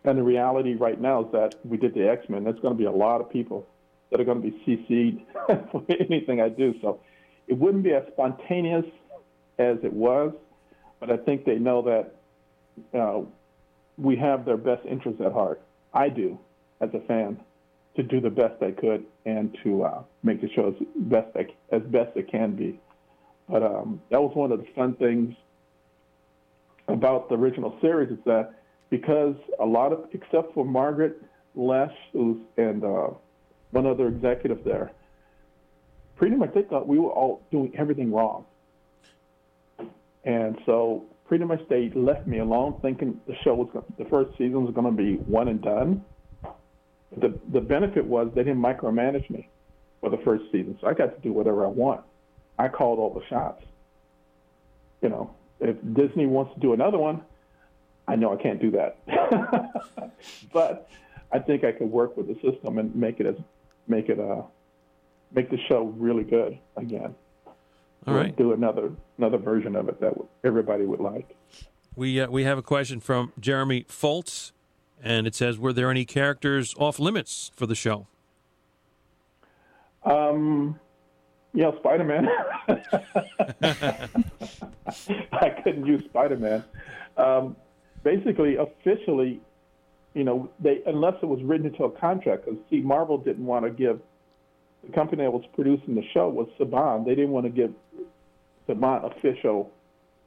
[0.05, 2.45] and the reality right now is that we did the X Men.
[2.45, 3.67] There's going to be a lot of people
[4.11, 5.23] that are going to be CC'd
[5.71, 6.75] for anything I do.
[6.81, 7.01] So
[7.47, 8.85] it wouldn't be as spontaneous
[9.59, 10.33] as it was,
[11.01, 13.23] but I think they know that uh,
[13.97, 15.61] we have their best interests at heart.
[15.95, 16.39] I do,
[16.81, 17.39] as a fan,
[17.97, 21.47] to do the best I could and to uh, make the show as best I,
[21.71, 22.81] as best it can be.
[23.49, 25.35] But um, that was one of the fun things
[26.93, 28.55] about the original series is that
[28.91, 31.21] because a lot of, except for Margaret
[31.57, 33.09] Loesch who's, and uh,
[33.71, 34.93] one other executive there,
[36.17, 38.45] pretty much they thought we were all doing everything wrong.
[40.25, 44.31] And so pretty much they left me alone, thinking the show was going the first
[44.39, 46.05] season was going to be one and done.
[47.17, 49.49] The the benefit was they didn't micromanage me.
[50.03, 52.03] for the first season, so I got to do whatever I want.
[52.59, 53.65] I called all the shots.
[55.01, 57.23] You know, if Disney wants to do another one,
[58.09, 58.99] I know I can't do that.
[60.53, 60.89] but
[61.33, 63.37] I think I could work with the system and make it as
[63.89, 64.43] make it uh
[65.35, 67.15] make the show really good again.
[68.07, 68.37] All right.
[68.37, 70.15] Do another another version of it that
[70.45, 71.37] everybody would like.
[71.95, 74.53] We uh, we have a question from Jeremy Foltz,
[75.03, 78.07] and it says, "Were there any characters off limits for the show?"
[80.05, 80.81] Um,
[81.55, 82.29] yeah, Spider Man.
[85.33, 86.65] I couldn't use Spider Man.
[87.17, 87.57] Um,
[88.03, 89.41] basically, officially,
[90.15, 93.67] you know, they unless it was written into a contract, because see, Marvel didn't want
[93.67, 94.01] to give
[94.85, 97.05] the company that was producing the show was Saban.
[97.05, 97.73] They didn't want to give
[98.67, 99.71] Saban official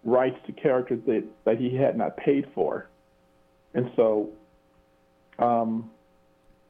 [0.04, 2.88] rights to characters that, that he had not paid for,
[3.74, 4.30] and so
[5.40, 5.90] um,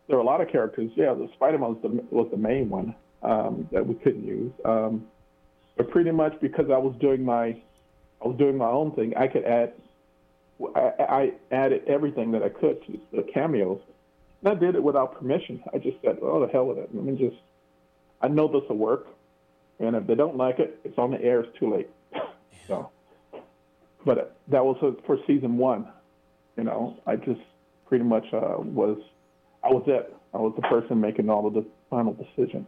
[0.08, 0.92] there were a lot of characters.
[0.96, 2.96] Yeah, the Spider-Man was the was the main one
[3.26, 4.52] um, that we couldn't use.
[4.64, 5.06] Um,
[5.78, 7.62] but pretty much because I was doing my
[8.22, 9.74] I was doing my own thing, I could add
[10.76, 13.82] I, I added everything that I could to the cameos.
[14.42, 15.62] And I did it without permission.
[15.74, 16.90] I just said, "Oh, the hell with it.
[16.94, 17.42] Let me just.
[18.22, 19.08] I know this will work,
[19.80, 21.42] and if they don't like it, it's on the air.
[21.42, 21.90] It's too late."
[22.68, 22.90] so,
[24.06, 25.88] but that was for season one.
[26.58, 27.42] You know, I just
[27.88, 28.98] pretty much uh, was.
[29.64, 30.16] I was it.
[30.34, 32.66] I was the person making all of the final decision.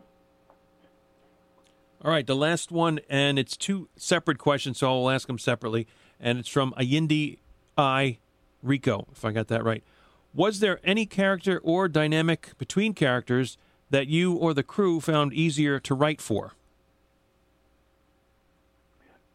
[2.03, 5.87] All right, the last one, and it's two separate questions, so I'll ask them separately.
[6.19, 7.39] And it's from Ayindi
[7.77, 8.17] I
[8.61, 9.83] Rico, if I got that right.
[10.33, 13.57] Was there any character or dynamic between characters
[13.89, 16.53] that you or the crew found easier to write for?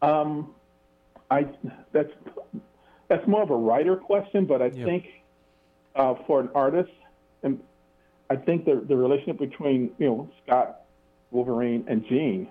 [0.01, 0.53] Um,
[1.31, 1.47] I
[1.91, 2.11] that's
[3.07, 4.85] that's more of a writer question, but I yeah.
[4.85, 5.05] think
[5.95, 6.91] uh, for an artist,
[7.41, 7.59] and
[8.29, 10.82] I think the the relationship between you know Scott,
[11.33, 12.47] Wolverine, and Jean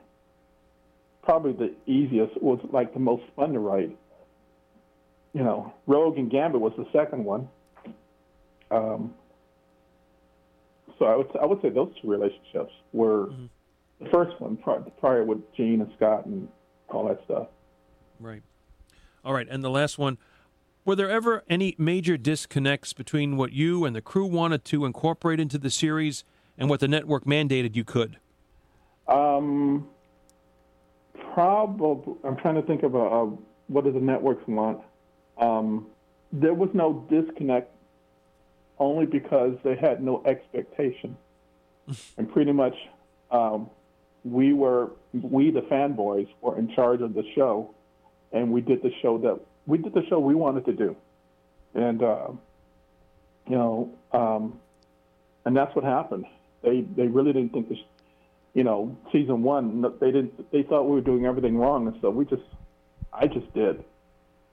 [1.23, 3.97] probably the easiest was like the most fun to write
[5.33, 7.49] you know, Rogue and Gambit was the second one.
[8.71, 9.15] Um,
[10.99, 13.47] so I would I would say those two relationships were mm-hmm.
[14.01, 14.59] the first one
[15.01, 16.49] prior with Jean and Scott and
[16.89, 17.49] all that stuff.
[18.21, 18.43] Right.
[19.25, 20.19] All right, and the last one.
[20.85, 25.39] Were there ever any major disconnects between what you and the crew wanted to incorporate
[25.39, 26.25] into the series
[26.59, 28.19] and what the network mandated you could?
[29.13, 29.89] Um,
[31.35, 32.15] probably.
[32.25, 33.37] I'm trying to think of a, a
[33.69, 34.81] what do the networks want.
[35.39, 35.87] Um,
[36.33, 37.71] there was no disconnect
[38.79, 41.17] only because they had no expectation.
[42.17, 42.75] and pretty much
[43.31, 43.71] um,
[44.25, 47.75] we were, we the fanboys were in charge of the show
[48.33, 50.97] and we did the show that, we did the show we wanted to do.
[51.75, 52.29] And, uh,
[53.49, 54.59] you know, um,
[55.45, 56.25] and that's what happened.
[56.63, 57.79] They, they really didn't think this,
[58.55, 61.87] you know, season one, they didn't, they thought we were doing everything wrong.
[61.87, 62.43] And so we just,
[63.13, 63.83] I just did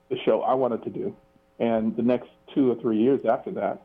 [0.09, 1.15] the show I wanted to do.
[1.59, 3.81] And the next two or three years after that,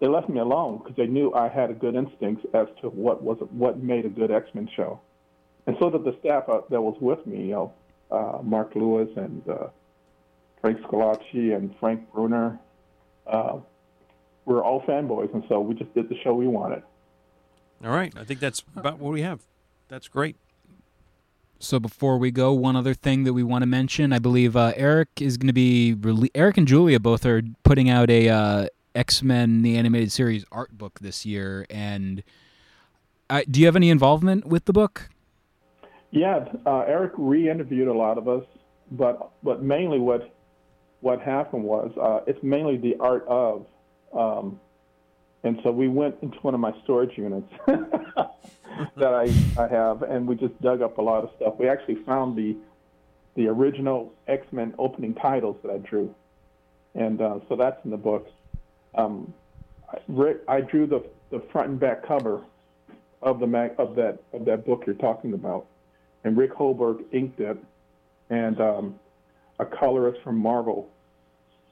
[0.00, 3.22] they left me alone because they knew I had a good instinct as to what
[3.22, 5.00] was what made a good X Men show.
[5.66, 7.72] And so did the staff uh, that was with me, you know,
[8.10, 9.68] uh, Mark Lewis and uh,
[10.60, 12.58] Frank Squillace and Frank Brunner.
[13.26, 13.58] Uh,
[14.44, 16.82] we're all fanboys, and so we just did the show we wanted.
[17.84, 19.40] All right, I think that's about what we have.
[19.88, 20.36] That's great.
[21.58, 24.72] So before we go, one other thing that we want to mention, I believe uh,
[24.76, 28.66] Eric is going to be rele- Eric and Julia both are putting out a uh,
[28.94, 31.66] X Men the animated series art book this year.
[31.70, 32.22] And
[33.30, 35.08] uh, do you have any involvement with the book?
[36.10, 38.44] Yeah, uh, Eric re-interviewed a lot of us,
[38.90, 40.34] but but mainly what
[41.00, 43.66] what happened was uh, it's mainly the art of.
[44.12, 44.60] Um,
[45.44, 50.26] and so we went into one of my storage units that I, I have, and
[50.26, 51.54] we just dug up a lot of stuff.
[51.58, 52.56] We actually found the
[53.34, 56.14] the original X Men opening titles that I drew,
[56.94, 58.28] and uh, so that's in the book.
[58.94, 59.32] Um,
[60.08, 62.42] Rick, I drew the the front and back cover
[63.22, 65.66] of the mag, of that of that book you're talking about,
[66.24, 67.58] and Rick Hoberg inked it,
[68.30, 69.00] and um,
[69.58, 70.88] a colorist from Marvel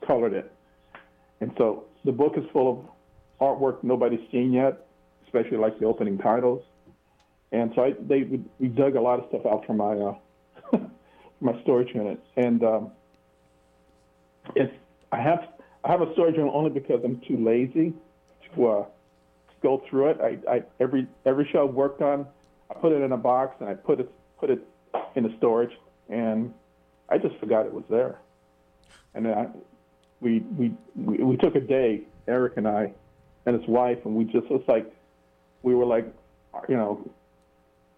[0.05, 0.51] colored it,
[1.41, 2.85] and so the book is full of
[3.41, 4.87] artwork nobody's seen yet,
[5.25, 6.63] especially like the opening titles.
[7.53, 10.79] And so I, they we dug a lot of stuff out from my uh,
[11.41, 12.93] my storage unit, and um,
[14.55, 14.73] it's
[15.11, 15.49] I have
[15.85, 17.93] I have a storage unit only because I'm too lazy
[18.55, 18.85] to uh,
[19.63, 20.21] go through it.
[20.21, 22.27] I, I every every show I've worked on,
[22.71, 24.61] I put it in a box and I put it put it
[25.17, 25.73] in the storage,
[26.09, 26.55] and
[27.09, 28.19] I just forgot it was there.
[29.15, 29.47] And I,
[30.21, 32.93] we we we took a day, Eric and I,
[33.47, 34.93] and his wife, and we just was like,
[35.63, 36.07] we were like,
[36.69, 37.11] you know,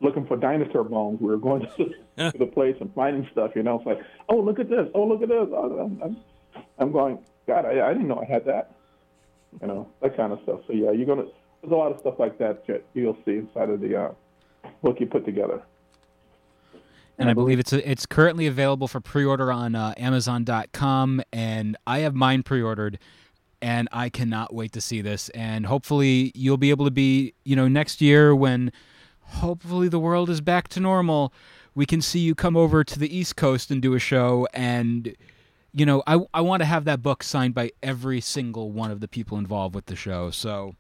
[0.01, 1.21] looking for dinosaur bones.
[1.21, 3.53] We were going to, to the place and finding stuff.
[3.55, 4.89] You know, it's like, oh, look at this.
[4.95, 5.49] Oh, look at this.
[5.53, 6.17] Oh, I'm,
[6.79, 8.75] I'm going, God, I, I didn't know I had that.
[9.61, 10.61] You know, that kind of stuff.
[10.67, 11.27] So yeah, you're gonna.
[11.61, 14.13] There's a lot of stuff like that that you'll see inside of the uh,
[14.83, 15.63] book you put together.
[17.19, 22.15] And I believe it's it's currently available for pre-order on uh, Amazon.com, and I have
[22.15, 22.99] mine pre-ordered,
[23.63, 25.29] and I cannot wait to see this.
[25.31, 28.73] And hopefully, you'll be able to be, you know, next year when
[29.21, 31.33] hopefully the world is back to normal,
[31.75, 34.47] we can see you come over to the East Coast and do a show.
[34.53, 35.15] And,
[35.73, 39.01] you know, I, I want to have that book signed by every single one of
[39.01, 40.31] the people involved with the show.
[40.31, 40.75] So,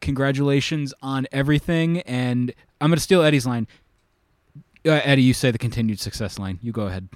[0.00, 2.00] congratulations on everything.
[2.00, 3.68] And I'm going to steal Eddie's line.
[4.84, 6.58] Uh, Eddie, you say the continued success line.
[6.60, 7.08] You go ahead.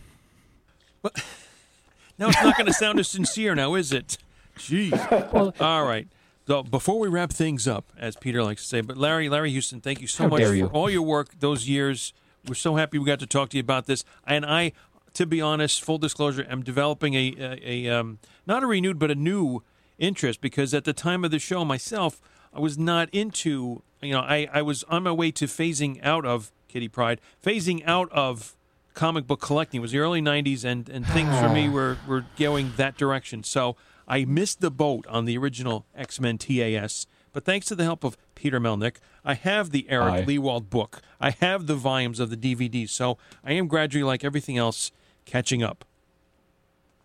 [2.20, 4.18] Now it's not going to sound as sincere now, is it?
[4.56, 5.32] Jeez.
[5.32, 6.06] Well, All right.
[6.46, 9.80] So before we wrap things up, as Peter likes to say, but Larry, Larry Houston,
[9.80, 12.12] thank you so much for all your work those years.
[12.46, 14.04] We're so happy we got to talk to you about this.
[14.26, 14.72] And I,
[15.14, 19.10] to be honest, full disclosure, am developing a, a, a um, not a renewed but
[19.10, 19.62] a new
[19.98, 22.20] interest because at the time of the show myself,
[22.52, 23.82] I was not into.
[24.02, 27.84] You know, I, I was on my way to phasing out of Kitty Pride, phasing
[27.86, 28.56] out of
[29.00, 29.78] comic book collecting.
[29.78, 33.42] It was the early '90s, and and things for me were were going that direction.
[33.42, 33.74] So
[34.06, 38.04] I missed the boat on the original X Men TAS, but thanks to the help
[38.04, 40.24] of Peter Melnick, I have the Eric Aye.
[40.24, 41.00] Lewald book.
[41.18, 44.92] I have the volumes of the DVDs, so I am gradually, like everything else,
[45.24, 45.86] catching up.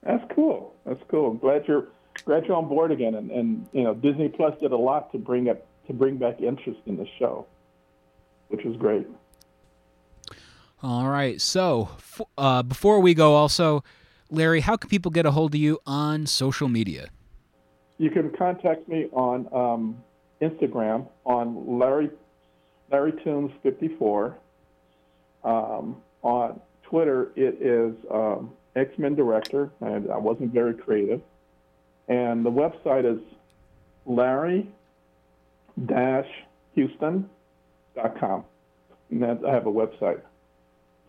[0.03, 0.75] That's cool.
[0.85, 1.31] That's cool.
[1.31, 1.87] I'm glad you're
[2.25, 5.17] glad you're on board again, and, and you know Disney Plus did a lot to
[5.17, 7.45] bring up to bring back interest in the show,
[8.49, 9.07] which was great.
[10.85, 11.41] All right.
[11.41, 11.89] So
[12.37, 13.83] uh, before we go, also
[14.29, 17.09] Larry, how can people get a hold of you on social media?
[17.97, 19.97] You can contact me on um,
[20.43, 22.11] Instagram on Larry
[22.91, 24.37] Larry Toombs 54.
[25.43, 31.21] Um, on Twitter, it is um, X Men Director, and I wasn't very creative.
[32.09, 33.23] And the website is
[34.05, 34.69] Larry
[36.75, 37.25] Houston.com.
[39.09, 40.21] And that, I have a website.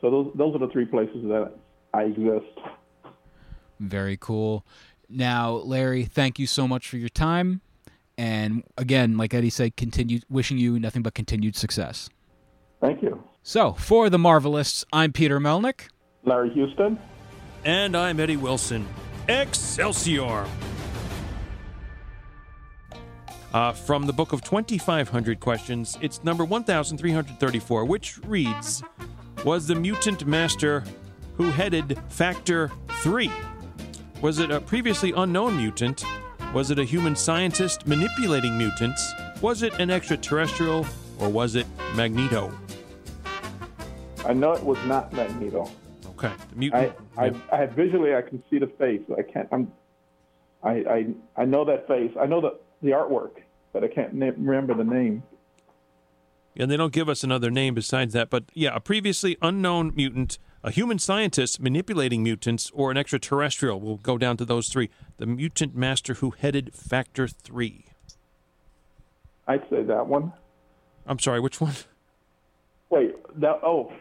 [0.06, 1.52] So those those are the three places that
[1.92, 2.46] I exist.
[3.80, 4.64] Very cool.
[5.08, 7.60] Now, Larry, thank you so much for your time.
[8.16, 12.08] And again, like Eddie said, continue wishing you nothing but continued success.
[12.80, 13.20] Thank you.
[13.42, 15.88] So, for the Marvelists, I'm Peter Melnick.
[16.22, 17.00] Larry Houston.
[17.64, 18.86] And I'm Eddie Wilson.
[19.28, 20.46] Excelsior!
[23.52, 28.84] Uh, from the book of 2,500 questions, it's number 1,334, which reads
[29.44, 30.84] Was the mutant master
[31.36, 32.70] who headed Factor
[33.02, 33.30] 3?
[34.22, 36.04] Was it a previously unknown mutant?
[36.52, 39.12] Was it a human scientist manipulating mutants?
[39.42, 40.86] Was it an extraterrestrial?
[41.18, 42.52] Or was it Magneto?
[44.24, 45.70] I know it was not Magneto.
[46.10, 46.94] Okay, the mutant.
[47.16, 49.00] I, I, I visually I can see the face.
[49.16, 49.48] I can't.
[49.52, 49.72] I'm.
[50.62, 51.06] I I
[51.36, 52.10] I know that face.
[52.18, 53.42] I know the the artwork,
[53.72, 55.22] but I can't na- remember the name.
[56.58, 58.30] And they don't give us another name besides that.
[58.30, 63.80] But yeah, a previously unknown mutant a human scientist manipulating mutants, or an extraterrestrial.
[63.80, 64.90] We'll go down to those three.
[65.18, 67.84] The mutant master who headed Factor 3.
[69.46, 70.32] I'd say that one.
[71.06, 71.74] I'm sorry, which one?
[72.90, 73.92] Wait, that, oh.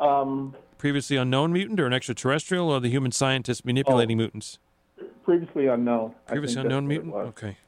[0.00, 4.58] Um, Previously unknown mutant, or an extraterrestrial, or the human scientist manipulating oh, mutants?
[5.24, 6.14] Previously unknown.
[6.26, 7.14] Previously unknown mutant?
[7.14, 7.58] Okay.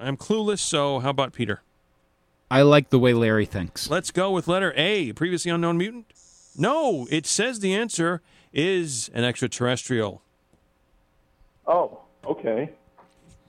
[0.00, 1.60] I'm clueless, so how about Peter?
[2.50, 3.90] I like the way Larry thinks.
[3.90, 5.12] Let's go with letter A.
[5.12, 6.06] Previously unknown mutant?
[6.56, 10.22] No, it says the answer is an extraterrestrial.
[11.66, 12.70] Oh, okay.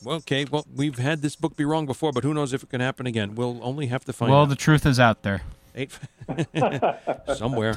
[0.04, 0.46] Well, okay.
[0.46, 3.06] Well, we've had this book be wrong before, but who knows if it can happen
[3.06, 3.36] again?
[3.36, 4.50] We'll only have to find well, out.
[4.50, 5.44] the truth is out there.
[5.76, 5.98] Eight
[7.36, 7.76] somewhere.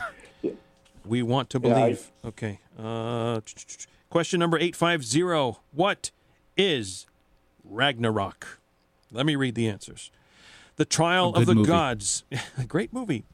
[1.05, 2.10] We want to believe.
[2.22, 2.28] Yeah, I...
[2.28, 2.60] Okay.
[2.78, 3.40] Uh,
[4.09, 5.60] question number 850.
[5.72, 6.10] What
[6.56, 7.06] is
[7.64, 8.59] Ragnarok?
[9.12, 10.10] Let me read the answers.
[10.81, 11.66] The Trial of the movie.
[11.66, 12.24] Gods.
[12.66, 13.24] great movie.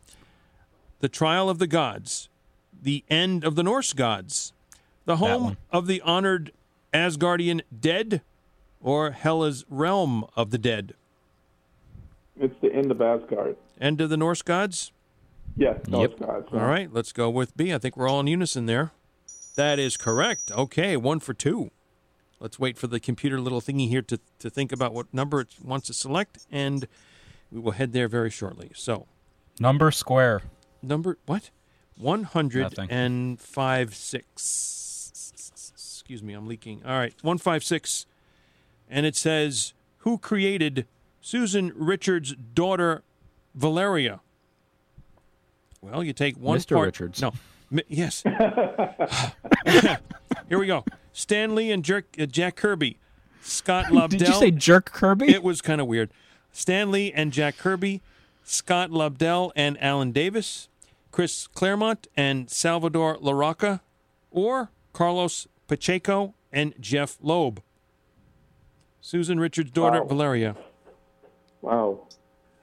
[0.98, 2.28] The Trial of the Gods,
[2.82, 4.52] The End of the Norse Gods,
[5.04, 6.50] The Home of the Honored
[6.92, 8.20] Asgardian Dead,
[8.80, 10.94] or Hela's Realm of the Dead?
[12.36, 13.56] It's the End of Asgard.
[13.80, 14.90] End of the Norse Gods?
[15.56, 16.18] Yes, Norse yep.
[16.18, 16.48] Gods.
[16.52, 17.72] All right, let's go with B.
[17.72, 18.90] I think we're all in unison there.
[19.54, 20.50] That is correct.
[20.50, 21.70] Okay, one for two.
[22.40, 25.54] Let's wait for the computer little thingy here to, to think about what number it
[25.62, 26.88] wants to select, and
[27.50, 28.70] we will head there very shortly.
[28.74, 29.06] So,
[29.60, 30.42] number square
[30.82, 31.50] number what?
[31.96, 35.32] One hundred and five six.
[35.72, 36.82] Excuse me, I'm leaking.
[36.84, 38.06] All right, one five six,
[38.88, 40.86] and it says who created
[41.20, 43.02] Susan Richards' daughter
[43.54, 44.20] Valeria?
[45.80, 46.74] Well, you take one Mr.
[46.76, 46.86] part.
[46.86, 47.22] Richards.
[47.22, 47.32] No.
[47.70, 48.22] Mi- yes.
[50.48, 50.84] Here we go.
[51.12, 52.98] Stan Lee and Jerk, uh, Jack Kirby.
[53.40, 54.10] Scott Lobdell.
[54.18, 55.28] Did you say Jerk Kirby?
[55.32, 56.10] It was kind of weird.
[56.56, 58.00] Stan Lee and Jack Kirby,
[58.42, 60.70] Scott Lobdell and Alan Davis,
[61.12, 63.80] Chris Claremont and Salvador Larroca,
[64.30, 67.60] or Carlos Pacheco and Jeph Loeb.
[69.02, 70.08] Susan Richards' daughter, Wow.
[70.08, 70.56] Valeria.
[71.60, 72.00] Wow.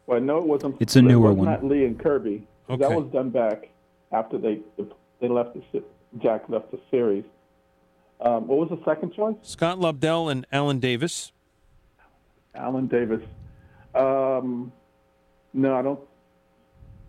[0.07, 0.77] Well, I know it wasn't.
[0.79, 1.45] It's a it newer was one.
[1.45, 2.47] Not Lee and Kirby.
[2.71, 2.81] Okay.
[2.81, 3.69] That was done back
[4.11, 4.59] after they
[5.21, 5.83] they left the
[6.17, 7.25] Jack left the series.
[8.19, 9.35] Um, what was the second choice?
[9.43, 11.31] Scott Lobdell and Alan Davis.
[12.55, 13.21] Alan Davis.
[13.95, 14.71] Um,
[15.53, 15.99] no, I don't.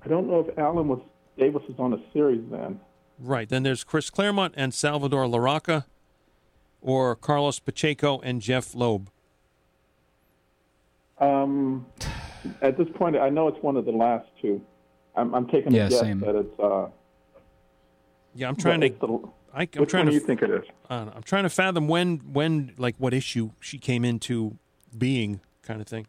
[0.05, 1.01] I don't know if Alan was
[1.39, 2.78] Davis was on a series then.
[3.19, 3.48] Right.
[3.48, 5.85] Then there's Chris Claremont and Salvador Larroca,
[6.82, 9.09] or Carlos Pacheco and Jeph Loeb.
[11.19, 11.86] Um,
[12.61, 14.61] at this point, I know it's one of the last two.
[15.16, 16.20] I'm, I'm taking Yeah, a guess same.
[16.20, 16.59] that it's.
[16.61, 16.89] Uh,
[18.35, 18.86] Yeah, I'm trying to.
[18.89, 20.11] it's the- I, I'm which trying one to.
[20.11, 20.65] do you think it is?
[20.90, 20.97] I.
[20.97, 24.59] I'm trying to fathom when, when, like, what issue she came into
[24.98, 26.09] being, kind of thing.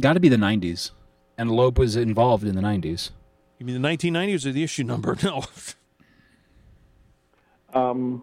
[0.00, 0.90] Got to be the 90s.
[1.36, 3.10] And Loeb was involved in the 90s.
[3.58, 5.16] You mean the 1990s or the issue number?
[5.22, 5.42] No.
[7.74, 8.22] Um,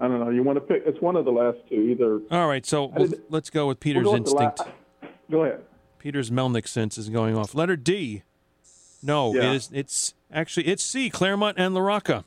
[0.00, 0.30] I don't know.
[0.30, 0.82] You want to pick?
[0.86, 1.76] It's one of the last two.
[1.80, 2.20] Either.
[2.30, 4.58] All right, so we'll, didn't- let's go with Peter's we'll go with instinct.
[5.02, 5.60] la- Go ahead.
[5.98, 7.54] Peter's Melnick sense is going off.
[7.54, 8.22] Letter D.
[9.02, 9.50] No, Yeah.
[9.52, 9.70] it is.
[9.72, 11.10] It's actually it's C.
[11.10, 12.24] Claremont and Larroca.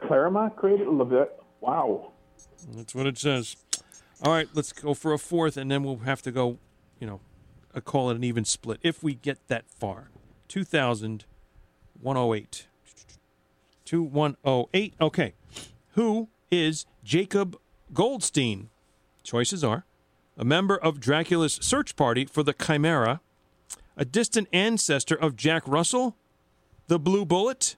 [0.00, 1.30] Claremont created Levette.
[1.60, 2.12] Wow.
[2.74, 3.56] That's what it says.
[4.20, 6.58] All right, let's go for a fourth, and then we'll have to go,
[6.98, 7.20] you know,
[7.74, 10.10] uh, call it an even split if we get that far.
[10.48, 11.24] 2000,
[12.00, 12.66] 108.
[13.84, 14.94] 2108.
[15.00, 15.34] Okay.
[15.92, 17.58] Who is Jacob
[17.94, 18.70] Goldstein?
[19.22, 19.84] Choices are
[20.36, 23.20] a member of Dracula's search party for the Chimera,
[23.96, 26.16] a distant ancestor of Jack Russell,
[26.86, 27.76] the Blue Bullet,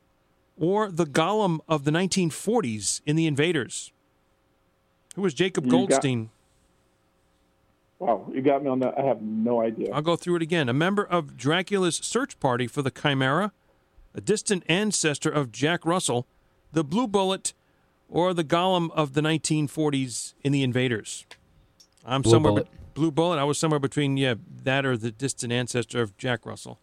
[0.58, 3.92] or the Golem of the 1940s in The Invaders?
[5.16, 6.30] Who was Jacob You got- Goldstein?
[7.98, 8.30] Wow.
[8.32, 8.98] You got me on that.
[8.98, 9.92] I have no idea.
[9.92, 10.68] I'll go through it again.
[10.68, 13.52] A member of Dracula's search party for the Chimera,
[14.14, 16.26] a distant ancestor of Jack Russell,
[16.72, 17.52] the Blue Bullet,
[18.08, 21.26] or the Golem of the 1940s in The Invaders.
[22.04, 22.70] I'm Blue somewhere Bullet.
[22.70, 23.38] be- Blue Bullet.
[23.38, 24.34] I was somewhere between yeah
[24.64, 26.78] that or the distant ancestor of Jack Russell.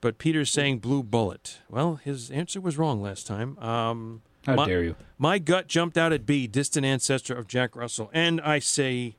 [0.00, 1.58] But Peter's saying Blue Bullet.
[1.70, 3.58] Well, his answer was wrong last time.
[3.58, 4.96] Um, How my, dare you?
[5.18, 9.16] My gut jumped out at B, distant ancestor of Jack Russell, and I say,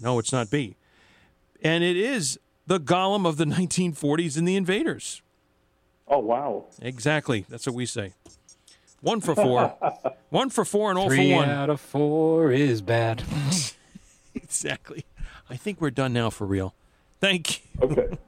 [0.00, 0.76] no, it's not B,
[1.62, 5.22] and it is the Golem of the 1940s in The Invaders.
[6.06, 6.64] Oh wow.
[6.80, 8.14] Exactly, that's what we say.
[9.00, 9.76] One for four,
[10.30, 11.50] one for four, and all Three for one.
[11.50, 13.22] out of four is bad.
[14.34, 15.04] Exactly.
[15.50, 16.74] I think we're done now for real.
[17.20, 17.64] Thank you.
[17.82, 18.18] Okay.